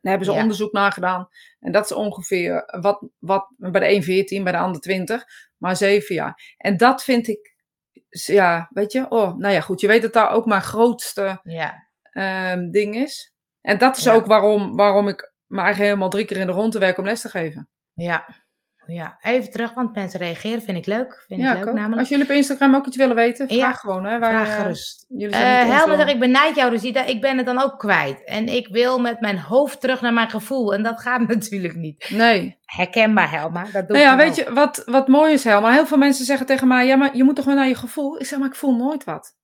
Daar 0.01 0.11
hebben 0.13 0.27
ze 0.27 0.33
Ja. 0.35 0.41
onderzoek 0.43 0.73
naar 0.73 0.93
gedaan. 0.93 1.29
En 1.61 1.73
dat 1.73 1.85
is 1.85 1.93
ongeveer 1.93 2.79
wat, 2.81 3.09
wat 3.19 3.53
bij 3.57 3.81
de 3.81 3.89
een 3.95 4.03
14, 4.03 4.43
bij 4.45 4.53
de 4.53 4.59
ander 4.59 4.81
20, 4.81 5.25
maar 5.57 5.77
zeven 5.77 6.15
jaar. 6.15 6.55
En 6.57 6.77
dat 6.77 7.05
vind 7.05 7.29
ik, 7.29 7.55
ja, 8.09 8.69
weet 8.71 8.93
je, 8.93 9.07
oh, 9.09 9.37
nou 9.37 9.55
ja, 9.55 9.61
goed, 9.61 9.81
je 9.81 9.87
weet 9.87 10.03
dat 10.03 10.13
daar 10.13 10.31
ook 10.31 10.47
mijn 10.47 10.63
grootste 10.63 11.41
Ja. 11.43 11.89
ehm, 12.03 12.71
ding 12.71 12.95
is. 12.97 13.33
En 13.61 13.79
dat 13.79 13.97
is 13.97 14.05
Ja. 14.05 14.15
ook 14.15 14.27
waarom, 14.27 14.77
waarom 14.77 15.09
ik 15.09 15.30
eigenlijk 15.59 15.89
helemaal 15.89 16.09
drie 16.11 16.25
keer 16.25 16.37
in 16.37 16.47
de 16.47 16.53
rond 16.53 16.73
te 16.73 16.79
werk 16.79 16.99
om 16.99 17.05
les 17.05 17.21
te 17.21 17.29
geven. 17.29 17.69
Ja. 17.95 18.25
Ja. 18.87 19.19
Even 19.23 19.51
terug, 19.51 19.75
want 19.75 19.95
mensen 19.95 20.21
reageren. 20.21 20.63
Vind 20.63 20.77
ik 20.79 20.87
leuk. 20.87 21.25
Vind 21.27 21.41
Ja, 21.41 21.51
ik 21.53 21.59
leuk 21.59 21.69
ook. 21.69 21.75
namelijk. 21.75 21.99
Als 22.01 22.09
jullie 22.09 22.25
op 22.25 22.31
Instagram 22.31 22.75
ook 22.75 22.87
iets 22.87 22.97
willen 22.97 23.17
weten, 23.17 23.47
vraag 23.49 23.59
Ja, 23.59 23.73
gewoon. 23.73 24.05
Hè. 24.05 24.19
Wij, 24.19 24.31
Vraag 24.31 24.49
eh, 24.49 24.57
gerust. 24.61 25.05
niet 25.09 25.35
Helder, 25.35 26.09
ik 26.09 26.19
benijd 26.19 26.57
jou, 26.57 26.71
Rosita. 26.71 27.05
Ik 27.05 27.21
ben 27.21 27.37
het 27.37 27.47
dan 27.47 27.63
ook 27.63 27.79
kwijt. 27.79 28.25
En 28.25 28.49
ik 28.49 28.69
wil 28.69 28.99
met 28.99 29.21
mijn 29.21 29.39
hoofd 29.39 29.81
terug 29.81 30.01
naar 30.01 30.13
mijn 30.13 30.31
gevoel. 30.31 30.75
En 30.75 30.83
dat 30.83 31.01
gaat 31.01 31.27
natuurlijk 31.29 31.75
niet. 31.75 32.11
Nee. 32.11 32.59
Herkenbaar, 32.65 33.31
Helma. 33.31 33.63
Dat 33.73 33.89
doe 33.89 33.97
Nou 33.97 33.99
ja, 34.11 34.17
weet 34.17 34.31
ook. 34.31 34.47
je, 34.47 34.53
wat, 34.53 34.83
wat 34.87 35.09
mooi 35.09 35.33
is, 35.33 35.45
Helma. 35.45 35.73
Heel 35.73 35.87
veel 35.87 35.99
mensen 35.99 36.25
zeggen 36.25 36.47
tegen 36.47 36.69
mij, 36.69 36.87
ja, 36.87 36.97
maar 36.97 37.17
je 37.17 37.25
moet 37.25 37.37
toch 37.37 37.45
wel 37.45 37.55
naar 37.55 37.69
je 37.69 37.75
gevoel? 37.75 38.21
Ik 38.21 38.27
zeg, 38.27 38.39
maar 38.39 38.49
ik 38.49 38.55
voel 38.55 38.77
nooit 38.77 39.05
wat. 39.05 39.39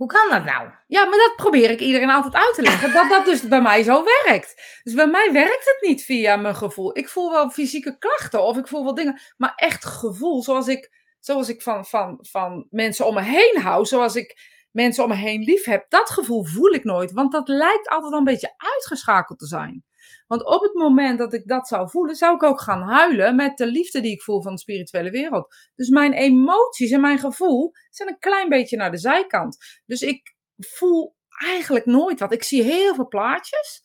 Hoe 0.00 0.08
kan 0.08 0.30
dat 0.30 0.44
nou? 0.44 0.70
Ja, 0.86 1.04
maar 1.04 1.18
dat 1.18 1.32
probeer 1.36 1.70
ik 1.70 1.80
iedereen 1.80 2.10
altijd 2.10 2.34
uit 2.34 2.54
te 2.54 2.62
leggen. 2.62 2.92
Dat 2.92 3.08
dat 3.08 3.24
dus 3.24 3.48
bij 3.48 3.60
mij 3.60 3.82
zo 3.82 4.04
werkt. 4.24 4.80
Dus 4.82 4.94
bij 4.94 5.06
mij 5.06 5.32
werkt 5.32 5.64
het 5.64 5.88
niet 5.88 6.04
via 6.04 6.36
mijn 6.36 6.56
gevoel. 6.56 6.98
Ik 6.98 7.08
voel 7.08 7.30
wel 7.30 7.50
fysieke 7.50 7.98
klachten 7.98 8.42
of 8.42 8.56
ik 8.56 8.68
voel 8.68 8.84
wel 8.84 8.94
dingen. 8.94 9.20
Maar 9.36 9.52
echt 9.56 9.84
gevoel, 9.84 10.42
zoals 10.42 10.68
ik, 10.68 11.14
zoals 11.18 11.48
ik 11.48 11.62
van, 11.62 11.86
van, 11.86 12.18
van 12.20 12.66
mensen 12.70 13.06
om 13.06 13.14
me 13.14 13.22
heen 13.22 13.62
hou. 13.62 13.84
Zoals 13.84 14.14
ik 14.14 14.38
mensen 14.70 15.02
om 15.02 15.08
me 15.08 15.16
heen 15.16 15.42
lief 15.42 15.64
heb. 15.64 15.86
Dat 15.88 16.10
gevoel 16.10 16.44
voel 16.44 16.72
ik 16.72 16.84
nooit. 16.84 17.12
Want 17.12 17.32
dat 17.32 17.48
lijkt 17.48 17.88
altijd 17.88 18.12
een 18.12 18.24
beetje 18.24 18.54
uitgeschakeld 18.56 19.38
te 19.38 19.46
zijn. 19.46 19.84
Want 20.30 20.44
op 20.44 20.62
het 20.62 20.74
moment 20.74 21.18
dat 21.18 21.32
ik 21.32 21.46
dat 21.46 21.68
zou 21.68 21.90
voelen, 21.90 22.14
zou 22.14 22.34
ik 22.34 22.42
ook 22.42 22.60
gaan 22.60 22.82
huilen 22.82 23.36
met 23.36 23.56
de 23.56 23.66
liefde 23.66 24.00
die 24.00 24.12
ik 24.12 24.22
voel 24.22 24.42
van 24.42 24.52
de 24.52 24.58
spirituele 24.58 25.10
wereld. 25.10 25.54
Dus 25.74 25.88
mijn 25.88 26.12
emoties 26.12 26.90
en 26.90 27.00
mijn 27.00 27.18
gevoel 27.18 27.72
zijn 27.90 28.08
een 28.08 28.18
klein 28.18 28.48
beetje 28.48 28.76
naar 28.76 28.90
de 28.90 28.98
zijkant. 28.98 29.56
Dus 29.86 30.02
ik 30.02 30.34
voel 30.56 31.16
eigenlijk 31.44 31.86
nooit 31.86 32.20
wat. 32.20 32.32
Ik 32.32 32.42
zie 32.42 32.62
heel 32.62 32.94
veel 32.94 33.08
plaatjes. 33.08 33.82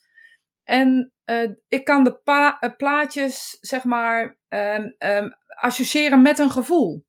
En 0.63 1.13
eh, 1.23 1.49
ik 1.67 1.85
kan 1.85 2.03
de 2.03 2.21
eh, 2.23 2.75
plaatjes, 2.77 3.57
zeg 3.59 3.83
maar, 3.83 4.37
ehm, 4.47 4.91
ehm, 4.97 5.29
associëren 5.47 6.21
met 6.21 6.39
een 6.39 6.51
gevoel. 6.51 7.05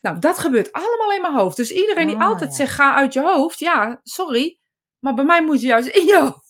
Nou, 0.00 0.18
dat 0.18 0.38
gebeurt 0.38 0.72
allemaal 0.72 1.12
in 1.12 1.20
mijn 1.20 1.34
hoofd. 1.34 1.56
Dus 1.56 1.70
iedereen 1.70 2.06
die 2.06 2.16
altijd 2.16 2.50
ja. 2.50 2.56
zegt, 2.56 2.72
ga 2.72 2.94
uit 2.94 3.12
je 3.12 3.20
hoofd. 3.20 3.58
Ja, 3.58 4.00
sorry. 4.02 4.60
Maar 4.98 5.14
bij 5.14 5.24
mij 5.24 5.42
moet 5.42 5.60
je 5.60 5.66
juist 5.66 5.88
in 5.88 6.04
je 6.04 6.18
hoofd. 6.18 6.43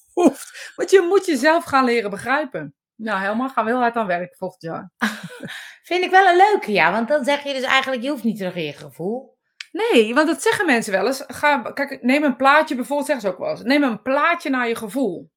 Want 0.76 0.90
je 0.90 1.06
moet 1.08 1.26
jezelf 1.26 1.64
gaan 1.64 1.84
leren 1.84 2.10
begrijpen. 2.10 2.74
Nou, 2.96 3.20
helemaal 3.20 3.48
gaan 3.48 3.64
we 3.64 3.70
heel 3.70 3.80
hard 3.80 3.96
aan 3.96 4.06
werken 4.06 4.36
volgend 4.36 4.62
jaar. 4.62 4.92
Vind 5.88 6.04
ik 6.04 6.10
wel 6.10 6.26
een 6.26 6.36
leuke, 6.36 6.72
ja. 6.72 6.92
Want 6.92 7.08
dan 7.08 7.24
zeg 7.24 7.42
je 7.42 7.52
dus 7.52 7.62
eigenlijk, 7.62 8.02
je 8.02 8.10
hoeft 8.10 8.24
niet 8.24 8.36
terug 8.36 8.54
in 8.54 8.62
je 8.62 8.72
gevoel. 8.72 9.36
Nee, 9.72 10.14
want 10.14 10.26
dat 10.26 10.42
zeggen 10.42 10.66
mensen 10.66 10.92
wel 10.92 11.06
eens. 11.06 11.24
Ga, 11.26 11.62
kijk, 11.62 12.02
neem 12.02 12.24
een 12.24 12.36
plaatje, 12.36 12.74
bijvoorbeeld 12.74 13.08
zeggen 13.08 13.28
ze 13.28 13.32
ook 13.32 13.40
wel 13.40 13.50
eens. 13.50 13.62
Neem 13.62 13.82
een 13.82 14.02
plaatje 14.02 14.50
naar 14.50 14.68
je 14.68 14.76
gevoel. 14.76 15.30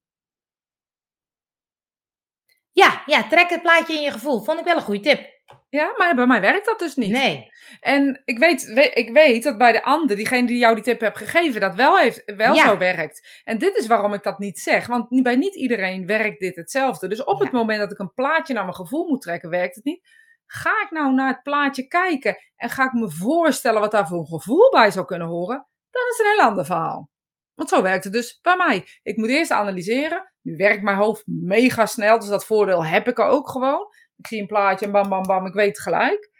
Ja, 2.72 3.02
ja, 3.06 3.28
trek 3.28 3.50
het 3.50 3.62
plaatje 3.62 3.94
in 3.94 4.02
je 4.02 4.10
gevoel. 4.10 4.44
Vond 4.44 4.58
ik 4.58 4.64
wel 4.64 4.76
een 4.76 4.82
goede 4.82 5.00
tip. 5.00 5.37
Ja, 5.70 5.94
maar 5.96 6.14
bij 6.14 6.26
mij 6.26 6.40
werkt 6.40 6.66
dat 6.66 6.78
dus 6.78 6.94
niet. 6.94 7.10
Nee. 7.10 7.50
En 7.80 8.22
ik 8.24 8.38
weet, 8.38 8.64
we- 8.64 8.90
ik 8.90 9.10
weet 9.12 9.42
dat 9.42 9.58
bij 9.58 9.72
de 9.72 9.82
ander, 9.82 10.16
diegene 10.16 10.46
die 10.46 10.58
jou 10.58 10.74
die 10.74 10.84
tip 10.84 11.00
heeft 11.00 11.16
gegeven, 11.16 11.60
dat 11.60 11.74
wel, 11.74 11.98
heeft, 11.98 12.22
wel 12.36 12.54
Ja. 12.54 12.66
zo 12.68 12.78
werkt. 12.78 13.40
En 13.44 13.58
dit 13.58 13.76
is 13.76 13.86
waarom 13.86 14.12
ik 14.14 14.22
dat 14.22 14.38
niet 14.38 14.58
zeg. 14.58 14.86
Want 14.86 15.22
bij 15.22 15.36
niet 15.36 15.54
iedereen 15.54 16.06
werkt 16.06 16.40
dit 16.40 16.56
hetzelfde. 16.56 17.08
Dus 17.08 17.24
op 17.24 17.40
het 17.40 17.50
moment 17.52 17.78
dat 17.78 17.92
ik 17.92 17.98
een 17.98 18.12
plaatje 18.14 18.54
naar 18.54 18.62
mijn 18.64 18.74
gevoel 18.76 19.08
moet 19.08 19.22
trekken, 19.22 19.50
werkt 19.50 19.74
het 19.74 19.84
niet. 19.84 20.08
Ga 20.46 20.82
ik 20.82 20.90
nou 20.90 21.14
naar 21.14 21.28
het 21.28 21.42
plaatje 21.42 21.86
kijken 21.86 22.36
en 22.56 22.70
ga 22.70 22.84
ik 22.84 22.92
me 22.92 23.10
voorstellen 23.10 23.80
wat 23.80 23.90
daar 23.90 24.08
voor 24.08 24.18
een 24.18 24.26
gevoel 24.26 24.70
bij 24.70 24.90
zou 24.90 25.06
kunnen 25.06 25.28
horen, 25.28 25.66
dan 25.90 26.02
is 26.10 26.16
het 26.18 26.26
een 26.26 26.32
heel 26.32 26.48
ander 26.48 26.64
verhaal. 26.64 27.10
Want 27.54 27.68
zo 27.70 27.82
werkt 27.82 28.04
het 28.04 28.12
dus 28.12 28.38
bij 28.42 28.56
mij. 28.56 28.84
Ik 29.02 29.16
moet 29.16 29.28
eerst 29.28 29.50
analyseren. 29.50 30.32
Nu 30.42 30.56
werkt 30.56 30.82
mijn 30.82 30.96
hoofd 30.96 31.22
mega 31.26 31.86
snel, 31.86 32.18
dus 32.18 32.28
dat 32.28 32.46
voordeel 32.46 32.84
heb 32.84 33.08
ik 33.08 33.18
er 33.18 33.24
ook 33.26 33.48
gewoon. 33.50 33.86
Ik 34.18 34.26
zie 34.26 34.40
een 34.40 34.46
plaatje 34.46 34.86
en 34.86 34.92
bam, 34.92 35.08
bam, 35.08 35.22
bam, 35.22 35.46
ik 35.46 35.54
weet 35.54 35.68
het 35.68 35.80
gelijk. 35.80 36.30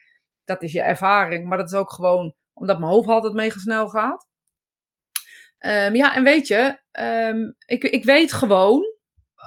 Dat 0.45 0.63
is 0.63 0.73
je 0.73 0.83
ervaring, 0.83 1.49
maar 1.49 1.59
dat 1.59 1.73
is 1.73 1.79
ook 1.79 1.91
gewoon 1.93 2.35
omdat 2.53 2.79
mijn 2.79 2.91
hoofd 2.91 3.09
altijd 3.09 3.33
mega 3.33 3.59
snel 3.59 3.89
gaat. 3.89 4.27
Ehm, 5.59 5.95
ja, 5.95 6.15
en 6.15 6.23
weet 6.25 6.47
je, 6.47 6.81
ehm, 6.91 7.51
ik, 7.67 7.83
ik 7.83 8.05
weet 8.05 8.33
gewoon 8.33 8.97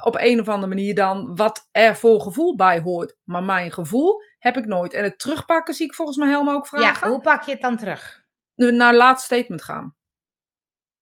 op 0.03 0.15
een 0.19 0.39
of 0.39 0.47
andere 0.47 0.67
manier 0.67 0.95
dan 0.95 1.35
wat 1.35 1.67
er 1.71 1.95
voor 1.95 2.21
gevoel 2.21 2.55
bij 2.55 2.79
hoort. 2.79 3.15
Maar 3.23 3.43
mijn 3.43 3.71
gevoel 3.71 4.21
heb 4.39 4.57
ik 4.57 4.65
nooit. 4.65 4.93
En 4.93 5.03
het 5.03 5.19
terugpakken 5.19 5.73
zie 5.73 5.85
ik 5.85 5.93
volgens 5.93 6.17
mij 6.17 6.27
helemaal 6.27 6.55
ook 6.55 6.67
vragen. 6.67 7.07
Ja, 7.07 7.13
hoe 7.13 7.21
pak 7.21 7.43
je 7.43 7.51
het 7.51 7.61
dan 7.61 7.77
terug? 7.77 8.23
Naar 8.55 8.87
het 8.87 8.97
laatste 8.97 9.25
statement 9.35 9.63
gaan. 9.63 9.95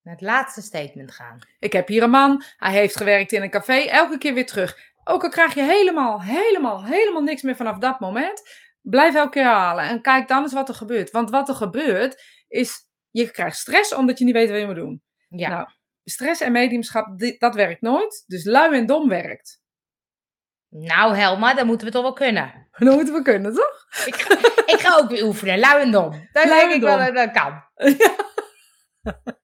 Naar 0.01 0.13
het 0.13 0.23
laatste 0.23 0.61
statement 0.61 1.11
gaan. 1.11 1.39
Ik 1.59 1.73
heb 1.73 1.87
hier 1.87 2.03
een 2.03 2.09
man, 2.09 2.43
hij 2.57 2.71
heeft 2.71 2.97
gewerkt 2.97 3.31
in 3.31 3.41
een 3.41 3.49
café, 3.49 3.73
elke 3.73 4.17
keer 4.17 4.33
weer 4.33 4.45
terug. 4.45 4.77
Ook 5.03 5.23
al 5.23 5.29
krijg 5.29 5.53
je 5.53 5.61
helemaal, 5.61 6.21
helemaal, 6.21 6.83
helemaal 6.83 7.21
niks 7.21 7.41
meer 7.41 7.55
vanaf 7.55 7.77
dat 7.77 7.99
moment, 7.99 8.41
blijf 8.81 9.15
elke 9.15 9.29
keer 9.29 9.43
halen 9.43 9.83
en 9.83 10.01
kijk 10.01 10.27
dan 10.27 10.41
eens 10.43 10.53
wat 10.53 10.69
er 10.69 10.75
gebeurt. 10.75 11.11
Want 11.11 11.29
wat 11.29 11.49
er 11.49 11.55
gebeurt 11.55 12.23
is, 12.47 12.87
je 13.09 13.31
krijgt 13.31 13.57
stress 13.57 13.93
omdat 13.93 14.17
je 14.19 14.25
niet 14.25 14.33
weet 14.33 14.49
wat 14.49 14.59
je 14.59 14.65
moet 14.65 14.75
doen. 14.75 15.03
Ja. 15.29 15.49
Nou, 15.49 15.67
stress 16.03 16.41
en 16.41 16.51
mediumschap, 16.51 17.19
di- 17.19 17.37
dat 17.37 17.55
werkt 17.55 17.81
nooit. 17.81 18.23
Dus 18.27 18.43
lui 18.45 18.75
en 18.75 18.85
dom 18.85 19.09
werkt. 19.09 19.61
Nou, 20.69 21.15
Helma, 21.15 21.53
dat 21.53 21.65
moeten 21.65 21.87
we 21.87 21.93
toch 21.93 22.01
wel 22.01 22.13
kunnen. 22.13 22.67
Dat 22.79 22.95
moeten 22.95 23.13
we 23.13 23.21
kunnen, 23.21 23.53
toch? 23.53 23.85
Ik 24.05 24.15
ga, 24.15 24.37
ik 24.73 24.79
ga 24.79 24.97
ook 24.97 25.09
weer 25.09 25.23
oefenen. 25.23 25.59
Lui 25.59 25.81
en 25.81 25.91
dom. 25.91 26.27
Dat 26.31 26.43
en 26.43 26.69
ik 26.71 26.81
wel 26.81 27.13
dat 27.13 27.31
kan. 27.31 27.63
Ja, 27.75 28.15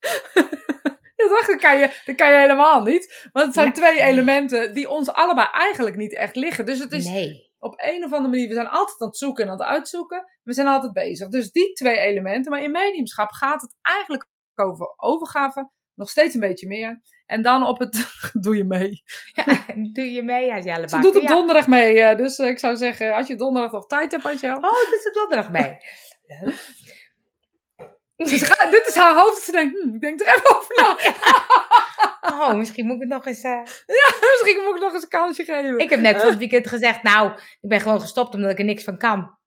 toch? 1.28 1.46
Dat 1.46 1.60
kan, 1.60 1.78
je, 1.78 1.90
dat 2.04 2.14
kan 2.16 2.30
je 2.32 2.38
helemaal 2.38 2.82
niet. 2.82 3.28
Want 3.32 3.46
het 3.46 3.54
zijn 3.54 3.66
Ja. 3.66 3.72
twee 3.72 4.00
elementen 4.02 4.74
die 4.74 4.88
ons 4.88 5.12
allebei 5.12 5.48
eigenlijk 5.52 5.96
niet 5.96 6.14
echt 6.14 6.36
liggen. 6.36 6.66
Dus 6.66 6.78
het 6.78 6.92
is 6.92 7.06
Nee. 7.06 7.50
op 7.58 7.74
een 7.76 8.04
of 8.04 8.12
andere 8.12 8.28
manier, 8.30 8.48
we 8.48 8.54
zijn 8.54 8.68
altijd 8.68 9.00
aan 9.00 9.08
het 9.08 9.16
zoeken 9.16 9.44
en 9.44 9.50
aan 9.50 9.58
het 9.58 9.66
uitzoeken. 9.66 10.24
We 10.42 10.52
zijn 10.52 10.66
altijd 10.66 10.92
bezig. 10.92 11.28
Dus 11.28 11.50
die 11.50 11.72
twee 11.72 11.98
elementen. 11.98 12.50
Maar 12.52 12.62
in 12.62 12.70
mediumschap 12.70 13.30
gaat 13.30 13.60
het 13.62 13.74
eigenlijk 13.82 14.26
over 14.54 14.94
overgave. 14.96 15.70
Nog 15.94 16.10
steeds 16.10 16.34
een 16.34 16.40
beetje 16.40 16.66
meer. 16.66 17.00
En 17.26 17.42
dan 17.42 17.66
op 17.66 17.78
het, 17.78 18.06
doe 18.44 18.56
je 18.56 18.64
mee. 18.64 19.02
Ja, 19.32 19.44
doe 19.92 20.12
je 20.12 20.22
mee 20.22 20.62
Jelle 20.62 20.88
Ze 20.88 20.98
doet 21.00 21.16
op 21.16 21.22
ja. 21.22 21.28
donderdag 21.28 21.66
mee. 21.66 22.00
eh, 22.00 22.16
Dus 22.16 22.38
eh, 22.38 22.48
ik 22.48 22.58
zou 22.58 22.76
zeggen, 22.76 23.14
als 23.14 23.26
je 23.26 23.36
donderdag 23.36 23.72
nog 23.72 23.86
tijd 23.86 24.12
hebt, 24.12 24.24
Angel. 24.24 24.56
Oh, 24.56 24.94
is 24.94 25.06
op 25.08 25.14
donderdag 25.14 25.50
mee. 25.50 25.76
Gaat- 28.26 28.70
dit 28.70 28.86
is 28.86 28.94
haar 28.94 29.14
hoofd. 29.14 29.42
Ze 29.42 29.52
denkt, 29.52 29.80
hm, 29.82 29.94
ik 29.94 30.00
denk 30.00 30.20
er 30.20 30.26
even 30.26 30.56
over 30.56 30.74
na. 30.76 30.96
Oh, 32.28 32.54
misschien 32.54 32.86
moet 32.86 32.94
ik 32.94 33.00
het 33.00 33.10
nog 33.10 33.26
eens... 33.26 33.42
eh, 33.42 33.60
Misschien 34.40 34.62
moet 34.64 34.74
ik 34.76 34.80
nog 34.82 34.92
eens 34.94 35.02
een 35.02 35.08
kansje 35.08 35.44
geven. 35.44 35.78
Ik 35.78 35.90
heb 35.90 36.00
net 36.00 36.16
van 36.20 36.28
het 36.28 36.38
weekend 36.38 36.66
gezegd, 36.66 37.02
nou, 37.02 37.32
ik 37.60 37.68
ben 37.68 37.80
gewoon 37.80 38.00
gestopt 38.00 38.34
omdat 38.34 38.50
ik 38.50 38.58
er 38.58 38.64
niks 38.64 38.84
van 38.84 38.98
kan. 38.98 39.38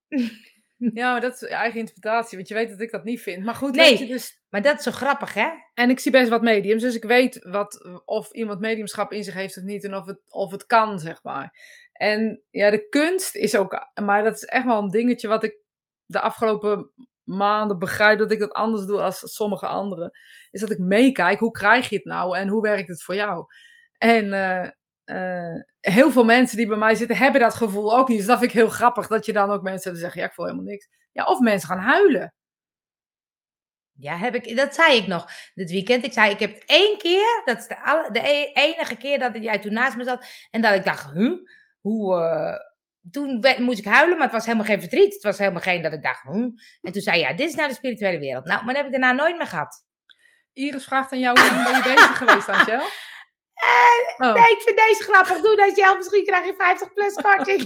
Ja, 0.78 1.12
maar 1.12 1.22
dat 1.22 1.34
is 1.34 1.40
je 1.40 1.48
eigen 1.48 1.80
interpretatie. 1.80 2.38
Want 2.38 2.48
je 2.50 2.54
weet 2.54 2.70
dat 2.70 2.82
ik 2.82 2.92
dat 2.92 3.04
niet 3.04 3.22
vind. 3.22 3.44
Maar 3.44 3.56
goed, 3.56 3.76
Nee. 3.76 3.90
weet 3.90 4.00
je, 4.00 4.06
dus... 4.08 4.42
Maar 4.50 4.62
dat 4.62 4.78
is 4.78 4.84
zo 4.84 4.92
grappig, 4.92 5.34
hè? 5.34 5.50
En 5.74 5.90
ik 5.90 6.00
zie 6.00 6.12
best 6.12 6.30
wat 6.30 6.42
mediums, 6.42 6.82
dus 6.82 6.96
ik 6.96 7.04
weet 7.04 7.40
wat, 7.44 8.02
of 8.06 8.32
iemand 8.32 8.60
mediumschap 8.60 9.12
in 9.12 9.24
zich 9.24 9.34
heeft 9.34 9.58
of 9.58 9.64
niet 9.64 9.84
en 9.84 9.96
of 9.96 10.06
het, 10.06 10.20
of 10.28 10.52
het 10.52 10.66
kan, 10.66 11.00
zeg 11.00 11.24
maar. 11.24 11.58
En 11.94 12.42
ja, 12.50 12.70
de 12.70 12.88
kunst 12.90 13.36
is 13.36 13.56
ook, 13.56 13.88
maar 14.02 14.24
dat 14.24 14.36
is 14.36 14.44
echt 14.46 14.66
wel 14.66 14.78
een 14.82 14.90
dingetje 14.90 15.28
wat 15.28 15.44
ik 15.44 15.56
de 16.06 16.20
afgelopen 16.20 16.92
maanden 17.32 17.80
begrijp 17.80 18.20
dat 18.20 18.32
ik 18.32 18.40
dat 18.40 18.54
anders 18.54 18.86
doe 18.86 19.02
als 19.02 19.34
sommige 19.36 19.68
anderen. 19.68 20.12
Is 20.52 20.62
dat 20.62 20.72
ik 20.72 20.78
meekijk, 20.78 21.40
hoe 21.40 21.52
krijg 21.52 21.90
je 21.90 21.96
het 21.96 22.06
nou 22.06 22.38
en 22.38 22.48
hoe 22.48 22.62
werkt 22.62 22.88
het 22.88 23.04
voor 23.04 23.16
jou? 23.16 23.46
En 23.98 24.34
eh, 24.34 24.70
eh, 25.04 25.62
heel 25.80 26.12
veel 26.12 26.24
mensen 26.24 26.58
die 26.58 26.68
bij 26.68 26.78
mij 26.78 26.96
zitten 26.96 27.18
hebben 27.18 27.42
dat 27.42 27.54
gevoel 27.54 27.98
ook 27.98 28.08
niet. 28.08 28.18
Dus 28.18 28.28
dat 28.28 28.40
vind 28.40 28.52
ik 28.52 28.58
heel 28.58 28.70
grappig 28.70 29.08
dat 29.08 29.26
je 29.26 29.34
dan 29.34 29.52
ook 29.52 29.62
mensen 29.62 29.96
zeggen, 29.96 30.22
ja, 30.22 30.28
ik 30.28 30.34
voel 30.34 30.46
helemaal 30.46 30.66
niks. 30.66 30.88
Ja, 31.12 31.24
of 31.24 31.40
mensen 31.40 31.70
gaan 31.70 31.80
huilen. 31.80 32.34
Ja, 33.92 34.18
heb 34.18 34.36
ik, 34.36 34.56
dat 34.56 34.76
zei 34.76 34.98
ik 34.98 35.08
nog 35.08 35.32
dit 35.54 35.72
weekend. 35.72 36.06
Ik 36.06 36.14
zei, 36.14 36.32
ik 36.32 36.40
heb 36.40 36.64
één 36.66 36.98
keer, 36.98 37.42
dat 37.46 37.58
is 37.58 37.68
de, 37.68 38.10
de 38.12 38.20
e-, 38.20 38.52
enige 38.54 38.96
keer 38.96 39.20
dat 39.20 39.36
jij 39.36 39.60
toen 39.60 39.74
naast 39.74 39.98
me 39.98 40.04
zat. 40.04 40.26
En 40.50 40.62
dat 40.62 40.74
ik 40.74 40.84
dacht, 40.84 41.12
huh, 41.12 41.38
hoe... 41.82 42.16
Uh, 42.16 42.70
toen 43.12 43.46
moest 43.58 43.80
ik 43.80 43.86
huilen, 43.86 44.18
maar 44.18 44.26
het 44.28 44.36
was 44.36 44.46
helemaal 44.46 44.66
geen 44.66 44.80
verdriet. 44.80 45.14
Het 45.14 45.24
was 45.24 45.38
helemaal 45.38 45.62
geen 45.62 45.82
dat 45.82 45.94
ik 45.94 46.04
dacht, 46.04 46.24
huh. 46.24 46.44
En 46.82 46.92
toen 46.92 47.02
zei 47.02 47.18
je, 47.18 47.24
ja, 47.24 47.34
dit 47.34 47.50
is 47.50 47.56
naar 47.56 47.68
de 47.68 47.74
spirituele 47.74 48.20
wereld. 48.20 48.46
Nou, 48.46 48.66
maar 48.66 48.74
dat 48.74 48.84
heb 48.84 48.94
ik 48.94 49.00
daarna 49.00 49.24
nooit 49.24 49.38
meer 49.38 49.48
gehad. 49.48 49.86
Iris 50.54 50.84
vraagt 50.84 51.12
aan 51.12 51.20
jou, 51.20 51.40
hoe 51.40 51.64
ben 51.64 51.76
je 51.76 51.96
bezig 51.96 52.18
geweest, 52.18 52.50
Angel? 52.50 52.82
Uh, 53.62 54.28
oh. 54.28 54.34
Nee, 54.34 54.52
ik 54.52 54.62
vind 54.62 54.78
deze 54.78 55.04
grappig. 55.04 55.42
Doe 55.42 55.56
dat 55.56 55.76
je 55.76 55.94
misschien 55.98 56.26
krijg 56.26 56.46
je 56.46 56.54
50 56.58 56.94
plus 56.94 57.14
korting. 57.14 57.64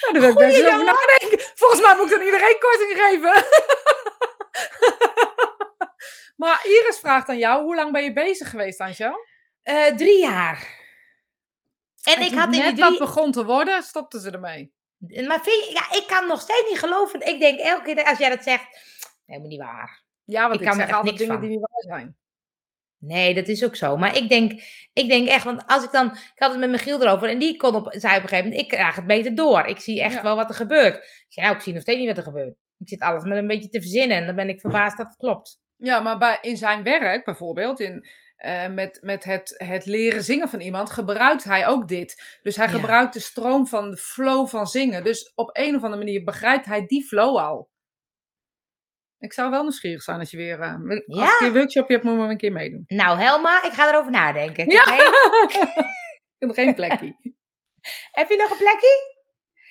nou, 0.00 0.12
daar 0.12 0.20
wil 0.20 0.30
ik 0.30 0.36
best 0.36 0.66
over 0.66 0.84
nadenken. 0.84 1.40
Volgens 1.54 1.80
mij 1.80 1.96
moet 1.96 2.04
ik 2.04 2.16
dan 2.16 2.26
iedereen 2.26 2.58
korting 2.58 2.92
geven. 2.96 3.44
maar 6.42 6.60
Iris 6.64 6.98
vraagt 6.98 7.28
aan 7.28 7.38
jou, 7.38 7.62
hoe 7.62 7.74
lang 7.74 7.92
ben 7.92 8.04
je 8.04 8.12
bezig 8.12 8.50
geweest, 8.50 8.80
Angel? 8.80 9.26
Uh, 9.64 9.86
drie 9.86 10.20
jaar. 10.20 10.77
En, 12.16 12.22
ik 12.22 12.34
had 12.34 12.54
in 12.54 12.60
net 12.60 12.76
drie... 12.76 12.90
dat 12.90 12.98
begon 12.98 13.32
te 13.32 13.44
worden, 13.44 13.82
stopte 13.82 14.20
ze 14.20 14.30
ermee. 14.30 14.72
Maar 14.98 15.40
vind 15.42 15.64
je, 15.64 15.70
ja, 15.72 15.96
ik 15.96 16.04
kan 16.06 16.26
nog 16.26 16.40
steeds 16.40 16.68
niet 16.68 16.78
geloven. 16.78 17.26
Ik 17.26 17.40
denk 17.40 17.60
elke 17.60 17.94
keer 17.94 18.04
als 18.04 18.18
jij 18.18 18.28
dat 18.28 18.42
zegt, 18.42 18.66
helemaal 19.26 19.48
niet 19.48 19.60
waar. 19.60 20.02
Ja, 20.24 20.42
want 20.42 20.54
ik, 20.54 20.60
ik 20.60 20.66
kan 20.66 20.76
zeg 20.76 20.92
altijd 20.92 21.18
dingen 21.18 21.32
van. 21.32 21.42
die 21.42 21.50
niet 21.50 21.60
waar 21.60 21.98
zijn. 21.98 22.16
Nee, 23.00 23.34
dat 23.34 23.48
is 23.48 23.64
ook 23.64 23.76
zo. 23.76 23.96
Maar 23.96 24.16
ik 24.16 24.28
denk, 24.28 24.62
ik 24.92 25.08
denk 25.08 25.28
echt, 25.28 25.44
want 25.44 25.66
als 25.66 25.84
ik 25.84 25.90
dan, 25.90 26.06
ik 26.06 26.32
had 26.34 26.50
het 26.50 26.60
met 26.60 26.70
Michiel 26.70 27.02
erover 27.02 27.28
en 27.28 27.38
die 27.38 27.56
kon 27.56 27.74
op, 27.74 27.94
zei 27.96 28.16
op 28.16 28.22
een 28.22 28.28
gegeven 28.28 28.48
moment, 28.50 28.62
ik 28.62 28.68
krijg 28.68 28.94
het 28.94 29.06
beter 29.06 29.34
door. 29.34 29.66
Ik 29.66 29.78
zie 29.78 30.02
echt 30.02 30.22
wel 30.22 30.36
wat 30.36 30.48
er 30.48 30.54
gebeurt. 30.54 30.94
Ik 30.94 31.26
zei, 31.28 31.46
nou, 31.46 31.58
ik 31.58 31.62
zie 31.62 31.72
nog 31.72 31.82
steeds 31.82 31.98
niet 31.98 32.08
wat 32.08 32.16
er 32.16 32.22
gebeurt. 32.22 32.56
Ik 32.78 32.88
zit 32.88 33.00
alles 33.00 33.24
met 33.24 33.38
een 33.38 33.46
beetje 33.46 33.68
te 33.68 33.80
verzinnen 33.80 34.16
en 34.16 34.26
dan 34.26 34.34
ben 34.34 34.48
ik 34.48 34.60
verbaasd 34.60 34.96
dat 34.96 35.06
het 35.06 35.16
klopt. 35.16 35.60
Ja, 35.76 36.00
maar 36.00 36.18
bij, 36.18 36.38
in 36.40 36.56
zijn 36.56 36.82
werk 36.82 37.24
bijvoorbeeld, 37.24 37.80
in, 37.80 38.08
uh, 38.44 38.68
met, 38.68 38.98
met 39.02 39.24
het, 39.24 39.54
het 39.56 39.86
leren 39.86 40.24
zingen 40.24 40.48
van 40.48 40.60
iemand, 40.60 40.90
gebruikt 40.90 41.44
hij 41.44 41.66
ook 41.66 41.88
dit. 41.88 42.38
Dus 42.42 42.56
hij 42.56 42.68
gebruikt 42.68 43.12
de 43.12 43.20
stroom 43.20 43.66
van 43.66 43.90
de 43.90 43.96
flow 43.96 44.46
van 44.46 44.66
zingen. 44.66 45.04
Dus 45.04 45.32
op 45.34 45.50
een 45.52 45.76
of 45.76 45.82
andere 45.82 46.04
manier 46.04 46.24
begrijpt 46.24 46.66
hij 46.66 46.86
die 46.86 47.04
flow 47.04 47.36
al. 47.36 47.70
Ik 49.18 49.32
zou 49.32 49.50
wel 49.50 49.62
nieuwsgierig 49.62 50.02
zijn 50.02 50.18
als 50.18 50.30
je 50.30 50.36
weer 50.36 50.58
uh, 50.58 51.00
ja. 51.06 51.22
als 51.22 51.38
je 51.38 51.46
een 51.46 51.52
workshop 51.52 51.88
hebt, 51.88 52.04
moet 52.04 52.14
je 52.14 52.20
een 52.20 52.36
keer 52.36 52.52
meedoen. 52.52 52.84
Nou, 52.86 53.18
Helma, 53.18 53.64
ik 53.64 53.72
ga 53.72 53.88
erover 53.88 54.10
nadenken. 54.10 54.64
Ik 54.64 54.72
ja. 54.72 54.84
heb 56.38 56.50
geen 56.50 56.74
plekje. 56.74 57.16
heb 58.18 58.28
je 58.28 58.36
nog 58.36 58.50
een 58.50 58.56
plekje? 58.56 59.17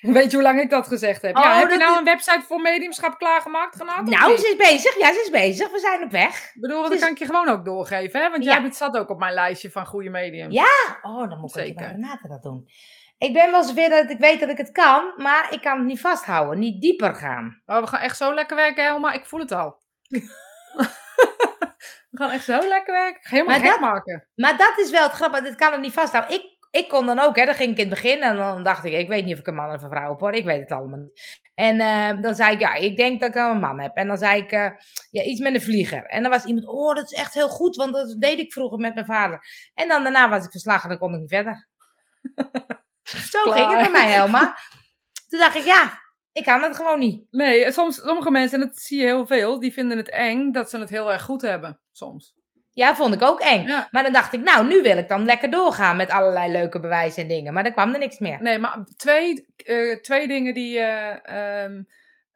Weet 0.00 0.30
je 0.30 0.36
hoe 0.36 0.46
lang 0.46 0.60
ik 0.60 0.70
dat 0.70 0.86
gezegd 0.86 1.22
heb? 1.22 1.36
ja, 1.36 1.42
oh, 1.42 1.58
heb 1.58 1.70
je 1.70 1.76
nou 1.76 1.98
een 1.98 2.04
website 2.04 2.42
voor 2.46 2.60
mediumschap 2.60 3.18
klaargemaakt, 3.18 3.76
Genat? 3.76 4.04
Nou, 4.04 4.36
ze 4.36 4.48
is 4.48 4.56
bezig. 4.56 4.98
Ja, 4.98 5.12
ze 5.12 5.20
is 5.20 5.30
bezig. 5.30 5.70
We 5.70 5.78
zijn 5.78 6.02
op 6.02 6.10
weg. 6.10 6.50
Ik 6.54 6.60
bedoel, 6.60 6.88
dat 6.88 6.98
kan 6.98 7.10
ik 7.10 7.18
je 7.18 7.26
gewoon 7.26 7.48
ook 7.48 7.64
doorgeven, 7.64 8.20
hè? 8.20 8.30
Want 8.30 8.44
jij 8.44 8.62
bent, 8.62 8.76
zat 8.76 8.96
ook 8.96 9.10
op 9.10 9.18
mijn 9.18 9.34
lijstje 9.34 9.70
van 9.70 9.86
goede 9.86 10.10
mediums. 10.10 10.54
Ja? 10.54 10.98
Oh, 11.02 11.28
dan 11.28 11.38
moet 11.38 11.56
ik 11.56 11.62
Zeker. 11.62 11.86
Renate 11.86 12.28
dat 12.28 12.42
doen. 12.42 12.68
Ik 13.18 13.32
ben 13.32 13.50
wel 13.50 13.62
zover 13.62 13.88
dat 13.88 14.10
ik 14.10 14.18
weet 14.18 14.40
dat 14.40 14.48
ik 14.48 14.56
het 14.56 14.72
kan, 14.72 15.12
maar 15.16 15.52
ik 15.52 15.60
kan 15.60 15.76
het 15.76 15.86
niet 15.86 16.00
vasthouden. 16.00 16.58
Niet 16.58 16.80
dieper 16.80 17.14
gaan. 17.14 17.62
Oh, 17.66 17.80
we 17.80 17.86
gaan 17.86 18.00
echt 18.00 18.16
zo 18.16 18.34
lekker 18.34 18.56
werken, 18.56 18.84
Helma. 18.84 19.12
Ik 19.12 19.26
voel 19.26 19.40
het 19.40 19.52
al. 19.52 19.82
we 22.10 22.12
gaan 22.18 22.30
echt 22.30 22.44
zo 22.44 22.68
lekker 22.68 22.94
werken. 22.94 23.20
Helemaal 23.22 23.60
gek 23.60 23.80
maken. 23.80 24.28
Maar 24.34 24.56
dat 24.56 24.78
is 24.78 24.90
wel 24.90 25.02
het 25.02 25.12
grappige. 25.12 25.42
Dit 25.42 25.54
kan 25.54 25.72
het 25.72 25.80
niet 25.80 25.92
vasthouden. 25.92 26.34
Ik 26.34 26.57
ik 26.70 26.88
kon 26.88 27.06
dan 27.06 27.18
ook, 27.18 27.36
hè, 27.36 27.44
dan 27.44 27.54
ging 27.54 27.70
ik 27.70 27.78
in 27.78 27.90
het 27.90 27.94
begin 27.94 28.22
en 28.22 28.36
dan 28.36 28.62
dacht 28.62 28.84
ik, 28.84 28.92
ik 28.92 29.08
weet 29.08 29.24
niet 29.24 29.34
of 29.34 29.40
ik 29.40 29.46
een 29.46 29.54
man 29.54 29.74
of 29.74 29.82
een 29.82 29.90
vrouw 29.90 30.10
heb 30.10 30.20
hoor, 30.20 30.32
ik 30.32 30.44
weet 30.44 30.60
het 30.60 30.72
allemaal 30.72 30.98
niet. 30.98 31.40
En 31.54 31.76
uh, 31.76 32.22
dan 32.22 32.34
zei 32.34 32.54
ik, 32.54 32.60
ja, 32.60 32.74
ik 32.74 32.96
denk 32.96 33.20
dat 33.20 33.28
ik 33.28 33.34
een 33.34 33.60
man 33.60 33.80
heb. 33.80 33.96
En 33.96 34.06
dan 34.06 34.18
zei 34.18 34.42
ik, 34.42 34.52
uh, 34.52 34.70
ja, 35.10 35.22
iets 35.22 35.40
met 35.40 35.54
een 35.54 35.60
vlieger. 35.60 36.04
En 36.04 36.22
dan 36.22 36.30
was 36.30 36.44
iemand, 36.44 36.66
oh, 36.66 36.94
dat 36.94 37.12
is 37.12 37.18
echt 37.18 37.34
heel 37.34 37.48
goed, 37.48 37.76
want 37.76 37.92
dat 37.92 38.16
deed 38.18 38.38
ik 38.38 38.52
vroeger 38.52 38.78
met 38.78 38.94
mijn 38.94 39.06
vader. 39.06 39.40
En 39.74 39.88
dan 39.88 40.02
daarna 40.02 40.28
was 40.28 40.44
ik 40.44 40.50
verslagen 40.50 40.82
en 40.82 40.88
dan 40.88 40.98
kon 40.98 41.14
ik 41.14 41.20
niet 41.20 41.30
verder. 41.30 41.68
Zo 43.30 43.50
ging 43.50 43.68
het 43.68 43.80
bij 43.80 43.90
mij 43.90 44.12
helemaal. 44.12 44.54
Toen 45.28 45.38
dacht 45.38 45.56
ik, 45.56 45.64
ja, 45.64 46.00
ik 46.32 46.44
kan 46.44 46.62
het 46.62 46.76
gewoon 46.76 46.98
niet. 46.98 47.26
Nee, 47.30 47.72
soms, 47.72 47.96
sommige 47.96 48.30
mensen, 48.30 48.60
en 48.60 48.66
dat 48.66 48.76
zie 48.76 48.98
je 48.98 49.04
heel 49.04 49.26
veel, 49.26 49.60
die 49.60 49.72
vinden 49.72 49.96
het 49.96 50.10
eng 50.10 50.52
dat 50.52 50.70
ze 50.70 50.78
het 50.78 50.90
heel 50.90 51.12
erg 51.12 51.22
goed 51.22 51.42
hebben, 51.42 51.80
soms. 51.92 52.37
Ja, 52.78 52.96
vond 52.96 53.14
ik 53.14 53.22
ook 53.22 53.40
eng. 53.40 53.66
Maar 53.90 54.02
dan 54.02 54.12
dacht 54.12 54.32
ik, 54.32 54.40
nou, 54.40 54.66
nu 54.66 54.82
wil 54.82 54.98
ik 54.98 55.08
dan 55.08 55.24
lekker 55.24 55.50
doorgaan 55.50 55.96
met 55.96 56.10
allerlei 56.10 56.52
leuke 56.52 56.80
bewijzen 56.80 57.22
en 57.22 57.28
dingen. 57.28 57.52
Maar 57.52 57.62
dan 57.62 57.72
kwam 57.72 57.92
er 57.92 57.98
niks 57.98 58.18
meer. 58.18 58.42
Nee, 58.42 58.58
maar 58.58 58.84
twee, 58.96 59.46
uh, 59.64 59.96
twee 59.96 60.28
dingen 60.28 60.54
die. 60.54 60.78
Uh, 60.78 61.62
um, 61.62 61.88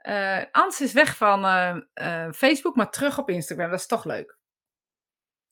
uh, 0.02 0.38
Ans 0.52 0.80
is 0.80 0.92
weg 0.92 1.16
van 1.16 1.44
Facebook, 2.34 2.76
maar 2.76 2.90
terug 2.90 3.18
op 3.18 3.30
Instagram. 3.30 3.70
Dat 3.70 3.78
is 3.78 3.86
toch 3.86 4.04
leuk. 4.04 4.36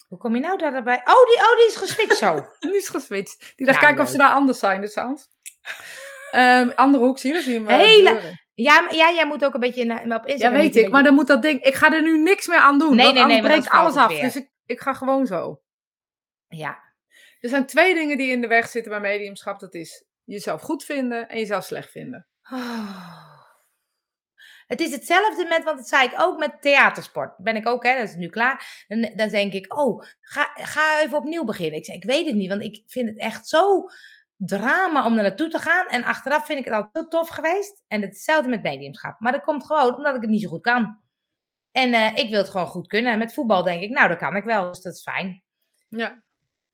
Hoe 0.09 0.18
kom 0.18 0.35
je 0.35 0.40
nou 0.40 0.59
daarbij? 0.59 1.00
Oh, 1.05 1.26
die, 1.26 1.37
oh, 1.37 1.57
die 1.57 1.66
is 1.66 1.76
geswitcht 1.76 2.18
zo. 2.18 2.46
die 2.61 2.76
is 2.76 2.88
geswitcht. 2.88 3.53
Die 3.57 3.66
dacht, 3.66 3.79
nou, 3.79 3.88
kijken 3.88 4.05
of 4.05 4.11
ze 4.11 4.16
daar 4.16 4.33
anders 4.33 4.59
zijn, 4.59 4.81
dus 4.81 4.96
Ans. 4.96 5.29
Um, 6.35 6.72
andere 6.74 7.05
hoek, 7.05 7.18
zie 7.18 7.35
je, 7.35 7.64
Hele, 7.66 8.20
ja, 8.55 8.87
ja, 8.90 9.11
jij 9.12 9.26
moet 9.26 9.44
ook 9.44 9.55
een 9.55 9.61
beetje 9.61 9.83
op 9.83 10.26
Instagram. 10.26 10.37
Ja, 10.37 10.50
weet 10.50 10.76
ik. 10.76 10.90
Maar 10.90 11.03
dan 11.03 11.14
moet 11.14 11.26
dat 11.26 11.42
ding... 11.42 11.62
Ik 11.62 11.74
ga 11.74 11.92
er 11.92 12.03
nu 12.03 12.18
niks 12.18 12.46
meer 12.46 12.59
aan 12.59 12.79
doen. 12.79 12.96
Nee, 12.96 13.12
nee, 13.12 13.24
nee. 13.24 13.40
breekt 13.40 13.68
alles 13.68 13.96
af. 13.96 14.20
Dus 14.20 14.37
ik, 14.37 14.48
ik 14.70 14.80
ga 14.80 14.92
gewoon 14.92 15.26
zo. 15.26 15.62
Ja. 16.48 16.83
Er 17.40 17.48
zijn 17.48 17.66
twee 17.66 17.94
dingen 17.94 18.18
die 18.18 18.30
in 18.30 18.40
de 18.40 18.46
weg 18.46 18.68
zitten 18.68 18.90
bij 18.92 19.00
mediumschap. 19.00 19.61
Dat 19.61 19.74
is 19.74 20.04
jezelf 20.24 20.62
goed 20.62 20.85
vinden 20.85 21.28
en 21.28 21.38
jezelf 21.38 21.64
slecht 21.64 21.90
vinden. 21.90 22.26
Het 24.66 24.80
is 24.80 24.90
hetzelfde 24.92 25.44
met, 25.44 25.64
want 25.64 25.76
dat 25.76 25.88
zei 25.88 26.06
ik 26.06 26.14
ook 26.16 26.38
met 26.38 26.62
theatersport. 26.62 27.37
Ben 27.37 27.56
ik 27.56 27.68
ook, 27.68 27.85
hè, 27.85 27.98
dat 27.98 28.09
is 28.09 28.14
nu 28.14 28.28
klaar. 28.28 28.85
Dan, 28.88 29.12
dan 29.14 29.28
denk 29.28 29.52
ik, 29.52 29.78
oh, 29.78 30.02
ga, 30.20 30.50
ga 30.54 31.00
even 31.00 31.18
opnieuw 31.18 31.44
beginnen. 31.44 31.78
Ik 31.78 31.85
zeg, 31.85 31.96
ik 31.96 32.04
weet 32.04 32.26
het 32.26 32.35
niet, 32.35 32.48
want 32.48 32.62
ik 32.62 32.83
vind 32.87 33.09
het 33.09 33.18
echt 33.18 33.48
zo 33.48 33.88
drama 34.37 35.06
om 35.06 35.16
er 35.16 35.22
naartoe 35.22 35.48
te 35.48 35.59
gaan. 35.59 35.87
En 35.87 36.04
achteraf 36.04 36.46
vind 36.46 36.59
ik 36.59 36.64
het 36.64 36.74
al 36.74 36.88
zo 36.92 37.09
tof 37.09 37.28
geweest. 37.28 37.83
En 37.88 38.02
hetzelfde 38.02 38.48
met 38.48 38.62
mediumschap. 38.62 39.20
Maar 39.20 39.33
dat 39.33 39.42
komt 39.42 39.66
gewoon 39.66 39.96
omdat 39.96 40.14
ik 40.14 40.20
het 40.20 40.30
niet 40.30 40.42
zo 40.42 40.48
goed 40.48 40.62
kan. 40.62 41.00
En 41.72 41.92
uh, 41.92 42.16
ik 42.16 42.30
wil 42.30 42.38
het 42.38 42.50
gewoon 42.50 42.66
goed 42.66 42.87
kunnen. 42.87 43.12
En 43.12 43.18
met 43.18 43.35
voetbal 43.35 43.62
denk 43.62 43.83
ik, 43.83 43.90
nou, 43.90 44.09
dat 44.09 44.18
kan 44.18 44.37
ik 44.37 44.44
wel, 44.44 44.68
dus 44.68 44.80
dat 44.80 44.94
is 44.94 45.02
fijn. 45.02 45.42
Ja. 45.88 46.22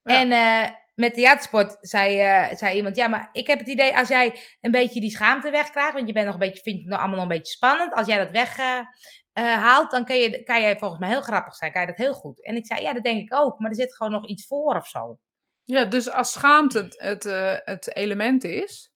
En 0.02 0.30
uh, 0.30 0.68
met 0.94 1.14
theatersport 1.14 1.76
zei, 1.80 2.22
uh, 2.50 2.56
zei 2.56 2.76
iemand, 2.76 2.96
ja, 2.96 3.08
maar 3.08 3.28
ik 3.32 3.46
heb 3.46 3.58
het 3.58 3.68
idee, 3.68 3.96
als 3.96 4.08
jij 4.08 4.40
een 4.60 4.70
beetje 4.70 5.00
die 5.00 5.10
schaamte 5.10 5.50
wegkrijgt, 5.50 5.92
want 5.92 6.06
je 6.06 6.12
bent 6.12 6.24
nog 6.24 6.34
een 6.34 6.40
beetje, 6.40 6.62
vindt 6.62 6.80
het 6.80 6.88
nog 6.88 6.98
allemaal 6.98 7.16
nog 7.16 7.24
een 7.24 7.36
beetje 7.36 7.52
spannend, 7.52 7.92
als 7.92 8.06
jij 8.06 8.18
dat 8.18 8.30
weghaalt, 8.30 9.90
dan 9.90 10.04
kan, 10.04 10.16
je, 10.16 10.42
kan 10.42 10.60
jij 10.60 10.78
volgens 10.78 11.00
mij 11.00 11.08
heel 11.08 11.22
grappig 11.22 11.54
zijn, 11.54 11.72
kan 11.72 11.80
je 11.80 11.86
dat 11.86 11.96
heel 11.96 12.14
goed. 12.14 12.44
En 12.44 12.56
ik 12.56 12.66
zei, 12.66 12.80
ja, 12.80 12.92
dat 12.92 13.04
denk 13.04 13.20
ik 13.20 13.34
ook, 13.34 13.58
maar 13.58 13.70
er 13.70 13.76
zit 13.76 13.96
gewoon 13.96 14.12
nog 14.12 14.26
iets 14.26 14.46
voor 14.46 14.76
of 14.76 14.88
zo. 14.88 15.18
Ja, 15.64 15.84
dus 15.84 16.10
als 16.10 16.32
schaamte 16.32 16.78
het, 16.78 16.98
het, 16.98 17.22
het 17.64 17.94
element 17.94 18.44
is, 18.44 18.92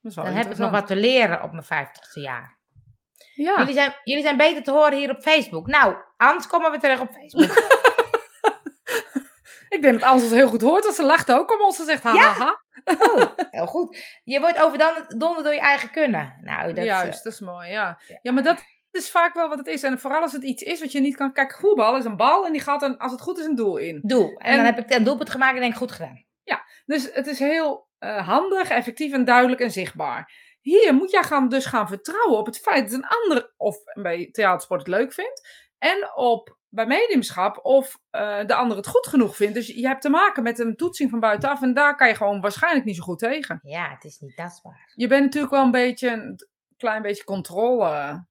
dan 0.00 0.26
heb 0.26 0.50
ik 0.50 0.56
nog 0.56 0.70
wat 0.70 0.86
te 0.86 0.96
leren 0.96 1.42
op 1.42 1.52
mijn 1.52 1.64
vijftigste 1.64 2.20
jaar. 2.20 2.59
Ja. 3.42 3.58
Jullie, 3.58 3.74
zijn, 3.74 3.94
jullie 4.04 4.22
zijn 4.22 4.36
beter 4.36 4.62
te 4.62 4.70
horen 4.70 4.98
hier 4.98 5.10
op 5.10 5.20
Facebook. 5.20 5.66
Nou, 5.66 5.96
anders 6.16 6.46
komen 6.46 6.70
we 6.70 6.78
terug 6.78 7.00
op 7.00 7.10
Facebook. 7.12 7.58
ik 9.74 9.82
denk 9.82 10.00
dat 10.00 10.08
Ans 10.08 10.22
het 10.22 10.32
heel 10.32 10.48
goed 10.48 10.60
hoort. 10.60 10.84
Want 10.84 10.96
ze 10.96 11.02
lacht 11.02 11.32
ook 11.32 11.52
om 11.52 11.60
ons. 11.60 11.76
Ze 11.76 11.84
zegt 11.84 12.02
ha, 12.02 12.14
ja? 12.14 12.32
ha, 12.32 12.60
Oh, 12.84 13.22
heel 13.50 13.66
goed. 13.66 14.20
Je 14.24 14.40
wordt 14.40 14.62
overdonderd 14.62 15.44
door 15.44 15.54
je 15.54 15.60
eigen 15.60 15.90
kunnen. 15.90 16.38
Nou, 16.40 16.72
dat, 16.72 16.84
Juist, 16.84 17.18
uh, 17.18 17.24
dat 17.24 17.32
is 17.32 17.40
mooi, 17.40 17.70
ja. 17.70 17.98
Ja, 18.22 18.32
maar 18.32 18.42
dat 18.42 18.62
is 18.90 19.10
vaak 19.10 19.34
wel 19.34 19.48
wat 19.48 19.58
het 19.58 19.66
is. 19.66 19.82
En 19.82 19.98
vooral 19.98 20.22
als 20.22 20.32
het 20.32 20.42
iets 20.42 20.62
is 20.62 20.80
wat 20.80 20.92
je 20.92 21.00
niet 21.00 21.16
kan... 21.16 21.32
Kijk, 21.32 21.58
voetbal 21.60 21.96
is 21.96 22.04
een 22.04 22.16
bal 22.16 22.46
en 22.46 22.52
die 22.52 22.60
gaat 22.60 22.80
dan, 22.80 22.98
als 22.98 23.12
het 23.12 23.20
goed 23.20 23.38
is, 23.38 23.44
een 23.44 23.54
doel 23.54 23.76
in. 23.76 24.00
Doel. 24.02 24.36
En, 24.38 24.56
dan 24.56 24.64
heb 24.64 24.78
ik 24.78 24.94
een 24.94 25.04
doelpunt 25.04 25.30
gemaakt 25.30 25.54
en 25.54 25.60
denk 25.60 25.72
ik 25.72 25.78
goed 25.78 25.92
gedaan. 25.92 26.24
Ja, 26.42 26.64
dus 26.84 27.12
het 27.12 27.26
is 27.26 27.38
heel 27.38 27.88
uh, 28.00 28.28
handig, 28.28 28.70
effectief 28.70 29.12
en 29.12 29.24
duidelijk 29.24 29.60
en 29.60 29.70
zichtbaar. 29.70 30.32
Hier 30.60 30.94
moet 30.94 31.10
jij 31.10 31.22
gaan, 31.22 31.48
dus 31.48 31.66
gaan 31.66 31.88
vertrouwen 31.88 32.38
op 32.38 32.46
het 32.46 32.58
feit 32.58 32.90
dat 32.90 32.98
een 32.98 33.06
ander 33.06 33.52
of 33.56 33.76
bij 33.94 34.28
theatersport 34.32 34.80
het 34.80 34.88
leuk 34.88 35.12
vindt. 35.12 35.48
En 35.78 36.10
op 36.14 36.58
bij 36.68 36.86
mediumschap 36.86 37.64
of 37.64 37.98
uh, 38.10 38.44
de 38.46 38.54
ander 38.54 38.76
het 38.76 38.86
goed 38.86 39.06
genoeg 39.06 39.36
vindt. 39.36 39.54
Dus 39.54 39.66
je 39.66 39.86
hebt 39.86 40.02
te 40.02 40.08
maken 40.08 40.42
met 40.42 40.58
een 40.58 40.76
toetsing 40.76 41.10
van 41.10 41.20
buitenaf. 41.20 41.62
En 41.62 41.74
daar 41.74 41.96
kan 41.96 42.08
je 42.08 42.14
gewoon 42.14 42.40
waarschijnlijk 42.40 42.84
niet 42.84 42.96
zo 42.96 43.02
goed 43.02 43.18
tegen. 43.18 43.60
Ja, 43.62 43.90
het 43.90 44.04
is 44.04 44.18
niet 44.18 44.36
tastbaar. 44.36 44.92
Je 44.94 45.06
bent 45.06 45.24
natuurlijk 45.24 45.52
wel 45.52 45.64
een 45.64 45.70
beetje 45.70 46.10
een 46.10 46.48
klein 46.76 47.02
beetje 47.02 47.24
controle. 47.24 48.24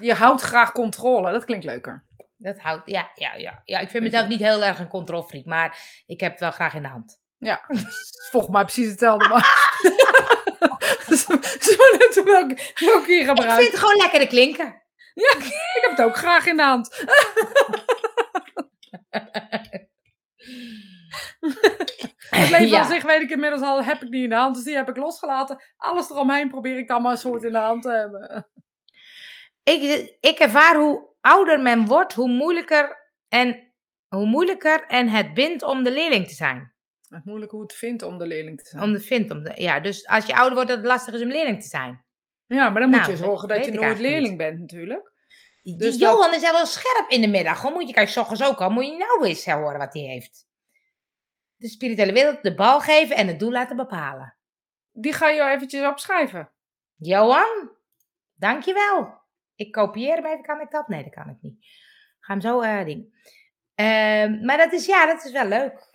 Je 0.00 0.14
houdt 0.14 0.40
graag 0.40 0.72
controle. 0.72 1.32
Dat 1.32 1.44
klinkt 1.44 1.64
leuker. 1.64 2.06
Dat 2.36 2.58
houdt, 2.58 2.90
ja, 2.90 3.10
ja, 3.14 3.34
ja, 3.34 3.62
ja. 3.64 3.78
Ik 3.78 3.90
vind 3.90 4.04
mezelf 4.04 4.28
niet 4.28 4.40
heel 4.40 4.64
erg 4.64 4.78
een 4.78 4.88
controlfreak, 4.88 5.44
maar 5.44 6.02
ik 6.06 6.20
heb 6.20 6.30
het 6.30 6.40
wel 6.40 6.50
graag 6.50 6.74
in 6.74 6.82
de 6.82 6.88
hand. 6.88 7.21
Ja, 7.42 7.64
volgens 8.30 8.52
mij 8.52 8.62
precies 8.62 8.88
hetzelfde. 8.88 9.28
Maar... 9.28 9.70
Zo 11.60 11.96
net 11.98 12.22
welke, 12.24 12.58
welke 12.74 13.12
je 13.12 13.24
gebruikt. 13.24 13.52
Ik 13.52 13.58
vind 13.58 13.70
het 13.70 13.78
gewoon 13.78 13.96
lekker 13.96 14.20
te 14.20 14.26
klinken. 14.26 14.82
Ja, 15.14 15.30
ik 15.76 15.78
heb 15.80 15.90
het 15.90 16.06
ook 16.06 16.16
graag 16.16 16.46
in 16.46 16.56
de 16.56 16.62
hand. 16.62 16.88
Het 22.30 22.50
leven 22.50 22.68
Ja. 22.68 22.84
zich 22.84 23.02
weet 23.02 23.22
ik 23.22 23.30
inmiddels 23.30 23.62
al, 23.62 23.84
heb 23.84 24.02
ik 24.02 24.08
niet 24.08 24.22
in 24.22 24.28
de 24.28 24.34
hand. 24.34 24.54
Dus 24.54 24.64
die 24.64 24.74
heb 24.76 24.88
ik 24.88 24.96
losgelaten. 24.96 25.62
Alles 25.76 26.10
eromheen 26.10 26.48
probeer 26.48 26.78
ik 26.78 26.88
dan 26.88 27.02
maar 27.02 27.12
een 27.12 27.18
soort 27.18 27.42
in 27.42 27.52
de 27.52 27.58
hand 27.58 27.82
te 27.82 27.90
hebben. 27.90 28.48
Ik, 29.62 30.10
ik 30.20 30.38
ervaar 30.38 30.76
hoe 30.76 31.08
ouder 31.20 31.60
men 31.60 31.86
wordt, 31.86 32.12
hoe 32.12 32.28
moeilijker, 32.28 33.10
en, 33.28 33.72
hoe 34.08 34.26
moeilijker 34.26 34.86
en 34.86 35.08
het 35.08 35.34
bindt 35.34 35.62
om 35.62 35.82
de 35.82 35.90
leerling 35.92 36.28
te 36.28 36.34
zijn. 36.34 36.74
Het 37.14 37.24
moeilijk 37.24 37.50
hoe 37.52 37.62
het 37.62 37.72
vindt 37.72 38.02
om 38.02 38.18
de 38.18 38.26
leerling 38.26 38.58
te 38.62 38.68
zijn. 38.68 38.82
Om 38.82 38.92
de 38.92 39.00
vindt, 39.00 39.30
om 39.30 39.42
de, 39.42 39.52
ja, 39.54 39.80
dus 39.80 40.06
als 40.06 40.26
je 40.26 40.34
ouder 40.34 40.54
wordt, 40.54 40.68
dat 40.68 40.78
het 40.78 40.86
lastig 40.86 41.14
is 41.14 41.22
om 41.22 41.28
leerling 41.28 41.62
te 41.62 41.68
zijn. 41.68 42.04
Ja, 42.46 42.70
maar 42.70 42.80
dan 42.80 42.90
moet 42.90 42.98
Nou, 43.00 43.10
je 43.10 43.16
dat 43.16 43.26
zorgen 43.26 43.48
dat 43.48 43.56
weet 43.56 43.66
je 43.66 43.72
nooit 43.72 43.98
leerling 43.98 44.36
bent 44.36 44.58
natuurlijk. 44.60 45.12
Dus 45.62 45.98
dat- 45.98 45.98
Johan 45.98 46.34
is 46.34 46.40
wel 46.50 46.66
scherp 46.66 47.04
in 47.08 47.20
de 47.20 47.28
middag. 47.28 47.58
Gewoon 47.60 47.72
moet 47.72 47.88
je, 47.88 47.94
kijk, 47.94 48.16
ochtends 48.16 48.44
ook 48.44 48.60
al, 48.60 48.70
moet 48.70 48.86
je 48.86 48.96
nou 48.96 49.24
eens 49.26 49.46
horen 49.46 49.78
wat 49.78 49.92
hij 49.92 50.02
heeft. 50.02 50.46
De 51.56 51.68
spirituele 51.68 52.12
wereld 52.12 52.42
de 52.42 52.54
bal 52.54 52.80
geven 52.80 53.16
en 53.16 53.26
het 53.26 53.38
doel 53.38 53.50
laten 53.50 53.76
bepalen. 53.76 54.36
Die 54.92 55.12
ga 55.12 55.28
je 55.28 55.42
eventjes 55.42 55.86
opschrijven. 55.86 56.50
Johan, 56.96 57.70
dankjewel. 58.34 59.20
Ik 59.54 59.72
kopieer 59.72 60.14
hem 60.14 60.26
even, 60.26 60.42
kan 60.42 60.60
ik 60.60 60.70
dat? 60.70 60.88
Nee, 60.88 61.02
dat 61.02 61.14
kan 61.14 61.28
ik 61.28 61.36
niet. 61.40 61.66
Ga 62.20 62.32
hem 62.32 62.42
zo 62.42 62.60
eh 62.60 62.84
doen. 62.84 63.14
Ehm, 63.74 64.44
maar 64.44 64.56
dat 64.56 64.72
is, 64.72 64.86
ja, 64.86 65.06
dat 65.06 65.24
is 65.24 65.32
wel 65.32 65.46
leuk. 65.46 65.90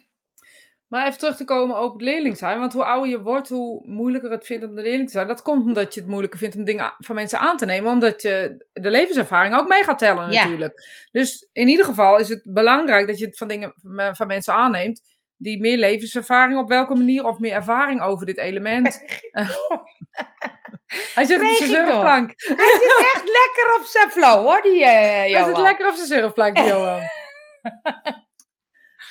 Maar 0.87 1.07
even 1.07 1.19
terug 1.19 1.35
te 1.35 1.43
komen 1.45 1.81
op 1.81 2.01
leerling 2.01 2.37
zijn. 2.37 2.59
Want 2.59 2.73
hoe 2.73 2.83
ouder 2.83 3.09
je 3.09 3.21
wordt, 3.21 3.49
hoe 3.49 3.81
moeilijker 3.87 4.31
het 4.31 4.45
vindt 4.45 4.65
om 4.65 4.75
de 4.75 4.81
leerling 4.81 5.05
te 5.05 5.11
zijn. 5.11 5.27
Dat 5.27 5.41
komt 5.41 5.65
omdat 5.65 5.93
je 5.93 5.99
het 5.99 6.09
moeilijker 6.09 6.39
vindt 6.39 6.55
om 6.55 6.63
dingen 6.63 6.93
van 6.97 7.15
mensen 7.15 7.39
aan 7.39 7.57
te 7.57 7.65
nemen. 7.65 7.91
Omdat 7.91 8.21
je 8.21 8.65
de 8.73 8.89
levenservaring 8.89 9.55
ook 9.55 9.67
mee 9.67 9.83
gaat 9.83 9.99
tellen 9.99 10.31
Ja. 10.31 10.41
natuurlijk. 10.43 11.07
Dus 11.11 11.49
in 11.53 11.67
ieder 11.67 11.85
geval 11.85 12.17
is 12.17 12.29
het 12.29 12.41
belangrijk 12.43 13.07
dat 13.07 13.19
je 13.19 13.25
het 13.25 13.37
van 13.37 13.47
dingen 13.47 13.73
van- 14.13 14.27
mensen 14.27 14.53
aanneemt. 14.53 15.01
Die 15.37 15.59
meer 15.59 15.77
levenservaring 15.77 16.59
op 16.59 16.67
welke 16.69 16.95
manier 16.95 17.25
of 17.25 17.39
meer 17.39 17.53
ervaring 17.53 18.01
over 18.01 18.25
dit 18.25 18.37
element. 18.37 19.01
Hij 21.15 21.25
zit 21.25 21.41
op 21.41 21.45
zijn 21.47 21.69
surfplank. 21.69 22.33
Hij 22.37 22.55
zit 22.81 23.11
echt 23.13 23.23
lekker 23.23 23.75
op 23.79 23.85
zijn 23.85 24.09
flow, 24.11 24.45
hoor, 24.45 24.61
die 24.61 24.83
eh 24.83 24.91
Hij 24.91 25.29
Johan. 25.29 25.45
zit 25.47 25.57
lekker 25.57 25.87
op 25.87 25.95
zijn 25.95 26.07
surfplank, 26.07 26.57
Johan. 26.67 27.01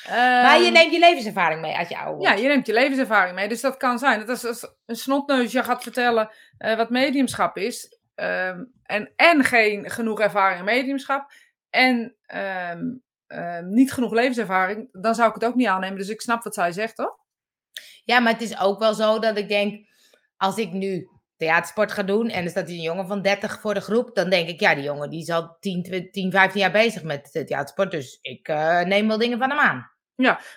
Maar 0.09 0.59
je 0.59 0.65
Ehm, 0.65 0.73
neemt 0.73 0.93
je 0.93 0.99
levenservaring 0.99 1.61
mee 1.61 1.77
als 1.77 1.89
je 1.89 1.97
wordt. 2.05 2.23
Ja, 2.23 2.33
je 2.33 2.49
neemt 2.49 2.67
je 2.67 2.73
levenservaring 2.73 3.35
mee. 3.35 3.49
Dus 3.49 3.61
dat 3.61 3.77
kan 3.77 3.99
zijn. 3.99 4.19
Dat 4.19 4.29
als, 4.29 4.45
als 4.45 4.75
een 4.87 4.97
snotneusje 4.97 5.63
gaat 5.63 5.83
vertellen 5.83 6.31
eh, 6.59 6.77
wat 6.77 6.91
mediumschap 6.91 7.57
is. 7.57 7.99
ehm, 8.15 8.65
en, 8.83 9.13
en 9.17 9.45
geen 9.45 9.91
genoeg 9.91 10.21
ervaring 10.21 10.59
in 10.59 10.65
mediumschap. 10.65 11.31
En 11.71 12.17
ehm, 12.27 12.83
ehm, 13.27 13.69
niet 13.69 13.93
genoeg 13.93 14.13
levenservaring. 14.13 14.89
Dan 14.93 15.15
zou 15.15 15.29
ik 15.29 15.35
het 15.35 15.45
ook 15.45 15.55
niet 15.55 15.67
aannemen. 15.67 15.99
Dus 15.99 16.09
ik 16.09 16.21
snap 16.21 16.43
wat 16.43 16.55
zij 16.55 16.73
zegt, 16.73 16.97
hoor. 16.97 17.19
Ja, 18.05 18.19
maar 18.21 18.33
het 18.33 18.43
is 18.43 18.61
ook 18.61 18.79
wel 18.79 18.95
zo 18.95 19.19
dat 19.19 19.37
ik 19.39 19.49
denk, 19.49 19.87
als 20.37 20.57
ik 20.57 20.73
nu 20.73 21.09
theatersport 21.37 21.93
ga 21.93 22.03
doen 22.03 22.29
en 22.29 22.45
er 22.45 22.51
staat 22.51 22.69
een 22.69 22.81
jongen 22.81 23.07
van 23.07 23.23
30 23.23 23.61
voor 23.61 23.75
de 23.75 23.81
groep, 23.81 24.15
dan 24.15 24.31
denk 24.31 24.49
ik, 24.49 24.61
ja, 24.61 24.75
die 24.75 24.85
jongen 24.85 25.11
die 25.11 25.21
is 25.21 25.31
al 25.31 25.57
10, 25.61 25.83
20, 25.83 26.11
10 26.11 26.31
15 26.31 26.61
jaar 26.61 26.73
bezig 26.73 27.03
met 27.03 27.35
eh, 27.35 27.45
theatersport, 27.45 27.91
dus 27.91 28.19
ik 28.21 28.49
eh, 28.49 28.81
neem 28.81 29.09
wel 29.09 29.19
dingen 29.19 29.39
van 29.39 29.51
hem 29.51 29.59
aan. 29.59 29.91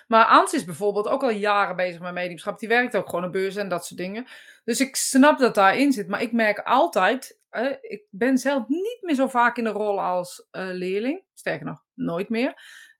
Maar 0.06 0.24
Ans 0.24 0.52
is 0.52 0.64
bijvoorbeeld 0.64 1.08
ook 1.08 1.22
al 1.22 1.30
jaren 1.30 1.76
bezig 1.76 2.00
met 2.00 2.12
mediumschap. 2.12 2.58
Die 2.58 2.68
werkt 2.68 2.96
ook 2.96 3.08
gewoon 3.08 3.24
op 3.24 3.32
beurzen 3.32 3.62
en 3.62 3.68
dat 3.68 3.86
soort 3.86 4.00
dingen. 4.00 4.26
Dus 4.64 4.80
ik 4.80 4.96
snap 4.96 5.38
dat 5.38 5.54
daarin 5.54 5.92
zit. 5.92 6.08
Maar 6.08 6.22
ik 6.22 6.32
merk 6.32 6.58
altijd, 6.58 7.38
ik 7.80 8.02
ben 8.10 8.38
zelf 8.38 8.68
niet 8.68 8.98
meer 9.00 9.14
zo 9.14 9.26
vaak 9.26 9.56
in 9.56 9.64
de 9.64 9.70
rol 9.70 10.00
als 10.00 10.46
eh, 10.50 10.68
leerling. 10.72 11.24
Sterker 11.34 11.66
nog, 11.66 11.84
nooit 11.94 12.28
meer. 12.28 12.54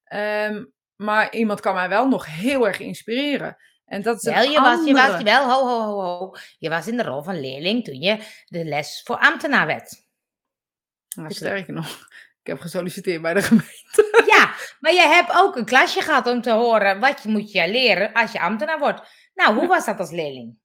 Ehm, 0.05 0.65
maar 0.97 1.35
iemand 1.35 1.61
kan 1.61 1.75
mij 1.75 1.89
wel 1.89 2.09
nog 2.09 2.27
heel 2.27 2.67
erg 2.67 2.79
inspireren. 2.79 3.57
En 3.85 4.03
dat 4.03 4.17
is 4.17 4.33
Wel, 4.33 4.51
je 4.51 4.61
was, 4.61 4.87
je 4.87 4.93
was 4.93 5.23
wel, 5.23 5.51
ho, 5.51 5.67
ho, 5.67 5.81
ho, 5.81 6.01
ho, 6.01 6.35
je 6.59 6.69
was 6.69 6.87
in 6.87 6.97
de 6.97 7.03
rol 7.03 7.23
van 7.23 7.41
leerling 7.41 7.85
toen 7.85 8.01
je 8.01 8.19
de 8.47 8.65
les 8.65 9.03
voor 9.05 9.17
ambtenaar 9.17 9.67
werd. 9.67 10.09
Ja, 11.09 11.29
sterker 11.29 11.73
nog, 11.73 12.09
ik 12.43 12.47
heb 12.47 12.61
gesolliciteerd 12.61 13.23
bij 13.23 13.35
de 13.35 13.43
gemeente. 13.43 14.09
Ja, 14.37 14.55
maar 14.81 14.93
je 14.93 15.01
hebt 15.01 15.33
ook 15.37 15.57
een 15.57 15.65
klasje 15.65 16.01
gehad 16.01 16.27
om 16.27 16.41
te 16.41 16.51
horen 16.51 17.01
wat 17.01 17.23
je 17.23 17.29
moet 17.29 17.53
je 17.53 17.69
leren 17.69 18.13
als 18.13 18.33
je 18.33 18.41
ambtenaar 18.41 18.79
wordt. 18.79 19.03
Nou, 19.35 19.55
hoe 19.55 19.67
was 19.67 19.87
dat 19.87 19.99
als 19.99 20.11
leerling? 20.11 20.59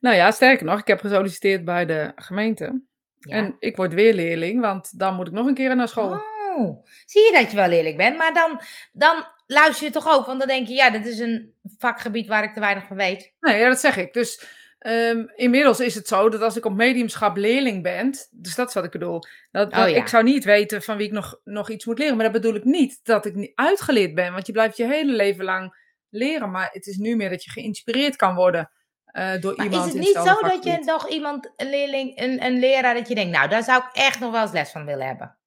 Nou 0.00 0.16
ja, 0.16 0.30
sterker 0.30 0.66
nog, 0.66 0.80
ik 0.80 0.86
heb 0.86 1.00
gesolliciteerd 1.00 1.64
bij 1.64 1.86
de 1.86 2.12
gemeente. 2.14 2.82
Ja. 3.18 3.36
En 3.36 3.56
ik 3.58 3.76
word 3.76 3.94
weer 3.94 4.14
leerling, 4.14 4.60
want 4.60 4.98
dan 4.98 5.14
moet 5.14 5.26
ik 5.26 5.32
nog 5.32 5.46
een 5.46 5.54
keer 5.54 5.76
naar 5.76 5.88
school. 5.88 6.12
Oh, 6.12 6.86
zie 7.04 7.24
je 7.24 7.32
dat 7.32 7.50
je 7.50 7.56
wel 7.56 7.68
leerling 7.68 7.96
bent, 7.96 8.16
maar 8.16 8.34
dan, 8.34 8.60
dan 8.92 9.26
luister 9.46 9.86
je 9.86 9.92
toch 9.92 10.08
ook, 10.08 10.26
want 10.26 10.38
dan 10.38 10.48
denk 10.48 10.68
je, 10.68 10.74
ja, 10.74 10.90
dit 10.90 11.06
is 11.06 11.18
een 11.18 11.54
vakgebied 11.78 12.26
waar 12.26 12.44
ik 12.44 12.54
te 12.54 12.60
weinig 12.60 12.86
van 12.86 12.96
weet. 12.96 13.32
Nee, 13.40 13.58
ja, 13.58 13.68
dat 13.68 13.80
zeg 13.80 13.96
ik. 13.96 14.12
Dus 14.12 14.46
ehm, 14.78 15.24
inmiddels 15.34 15.80
is 15.80 15.94
het 15.94 16.08
zo 16.08 16.28
dat 16.28 16.40
als 16.40 16.56
ik 16.56 16.64
op 16.64 16.74
mediumschap 16.74 17.36
leerling 17.36 17.82
ben, 17.82 18.10
dus 18.30 18.54
dat 18.54 18.68
is 18.68 18.74
wat 18.74 18.84
ik 18.84 18.90
bedoel. 18.90 19.22
Dat, 19.50 19.72
dat 19.72 19.84
Oh 19.84 19.90
ja. 19.90 19.96
Ik 19.96 20.06
zou 20.06 20.24
niet 20.24 20.44
weten 20.44 20.82
van 20.82 20.96
wie 20.96 21.06
ik 21.06 21.12
nog, 21.12 21.40
nog 21.44 21.70
iets 21.70 21.84
moet 21.84 21.98
leren. 21.98 22.16
Maar 22.16 22.32
dat 22.32 22.42
bedoel 22.42 22.54
ik 22.54 22.64
niet 22.64 23.00
dat 23.02 23.24
ik 23.24 23.34
niet 23.34 23.52
uitgeleerd 23.54 24.14
ben, 24.14 24.32
want 24.32 24.46
je 24.46 24.52
blijft 24.52 24.76
je 24.76 24.86
hele 24.86 25.12
leven 25.12 25.44
lang 25.44 25.74
leren. 26.08 26.50
Maar 26.50 26.68
het 26.72 26.86
is 26.86 26.96
nu 26.96 27.16
meer 27.16 27.30
dat 27.30 27.44
je 27.44 27.50
geïnspireerd 27.50 28.16
kan 28.16 28.34
worden 28.34 28.70
eh, 29.04 29.40
door 29.40 29.56
Maar 29.56 29.66
iemand 29.66 29.86
is 29.86 29.92
het 29.92 30.02
niet 30.02 30.26
zo 30.26 30.48
dat 30.48 30.64
je 30.64 30.78
nog 30.84 31.08
iemand, 31.08 31.52
een 31.56 31.70
leerling, 31.70 32.20
een, 32.20 32.44
een 32.44 32.58
leraar, 32.58 32.94
dat 32.94 33.08
je 33.08 33.14
denkt, 33.14 33.36
nou, 33.36 33.48
daar 33.48 33.62
zou 33.62 33.82
ik 33.82 33.90
echt 33.92 34.20
nog 34.20 34.32
wel 34.32 34.42
eens 34.42 34.52
les 34.52 34.70
van 34.70 34.84
willen 34.84 35.06
hebben? 35.06 35.38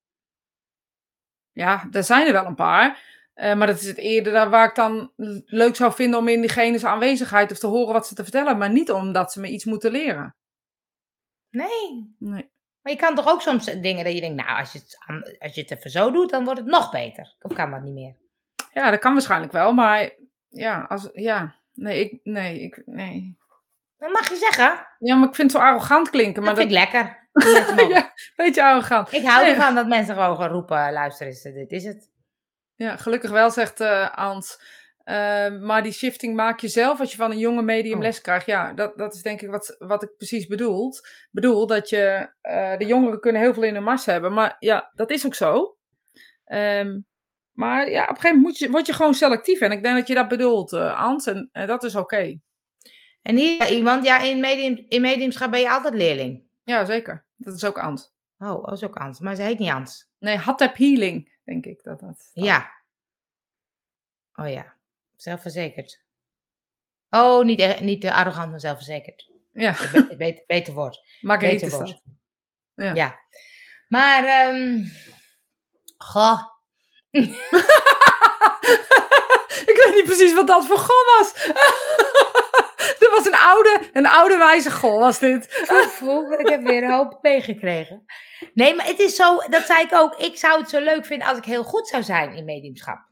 Ja, 1.51 1.87
er 1.91 2.03
zijn 2.03 2.27
er 2.27 2.33
wel 2.33 2.45
een 2.45 2.55
paar. 2.55 3.19
Eh, 3.33 3.53
maar 3.55 3.67
dat 3.67 3.79
is 3.79 3.87
het 3.87 3.97
eerder 3.97 4.49
waar 4.49 4.67
ik 4.67 4.75
dan 4.75 5.11
leuk 5.45 5.75
zou 5.75 5.93
vinden 5.93 6.19
om 6.19 6.27
in 6.27 6.41
diegene's 6.41 6.83
aanwezigheid 6.85 7.51
of 7.51 7.57
te 7.59 7.67
horen 7.67 7.93
wat 7.93 8.07
ze 8.07 8.15
te 8.15 8.23
vertellen. 8.23 8.57
Maar 8.57 8.71
niet 8.71 8.91
omdat 8.91 9.31
ze 9.31 9.39
me 9.39 9.47
iets 9.49 9.65
moeten 9.65 9.91
leren. 9.91 10.35
Nee. 11.49 12.15
Nee. 12.19 12.51
Maar 12.81 12.93
je 12.93 12.99
kan 12.99 13.15
toch 13.15 13.27
ook 13.27 13.41
soms 13.41 13.65
dingen 13.65 14.03
dat 14.03 14.13
je 14.13 14.19
denkt, 14.21 14.43
nou, 14.45 14.59
als 14.59 14.71
je 14.71 14.79
het, 14.79 14.97
als 15.39 15.55
je 15.55 15.61
het 15.61 15.71
even 15.71 15.89
zo 15.91 16.11
doet, 16.11 16.29
dan 16.29 16.43
wordt 16.43 16.59
het 16.59 16.69
nog 16.69 16.91
beter. 16.91 17.35
Of 17.41 17.53
kan 17.53 17.71
dat 17.71 17.81
niet 17.81 17.93
meer? 17.93 18.15
Ja, 18.73 18.91
dat 18.91 18.99
kan 18.99 19.13
waarschijnlijk 19.13 19.51
wel, 19.51 19.73
maar 19.73 20.09
ja, 20.49 20.85
als, 20.89 21.09
ja, 21.13 21.55
nee, 21.73 21.99
ik, 21.99 22.19
nee, 22.23 22.61
ik, 22.61 22.81
nee. 22.85 23.37
Dat 23.97 24.11
mag 24.11 24.29
je 24.29 24.35
zeggen. 24.35 24.87
Ja, 24.99 25.15
maar 25.15 25.27
ik 25.27 25.35
vind 25.35 25.51
het 25.51 25.61
zo 25.61 25.67
arrogant 25.67 26.09
klinken, 26.09 26.43
maar 26.43 26.55
Dat 26.55 26.63
dat, 26.69 26.73
vind 26.73 26.87
ik 26.87 26.91
lekker. 26.93 27.19
Ja, 27.95 28.13
beetje 28.35 28.63
arrogant. 28.63 29.13
Ik 29.13 29.25
hou 29.25 29.43
Nee. 29.45 29.53
ervan 29.53 29.75
dat 29.75 29.87
mensen 29.87 30.15
gewoon 30.15 30.37
gaan 30.37 30.49
roepen, 30.49 30.91
luister 30.93 31.27
eens, 31.27 31.41
dit 31.41 31.71
is 31.71 31.83
het. 31.83 32.10
Ja, 32.81 32.97
gelukkig 32.97 33.31
wel, 33.31 33.51
zegt 33.51 33.79
eh 33.79 34.17
Ans. 34.17 34.61
Eh, 35.03 35.59
maar 35.59 35.83
die 35.83 35.91
shifting 35.91 36.35
maak 36.35 36.59
je 36.59 36.67
zelf 36.67 36.99
als 36.99 37.11
je 37.11 37.17
van 37.17 37.31
een 37.31 37.37
jonge 37.37 37.61
medium 37.61 37.95
Oh. 37.97 38.01
les 38.01 38.21
krijgt. 38.21 38.45
Ja, 38.45 38.73
dat, 38.73 38.97
dat 38.97 39.13
is 39.13 39.21
denk 39.21 39.41
ik 39.41 39.49
wat, 39.49 39.75
wat 39.79 40.03
ik 40.03 40.17
precies 40.17 40.47
bedoel. 40.47 40.93
bedoel 41.31 41.67
dat 41.67 41.89
je, 41.89 42.29
eh, 42.41 42.77
de 42.77 42.85
jongeren 42.85 43.19
kunnen 43.19 43.41
heel 43.41 43.53
veel 43.53 43.63
in 43.63 43.73
de 43.73 43.79
mars 43.79 44.05
hebben. 44.05 44.33
Maar 44.33 44.55
ja, 44.59 44.91
dat 44.95 45.09
is 45.11 45.25
ook 45.25 45.35
zo. 45.35 45.77
Ehm, 46.45 46.99
maar 47.51 47.89
ja, 47.89 48.03
op 48.03 48.09
een 48.09 48.15
gegeven 48.15 48.35
moment 48.35 48.43
moet 48.45 48.57
je, 48.57 48.69
word 48.69 48.85
je 48.85 48.93
gewoon 48.93 49.13
selectief. 49.13 49.59
En 49.59 49.71
ik 49.71 49.83
denk 49.83 49.95
dat 49.95 50.07
je 50.07 50.13
dat 50.13 50.27
bedoelt, 50.27 50.73
eh 50.73 51.01
Ans. 51.01 51.25
En 51.27 51.49
dat 51.51 51.83
is 51.83 51.95
oké. 51.95 52.39
En 53.21 53.35
hier 53.35 53.71
iemand, 53.71 54.05
ja, 54.05 54.19
in, 54.19 54.39
medium, 54.39 54.85
in 54.87 55.01
mediumschap 55.01 55.51
ben 55.51 55.59
je 55.59 55.69
altijd 55.69 55.93
leerling. 55.93 56.43
Ja, 56.63 56.85
zeker. 56.85 57.25
Dat 57.37 57.55
is 57.55 57.65
ook 57.65 57.79
Ans. 57.79 58.13
Oh, 58.37 58.65
dat 58.65 58.73
is 58.73 58.83
ook 58.83 58.95
Ans. 58.95 59.19
Maar 59.19 59.35
ze 59.35 59.41
heet 59.41 59.59
niet 59.59 59.71
Ans. 59.71 60.09
Nee, 60.19 60.37
Hattep 60.37 60.77
Healing, 60.77 61.39
denk 61.51 61.65
ik. 61.65 61.83
Dat, 61.83 61.99
dat, 61.99 62.31
Ja. 62.33 62.71
Oh 64.35 64.49
ja. 64.49 64.75
Zelfverzekerd. 65.15 66.01
Oh, 67.09 67.45
niet, 67.45 67.59
eh, 67.59 67.79
niet 67.79 68.01
te 68.01 68.13
arrogant, 68.13 68.49
maar 68.51 68.59
zelfverzekerd. 68.59 69.29
Ja, 69.53 69.75
Be- 69.91 70.15
beter, 70.17 70.43
beter 70.47 70.73
woord. 70.73 71.03
Marguerite 71.21 71.65
Beter 71.65 71.77
woord. 71.79 72.01
Ja. 72.75 72.93
Ja. 72.93 73.19
Maar, 73.87 74.23
ehm 74.23 74.85
goh. 75.97 76.41
ik 79.71 79.81
weet 79.83 79.93
niet 79.95 80.05
precies 80.05 80.33
wat 80.33 80.47
dat 80.47 80.65
voor 80.65 80.77
goh 80.77 81.17
was. 81.17 81.33
dit 82.99 83.09
was 83.09 83.25
een 83.25 83.35
oude, 83.35 83.89
een 83.93 84.07
oude 84.07 84.37
wijze 84.37 84.71
goh, 84.71 84.99
was 84.99 85.19
dit. 85.19 85.65
Oeh, 86.01 86.39
ik 86.39 86.47
heb 86.47 86.63
weer 86.63 86.83
een 86.83 86.91
hoop 86.91 87.19
meegekregen. 87.21 88.05
Nee, 88.53 88.75
maar 88.75 88.85
het 88.85 88.99
is 88.99 89.15
zo, 89.15 89.37
dat 89.49 89.65
zei 89.65 89.83
ik 89.83 89.93
ook. 89.93 90.15
Ik 90.15 90.37
zou 90.37 90.59
het 90.59 90.69
zo 90.69 90.79
leuk 90.79 91.05
vinden 91.05 91.27
als 91.27 91.37
ik 91.37 91.45
heel 91.45 91.63
goed 91.63 91.87
zou 91.87 92.03
zijn 92.03 92.33
in 92.33 92.45
mediumschap. 92.45 93.09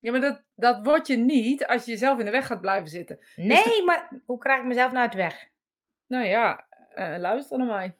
Ja, 0.00 0.10
maar 0.10 0.20
dat, 0.20 0.42
dat 0.54 0.80
word 0.82 1.06
je 1.06 1.16
niet 1.16 1.66
als 1.66 1.84
je 1.84 1.90
jezelf 1.90 2.18
in 2.18 2.24
de 2.24 2.30
weg 2.30 2.46
gaat 2.46 2.60
blijven 2.60 2.88
zitten. 2.88 3.18
Nee, 3.36 3.84
maar 3.84 4.08
hoe 4.26 4.38
krijg 4.38 4.60
ik 4.60 4.66
mezelf 4.66 4.90
nou 4.90 5.02
uit 5.02 5.12
de 5.12 5.18
weg? 5.18 5.48
Nou 6.06 6.24
ja, 6.24 6.66
eh, 6.94 7.18
luister 7.18 7.58
naar 7.58 7.66
mij. 7.66 7.96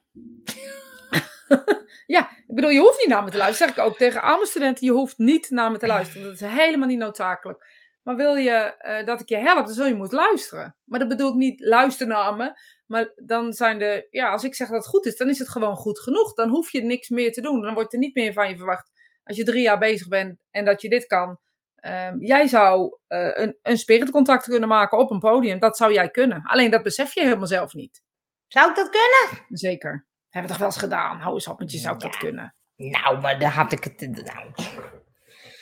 ja, 2.16 2.30
ik 2.30 2.54
bedoel, 2.54 2.70
je 2.70 2.80
hoeft 2.80 2.98
niet 2.98 3.08
naar 3.08 3.24
me 3.24 3.30
te 3.30 3.36
luisteren. 3.36 3.74
zeg 3.74 3.84
ik 3.84 3.90
ook 3.90 3.96
tegen 3.96 4.22
arme 4.22 4.46
studenten, 4.46 4.86
je 4.86 4.92
hoeft 4.92 5.18
niet 5.18 5.50
naar 5.50 5.70
me 5.70 5.78
te 5.78 5.86
luisteren. 5.86 6.22
Dat 6.22 6.32
is 6.32 6.40
helemaal 6.40 6.88
niet 6.88 6.98
noodzakelijk. 6.98 7.64
Maar 8.02 8.16
wil 8.16 8.34
je 8.34 8.50
eh, 8.50 9.06
dat 9.06 9.20
ik 9.20 9.28
je 9.28 9.36
help, 9.36 9.66
dan 9.66 9.74
zul 9.74 9.86
je 9.86 9.94
moeten 9.94 10.18
luisteren. 10.18 10.76
Maar 10.84 10.98
dat 10.98 11.08
bedoel 11.08 11.28
ik 11.28 11.34
niet 11.34 11.60
luisteren 11.60 12.12
naar 12.12 12.36
me. 12.36 12.52
Maar 12.86 13.12
dan 13.24 13.52
zijn 13.52 13.78
de, 13.78 14.06
ja, 14.10 14.30
als 14.30 14.44
ik 14.44 14.54
zeg 14.54 14.68
dat 14.68 14.76
het 14.76 14.86
goed 14.86 15.06
is, 15.06 15.16
dan 15.16 15.28
is 15.28 15.38
het 15.38 15.48
gewoon 15.48 15.76
goed 15.76 16.00
genoeg. 16.00 16.34
Dan 16.34 16.48
hoef 16.48 16.72
je 16.72 16.82
niks 16.82 17.08
meer 17.08 17.32
te 17.32 17.40
doen. 17.40 17.62
Dan 17.62 17.74
wordt 17.74 17.92
er 17.92 17.98
niet 17.98 18.14
meer 18.14 18.32
van 18.32 18.48
je 18.48 18.56
verwacht 18.56 18.90
als 19.24 19.36
je 19.36 19.44
drie 19.44 19.62
jaar 19.62 19.78
bezig 19.78 20.08
bent 20.08 20.38
en 20.50 20.64
dat 20.64 20.82
je 20.82 20.88
dit 20.88 21.06
kan. 21.06 21.38
Ehm, 21.74 22.18
jij 22.18 22.46
zou 22.46 22.98
uh, 23.08 23.30
een, 23.34 23.58
een 23.62 23.78
spiritcontact 23.78 24.44
kunnen 24.44 24.68
maken 24.68 24.98
op 24.98 25.10
een 25.10 25.18
podium. 25.18 25.58
Dat 25.58 25.76
zou 25.76 25.92
jij 25.92 26.10
kunnen. 26.10 26.42
Alleen 26.42 26.70
dat 26.70 26.82
besef 26.82 27.14
je 27.14 27.22
helemaal 27.22 27.46
zelf 27.46 27.74
niet. 27.74 28.02
Zou 28.46 28.70
ik 28.70 28.76
dat 28.76 28.90
kunnen? 28.90 29.46
Zeker. 29.48 30.06
Hebben 30.28 30.42
we 30.42 30.48
toch 30.48 30.58
wel 30.58 30.66
eens 30.66 30.84
gedaan. 30.84 31.20
Hou 31.20 31.34
eens 31.34 31.48
op 31.48 31.58
met 31.58 31.72
je, 31.72 31.78
zou 31.78 31.94
ik 31.94 32.00
dat 32.00 32.16
kunnen? 32.16 32.54
Nou, 32.76 33.20
maar 33.20 33.38
dan 33.38 33.50
had 33.50 33.72
ik 33.72 33.84
het... 33.84 34.00
Nou... 34.00 34.52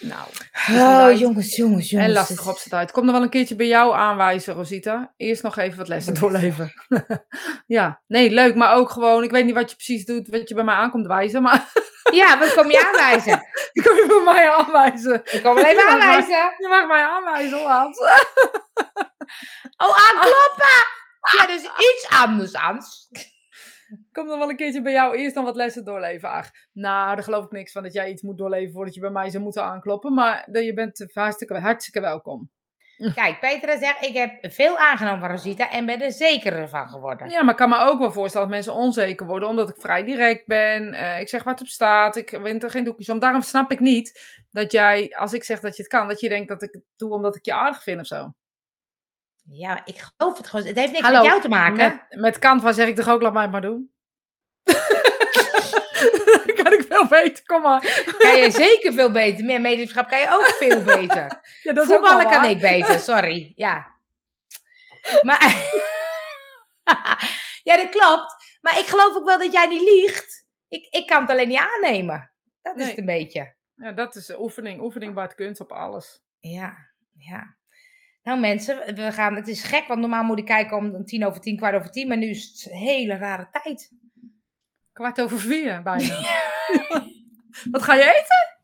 Nou. 0.01 0.29
Oh, 0.71 1.19
jongens, 1.19 1.57
jongens, 1.57 1.91
jongens. 1.91 1.93
En 1.93 2.13
lastig 2.13 2.49
op 2.49 2.57
z'n 2.59 2.69
tijd. 2.69 2.91
Kom 2.91 3.05
nog 3.05 3.15
wel 3.15 3.23
een 3.23 3.29
keertje 3.29 3.57
bij 3.57 3.67
jou 3.67 3.95
aanwijzen, 3.95 4.55
Rosita. 4.55 5.13
Eerst 5.17 5.43
nog 5.43 5.57
even 5.57 5.79
wat 5.79 5.89
lessen 5.89 6.15
doorleven. 6.21 6.73
ja, 7.67 8.01
nee, 8.07 8.31
leuk. 8.31 8.55
Maar 8.55 8.75
ook 8.75 8.91
gewoon, 8.91 9.23
ik 9.23 9.31
weet 9.31 9.45
niet 9.45 9.55
wat 9.55 9.71
je 9.71 9.77
precies 9.77 10.05
doet, 10.05 10.29
wat 10.29 10.49
je 10.49 10.55
bij 10.55 10.65
mij 10.65 10.75
aankomt 10.75 11.07
wijzen, 11.07 11.43
maar... 11.43 11.73
ja, 12.13 12.39
wat 12.39 12.55
kom 12.55 12.71
je 12.71 12.87
aanwijzen? 12.87 13.43
Ik 13.73 13.83
kom 13.83 13.95
je 13.95 14.07
bij 14.09 14.35
mij 14.35 14.51
aanwijzen. 14.51 15.15
Ik 15.25 15.43
kom 15.43 15.55
wel 15.55 15.65
even 15.65 15.89
aanwijzen. 15.89 16.55
Je 16.59 16.67
mag 16.69 16.87
mij 16.87 17.03
aanwijzen, 17.03 17.63
Hans. 17.63 17.99
oh, 19.77 20.09
aankloppen! 20.09 20.95
Ja, 21.37 21.47
dus 21.47 21.63
iets 21.63 22.07
anders, 22.09 22.53
Hans. 22.53 23.09
Kom 24.17 24.27
dan 24.27 24.39
wel 24.39 24.51
een 24.51 24.57
keertje 24.57 24.83
bij 24.83 24.93
jou 24.93 25.17
eerst 25.17 25.35
dan 25.35 25.45
wat 25.45 25.57
lessen 25.57 25.85
doorleven, 25.85 26.29
Ach. 26.29 26.51
Nou, 26.73 27.15
daar 27.15 27.25
geloof 27.25 27.45
ik 27.45 27.51
niks 27.51 27.73
van 27.73 27.83
dat 27.83 27.93
jij 27.93 28.11
iets 28.11 28.23
moet 28.23 28.39
doorleven 28.39 28.73
voordat 28.73 28.95
je 28.95 29.01
bij 29.01 29.11
mij 29.11 29.31
zou 29.31 29.43
moeten 29.43 29.65
aankloppen. 29.65 30.15
Maar 30.15 30.61
je 30.61 30.73
bent 30.75 31.07
hartstikke, 31.13 31.59
hartstikke 31.59 32.01
welkom. 32.01 32.51
Kijk, 33.15 33.41
Petra 33.41 33.79
zegt, 33.79 34.05
ik 34.05 34.15
heb 34.15 34.53
veel 34.53 34.79
aangenomen 34.79 35.21
van 35.21 35.31
Rosita 35.31 35.71
en 35.71 35.87
ben 35.87 36.03
er 36.03 36.13
zeker 36.13 36.69
van 36.69 36.89
geworden. 36.89 37.29
Ja, 37.29 37.43
maar 37.43 37.51
ik 37.51 37.57
kan 37.57 37.69
me 37.69 37.79
ook 37.79 37.99
wel 37.99 38.13
voorstellen 38.13 38.47
dat 38.47 38.57
mensen 38.57 38.75
onzeker 38.75 39.27
worden, 39.27 39.49
omdat 39.49 39.69
ik 39.69 39.77
vrij 39.79 40.05
direct 40.05 40.47
ben. 40.47 40.95
Uh, 40.95 41.21
ik 41.21 41.29
zeg 41.29 41.43
wat 41.43 41.61
op 41.61 41.67
staat, 41.67 42.17
ik 42.17 42.31
wint 42.31 42.63
er 42.63 42.71
geen 42.71 42.85
doekjes 42.85 43.09
om. 43.09 43.19
Daarom 43.19 43.43
snap 43.43 43.73
ik 43.73 43.81
niet 43.81 44.41
dat 44.51 44.73
jij, 44.73 45.15
als 45.17 45.33
ik 45.33 45.45
zeg 45.45 45.61
dat 45.61 45.77
je 45.77 45.83
het 45.83 45.93
kan, 45.93 46.09
dat 46.09 46.21
je 46.21 46.29
denkt 46.29 46.49
dat 46.49 46.63
ik 46.63 46.73
het 46.73 46.85
doe 46.97 47.13
omdat 47.13 47.37
ik 47.37 47.45
je 47.45 47.55
aardig 47.55 47.83
vind 47.83 48.01
of 48.01 48.07
zo. 48.07 48.33
Ja, 49.43 49.85
ik 49.85 50.11
geloof 50.17 50.37
het 50.37 50.47
gewoon. 50.47 50.67
Het 50.67 50.77
heeft 50.77 50.93
niks 50.93 51.11
met 51.11 51.25
jou 51.25 51.41
te 51.41 51.49
maken. 51.49 51.77
Met, 52.09 52.21
met 52.21 52.39
Canva 52.39 52.73
zeg 52.73 52.89
ik 52.89 52.97
toch 52.97 53.09
ook, 53.09 53.23
laat 53.23 53.33
mij 53.33 53.43
het 53.43 53.51
maar 53.51 53.61
doen. 53.61 53.95
kan 56.63 56.73
ik 56.73 56.85
veel 56.89 57.07
beter, 57.07 57.45
kom 57.45 57.63
maar. 57.63 58.05
Kan 58.19 58.37
je 58.37 58.51
zeker 58.51 58.93
veel 58.93 59.11
beter. 59.11 59.45
Meer 59.45 59.61
medischap 59.61 60.09
kan 60.09 60.21
je 60.21 60.29
ook 60.31 60.47
veel 60.47 60.83
beter. 60.83 61.45
Ja, 61.63 61.73
dat 61.73 61.87
Voetballen 61.87 62.31
kan 62.31 62.45
ik 62.45 62.61
beter, 62.61 62.99
sorry. 62.99 63.53
Ja. 63.55 63.95
Maar... 65.23 65.55
ja, 67.69 67.77
dat 67.77 67.89
klopt. 67.89 68.35
Maar 68.61 68.79
ik 68.79 68.87
geloof 68.87 69.17
ook 69.17 69.25
wel 69.25 69.39
dat 69.39 69.53
jij 69.53 69.67
niet 69.67 69.81
liegt. 69.81 70.47
Ik, 70.69 70.87
ik 70.91 71.07
kan 71.07 71.21
het 71.21 71.31
alleen 71.31 71.49
niet 71.49 71.67
aannemen. 71.75 72.33
Dat 72.63 72.77
is 72.79 72.89
het 72.89 72.99
een 72.99 73.07
beetje. 73.07 73.55
Ja, 73.75 73.93
dat 73.93 74.15
is 74.15 74.39
oefening. 74.39 74.81
Oefening 74.81 75.15
baart 75.15 75.35
kunst 75.35 75.61
op 75.61 75.73
alles. 75.73 76.23
Ja, 76.41 76.77
ja. 77.13 77.57
Nou 78.23 78.41
mensen, 78.41 78.95
we 78.95 79.13
gaan, 79.13 79.35
het 79.35 79.49
is 79.49 79.63
gek, 79.63 79.87
want 79.87 80.01
normaal 80.01 80.25
moet 80.25 80.39
ik 80.39 80.45
kijken 80.45 80.77
om 80.77 81.05
tien 81.05 81.27
over 81.27 81.41
tien, 81.41 81.57
kwart 81.57 81.75
over 81.75 81.91
tien, 81.91 82.09
maar 82.09 82.17
nu 82.17 82.29
is 82.29 82.45
het 82.45 82.73
een 82.73 82.79
hele 82.79 83.17
rare 83.17 83.49
tijd. 83.63 83.93
Kwart 84.97 85.21
over 85.21 85.39
vier 85.39 85.83
bijna. 85.83 86.15
wat 87.73 87.83
ga 87.83 87.95
je 87.95 88.03
eten? 88.03 88.57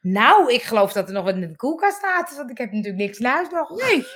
Nou, 0.00 0.52
ik 0.52 0.62
geloof 0.62 0.92
dat 0.92 1.08
er 1.08 1.14
nog 1.14 1.24
wat 1.24 1.34
in 1.34 1.40
de 1.40 1.56
koelkast 1.56 1.96
staat, 1.96 2.36
want 2.36 2.50
ik 2.50 2.58
heb 2.58 2.70
natuurlijk 2.72 3.02
niks 3.02 3.18
in 3.18 3.26
huis 3.26 3.48
nog. 3.50 3.70
Nee. 3.70 4.06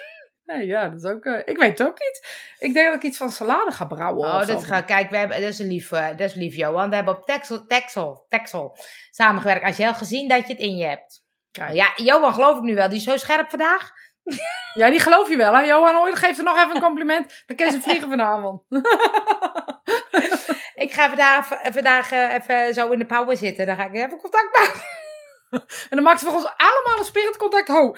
Nee, 0.44 0.66
ja, 0.66 0.88
dat 0.88 1.04
is 1.04 1.11
ook. 1.11 1.24
Uh, 1.24 1.38
ik 1.44 1.59
weet 1.59 1.78
het 1.78 1.88
ook 1.88 1.98
niet. 1.98 2.26
Ik 2.59 2.74
denk 2.74 2.86
dat 2.86 2.96
ik 2.96 3.02
iets 3.02 3.16
van 3.16 3.30
salade 3.30 3.70
ga 3.70 3.84
brouwen. 3.84 4.28
Oh, 4.28 4.46
dat 4.46 4.64
ga, 4.64 4.80
kijk, 4.80 5.11
we 5.11 5.16
hebben, 5.16 5.40
dat 5.40 5.48
is 5.48 5.59
lief, 5.59 5.90
uh, 5.90 6.09
dat 6.09 6.20
is 6.20 6.34
lief, 6.34 6.54
Johan. 6.54 6.88
We 6.88 6.94
hebben 6.94 7.16
op 7.16 7.26
Texel, 7.26 7.66
Texel, 7.66 8.26
Texel 8.28 8.78
samengewerkt. 9.11 9.64
Als 9.64 9.76
je 9.76 9.86
al 9.86 9.94
gezien 9.94 10.28
dat 10.28 10.46
je 10.46 10.52
het 10.52 10.62
in 10.62 10.76
je 10.76 10.84
hebt. 10.84 11.24
Ja, 11.72 11.92
Johan 11.96 12.34
geloof 12.34 12.57
ik 12.57 12.62
nu 12.62 12.74
wel. 12.74 12.88
Die 12.88 12.98
is 12.98 13.04
zo 13.04 13.16
scherp 13.16 13.50
vandaag. 13.50 13.90
Ja, 14.74 14.90
die 14.90 15.00
geloof 15.00 15.28
je 15.28 15.36
wel, 15.36 15.54
hè? 15.54 15.61
Johan 15.61 15.96
Ooit 15.96 16.16
geeft 16.16 16.38
er 16.38 16.44
nog 16.44 16.57
even 16.57 16.74
een 16.74 16.82
compliment. 16.82 17.42
Dan 17.46 17.57
kan 17.57 17.70
ze 17.70 17.80
vliegen 17.80 18.09
vanavond. 18.09 18.62
Ik 20.76 20.92
ga 20.92 21.06
vandaag, 21.06 21.46
vandaag 21.62 22.12
uh, 22.12 22.34
even 22.34 22.74
zo 22.74 22.90
in 22.90 22.98
de 22.98 23.06
power 23.06 23.36
zitten. 23.36 23.66
Dan 23.66 23.76
ga 23.76 23.84
ik 23.84 23.94
even 23.94 24.18
contact 24.18 24.56
maken. 24.56 24.80
En 25.90 25.96
dan 25.96 26.02
maakt 26.02 26.20
ze 26.20 26.26
voor 26.26 26.34
ons 26.34 26.52
allemaal 26.56 26.98
een 26.98 27.04
spiritcontact. 27.04 27.68
Ho! 27.68 27.96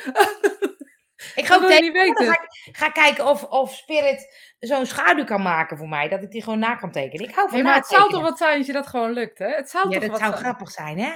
Ik 1.35 1.47
ga, 1.47 1.55
ook 1.55 1.81
niet 1.81 1.93
weten. 1.93 2.27
Ga, 2.27 2.47
ga, 2.73 2.91
kijken 2.91 3.27
of, 3.27 3.45
of 3.45 3.75
Spirit 3.75 4.35
zo'n 4.59 4.87
schaduw 4.87 5.25
kan 5.25 5.43
maken 5.43 5.79
voor 5.79 5.89
mij. 5.89 6.09
Dat 6.09 6.23
ik 6.23 6.31
die 6.31 6.43
gewoon 6.43 6.59
na 6.59 6.75
kan 6.75 6.93
tekenen. 6.93 7.29
Ik 7.29 7.35
hou 7.35 7.49
van 7.49 7.59
hey, 7.59 7.67
maar 7.67 7.77
het 7.77 7.87
zou 7.87 8.11
toch 8.11 8.23
wat 8.23 8.39
zijn 8.39 8.59
als 8.59 8.67
je 8.67 8.73
dat 8.73 8.87
gewoon 8.87 9.13
lukt, 9.13 9.39
hè? 9.39 9.49
Het 9.49 9.71
zou 9.71 9.91
ja, 9.91 10.01
toch 10.01 10.09
dat 10.09 10.19
zou 10.19 10.33
grappig 10.33 10.71
zijn, 10.71 10.99
hè? 10.99 11.13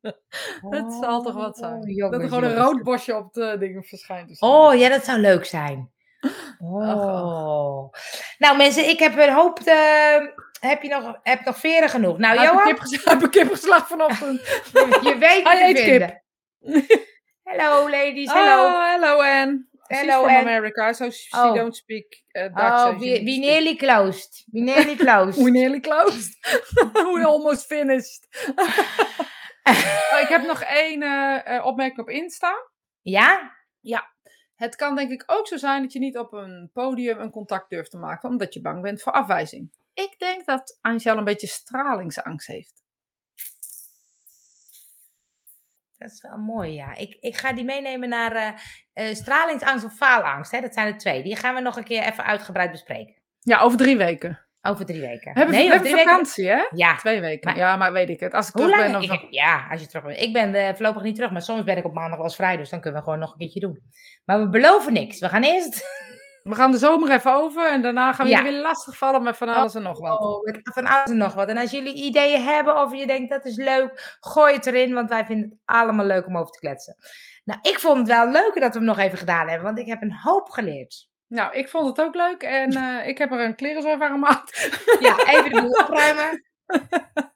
het 0.76 0.92
zal 1.00 1.22
toch 1.22 1.34
wat 1.34 1.56
zijn. 1.56 2.02
Oh, 2.04 2.10
dat 2.10 2.22
er 2.22 2.28
gewoon 2.28 2.44
een 2.44 2.56
rood 2.56 2.82
bosje 2.82 3.16
op 3.16 3.32
de 3.32 3.56
dingen 3.58 3.84
verschijnt. 3.84 4.40
Oh 4.40 4.74
ja, 4.74 4.88
dat 4.88 5.04
zou 5.04 5.18
leuk 5.18 5.44
zijn. 5.44 5.90
Oh. 6.62 7.92
Nou 8.38 8.56
mensen, 8.56 8.88
ik 8.88 8.98
heb 8.98 9.16
een 9.16 9.32
hoop... 9.32 9.58
Te... 9.58 10.48
Heb 10.60 10.82
je 10.82 10.88
nog, 10.88 11.18
heb 11.22 11.44
nog 11.44 11.58
veren 11.58 11.88
genoeg? 11.88 12.18
Nou, 12.18 12.36
heb 12.38 12.52
Johan? 12.52 12.68
Ik 12.68 13.00
heb 13.04 13.22
een 13.22 13.30
kipgeslag 13.30 13.88
vanochtend. 13.88 14.40
je 15.02 15.16
weet 15.18 15.48
het 15.48 15.78
vinden. 15.78 16.22
Kip. 16.60 17.08
Hello 17.50 17.90
ladies, 17.90 18.32
hello. 18.32 18.64
Oh, 18.64 18.92
hello 18.92 19.20
Anne. 19.20 19.68
Hello 19.86 20.22
from 20.22 20.36
America, 20.36 20.92
so 20.92 21.10
she 21.10 21.36
oh. 21.36 21.54
don't 21.54 21.76
speak 21.76 22.22
uh, 22.32 22.42
Dutch. 22.42 22.58
Oh, 22.58 22.98
we, 22.98 23.22
we 23.24 23.38
nearly 23.38 23.76
closed. 23.76 24.44
We 24.52 24.60
nearly 24.70 24.96
closed. 24.96 25.44
we 25.44 25.50
nearly 25.50 25.80
closed. 25.80 26.36
we 26.92 27.24
almost 27.24 27.66
finished. 27.66 28.28
oh, 30.12 30.20
ik 30.20 30.28
heb 30.28 30.46
nog 30.46 30.62
één 30.62 31.02
uh, 31.02 31.66
opmerking 31.66 31.98
op 31.98 32.08
Insta. 32.08 32.52
Ja? 33.00 33.56
Ja. 33.80 34.12
Het 34.54 34.76
kan 34.76 34.96
denk 34.96 35.10
ik 35.10 35.22
ook 35.26 35.46
zo 35.46 35.56
zijn 35.56 35.82
dat 35.82 35.92
je 35.92 35.98
niet 35.98 36.18
op 36.18 36.32
een 36.32 36.70
podium 36.72 37.18
een 37.18 37.30
contact 37.30 37.70
durft 37.70 37.90
te 37.90 37.98
maken, 37.98 38.28
omdat 38.28 38.54
je 38.54 38.60
bang 38.60 38.82
bent 38.82 39.02
voor 39.02 39.12
afwijzing. 39.12 39.70
Ik 40.02 40.14
denk 40.18 40.46
dat 40.46 40.78
Angel 40.80 41.16
een 41.16 41.24
beetje 41.24 41.46
stralingsangst 41.46 42.46
heeft. 42.46 42.82
Dat 45.98 46.10
is 46.10 46.20
wel 46.20 46.38
mooi, 46.38 46.72
ja. 46.72 46.94
Ik, 46.94 47.16
ik 47.20 47.36
ga 47.36 47.52
die 47.52 47.64
meenemen 47.64 48.08
naar 48.08 48.36
uh, 48.36 49.08
uh, 49.08 49.14
stralingsangst 49.14 49.84
of 49.84 49.94
faalangst. 49.94 50.50
Hè? 50.50 50.60
Dat 50.60 50.74
zijn 50.74 50.86
er 50.86 50.98
twee. 50.98 51.22
Die 51.22 51.36
gaan 51.36 51.54
we 51.54 51.60
nog 51.60 51.76
een 51.76 51.84
keer 51.84 52.02
even 52.02 52.24
uitgebreid 52.24 52.70
bespreken. 52.70 53.14
Ja, 53.40 53.60
over 53.60 53.78
drie 53.78 53.96
weken. 53.96 54.38
Over 54.62 54.86
drie 54.86 55.00
weken. 55.00 55.32
Hebben 55.32 55.54
nee, 55.54 55.68
we 55.68 55.74
hebben 55.74 55.90
vakantie, 55.90 56.48
hè? 56.48 56.68
Ja. 56.74 56.96
Twee 56.96 57.20
weken. 57.20 57.54
ja, 57.56 57.76
maar 57.76 57.92
weet 57.92 58.08
ik 58.08 58.20
het. 58.20 58.34
Als 58.34 58.48
ik 58.48 58.54
terug 58.54 58.76
ben... 58.76 58.96
Of... 58.96 59.02
Ik, 59.02 59.26
ja, 59.30 59.66
als 59.70 59.80
je 59.80 59.86
terug 59.86 60.04
bent. 60.04 60.20
Ik 60.20 60.32
ben 60.32 60.54
uh, 60.54 60.68
voorlopig 60.68 61.02
niet 61.02 61.14
terug, 61.14 61.30
maar 61.30 61.42
soms 61.42 61.64
ben 61.64 61.76
ik 61.76 61.84
op 61.84 61.94
maandag 61.94 62.16
wel 62.16 62.26
eens 62.26 62.36
vrij. 62.36 62.56
Dus 62.56 62.70
dan 62.70 62.80
kunnen 62.80 62.98
we 62.98 63.04
gewoon 63.04 63.20
nog 63.20 63.32
een 63.32 63.38
keertje 63.38 63.60
doen. 63.60 63.82
Maar 64.24 64.40
we 64.40 64.48
beloven 64.48 64.92
niks. 64.92 65.18
We 65.18 65.28
gaan 65.28 65.42
eerst... 65.42 65.84
We 66.42 66.54
gaan 66.54 66.70
de 66.70 66.78
zomer 66.78 67.10
even 67.10 67.32
over 67.32 67.70
en 67.70 67.82
daarna 67.82 68.12
gaan 68.12 68.26
we 68.26 68.32
ja. 68.32 68.42
weer 68.42 68.60
lastig 68.60 68.96
vallen 68.96 69.22
met 69.22 69.36
van 69.36 69.48
alles 69.48 69.74
en 69.74 69.82
nog 69.82 69.98
wat. 69.98 70.20
Oh, 70.20 70.48
van 70.62 70.86
alles 70.86 71.10
en 71.10 71.16
nog 71.16 71.34
wat. 71.34 71.48
En 71.48 71.56
als 71.56 71.70
jullie 71.70 71.94
ideeën 71.94 72.42
hebben 72.42 72.82
of 72.82 72.94
je 72.94 73.06
denkt 73.06 73.30
dat 73.30 73.44
is 73.44 73.56
leuk, 73.56 74.16
gooi 74.20 74.54
het 74.54 74.66
erin, 74.66 74.94
want 74.94 75.08
wij 75.08 75.24
vinden 75.24 75.50
het 75.50 75.58
allemaal 75.64 76.06
leuk 76.06 76.26
om 76.26 76.36
over 76.36 76.52
te 76.52 76.58
kletsen. 76.58 76.96
Nou, 77.44 77.58
ik 77.62 77.78
vond 77.78 77.98
het 77.98 78.06
wel 78.06 78.30
leuker 78.30 78.60
dat 78.60 78.72
we 78.72 78.78
hem 78.78 78.86
nog 78.86 78.98
even 78.98 79.18
gedaan 79.18 79.48
hebben, 79.48 79.66
want 79.66 79.78
ik 79.78 79.86
heb 79.86 80.02
een 80.02 80.14
hoop 80.14 80.48
geleerd. 80.48 81.08
Nou, 81.26 81.54
ik 81.54 81.68
vond 81.68 81.86
het 81.86 82.06
ook 82.06 82.14
leuk 82.14 82.42
en 82.42 82.76
uh, 82.76 83.06
ik 83.06 83.18
heb 83.18 83.32
er 83.32 83.40
een 83.40 83.54
klerenzooi 83.54 83.96
van 83.98 84.10
gemaakt. 84.10 84.78
Ja, 85.00 85.18
even 85.26 85.50
de 85.50 85.60
boel 85.60 85.80
opruimen. 85.84 86.44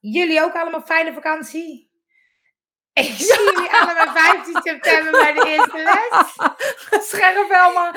Jullie 0.00 0.42
ook 0.42 0.54
allemaal 0.54 0.82
fijne 0.82 1.12
vakantie? 1.12 1.90
Ik 2.94 3.14
zie 3.16 3.52
jullie 3.52 3.70
allemaal 3.70 4.14
15 4.22 4.60
september 4.62 5.10
bij 5.12 5.32
de 5.32 5.46
eerste 5.46 5.82
les. 5.82 6.32
Scherp, 7.08 7.48
Helma. 7.48 7.92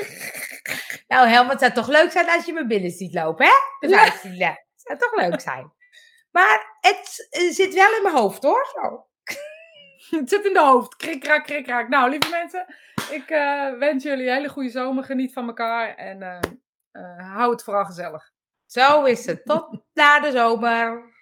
nou, 1.12 1.28
Helma, 1.28 1.50
het 1.50 1.60
zou 1.60 1.72
toch 1.72 1.88
leuk 1.88 2.10
zijn 2.10 2.30
als 2.30 2.44
je 2.44 2.52
me 2.52 2.66
binnen 2.66 2.90
ziet 2.90 3.14
lopen, 3.14 3.46
hè? 3.46 3.52
De 3.80 3.94
15 3.94 4.36
les. 4.36 4.48
Het 4.48 4.82
zou 4.82 4.98
toch 4.98 5.14
leuk 5.14 5.40
zijn. 5.40 5.72
Maar 6.30 6.78
het 6.80 7.28
zit 7.30 7.74
wel 7.74 7.96
in 7.96 8.02
mijn 8.02 8.14
hoofd, 8.14 8.42
hoor. 8.42 8.66
Zo. 8.72 9.06
Het 10.16 10.28
zit 10.28 10.44
in 10.44 10.52
de 10.52 10.60
hoofd. 10.60 10.96
Krik, 10.96 11.20
krak, 11.20 11.44
krik, 11.44 11.64
krak. 11.64 11.88
Nou, 11.88 12.10
lieve 12.10 12.30
mensen, 12.30 12.66
ik 13.10 13.30
uh, 13.30 13.78
wens 13.78 14.02
jullie 14.02 14.26
een 14.26 14.34
hele 14.34 14.48
goede 14.48 14.70
zomer. 14.70 15.04
Geniet 15.04 15.32
van 15.32 15.46
elkaar 15.46 15.94
en 15.94 16.20
uh, 16.20 16.38
uh, 16.92 17.34
hou 17.34 17.50
het 17.50 17.62
vooral 17.62 17.84
gezellig. 17.84 18.30
Zo 18.66 19.04
is 19.04 19.26
het. 19.26 19.44
Tot 19.44 19.82
na 19.92 20.20
de 20.20 20.30
zomer. 20.30 21.13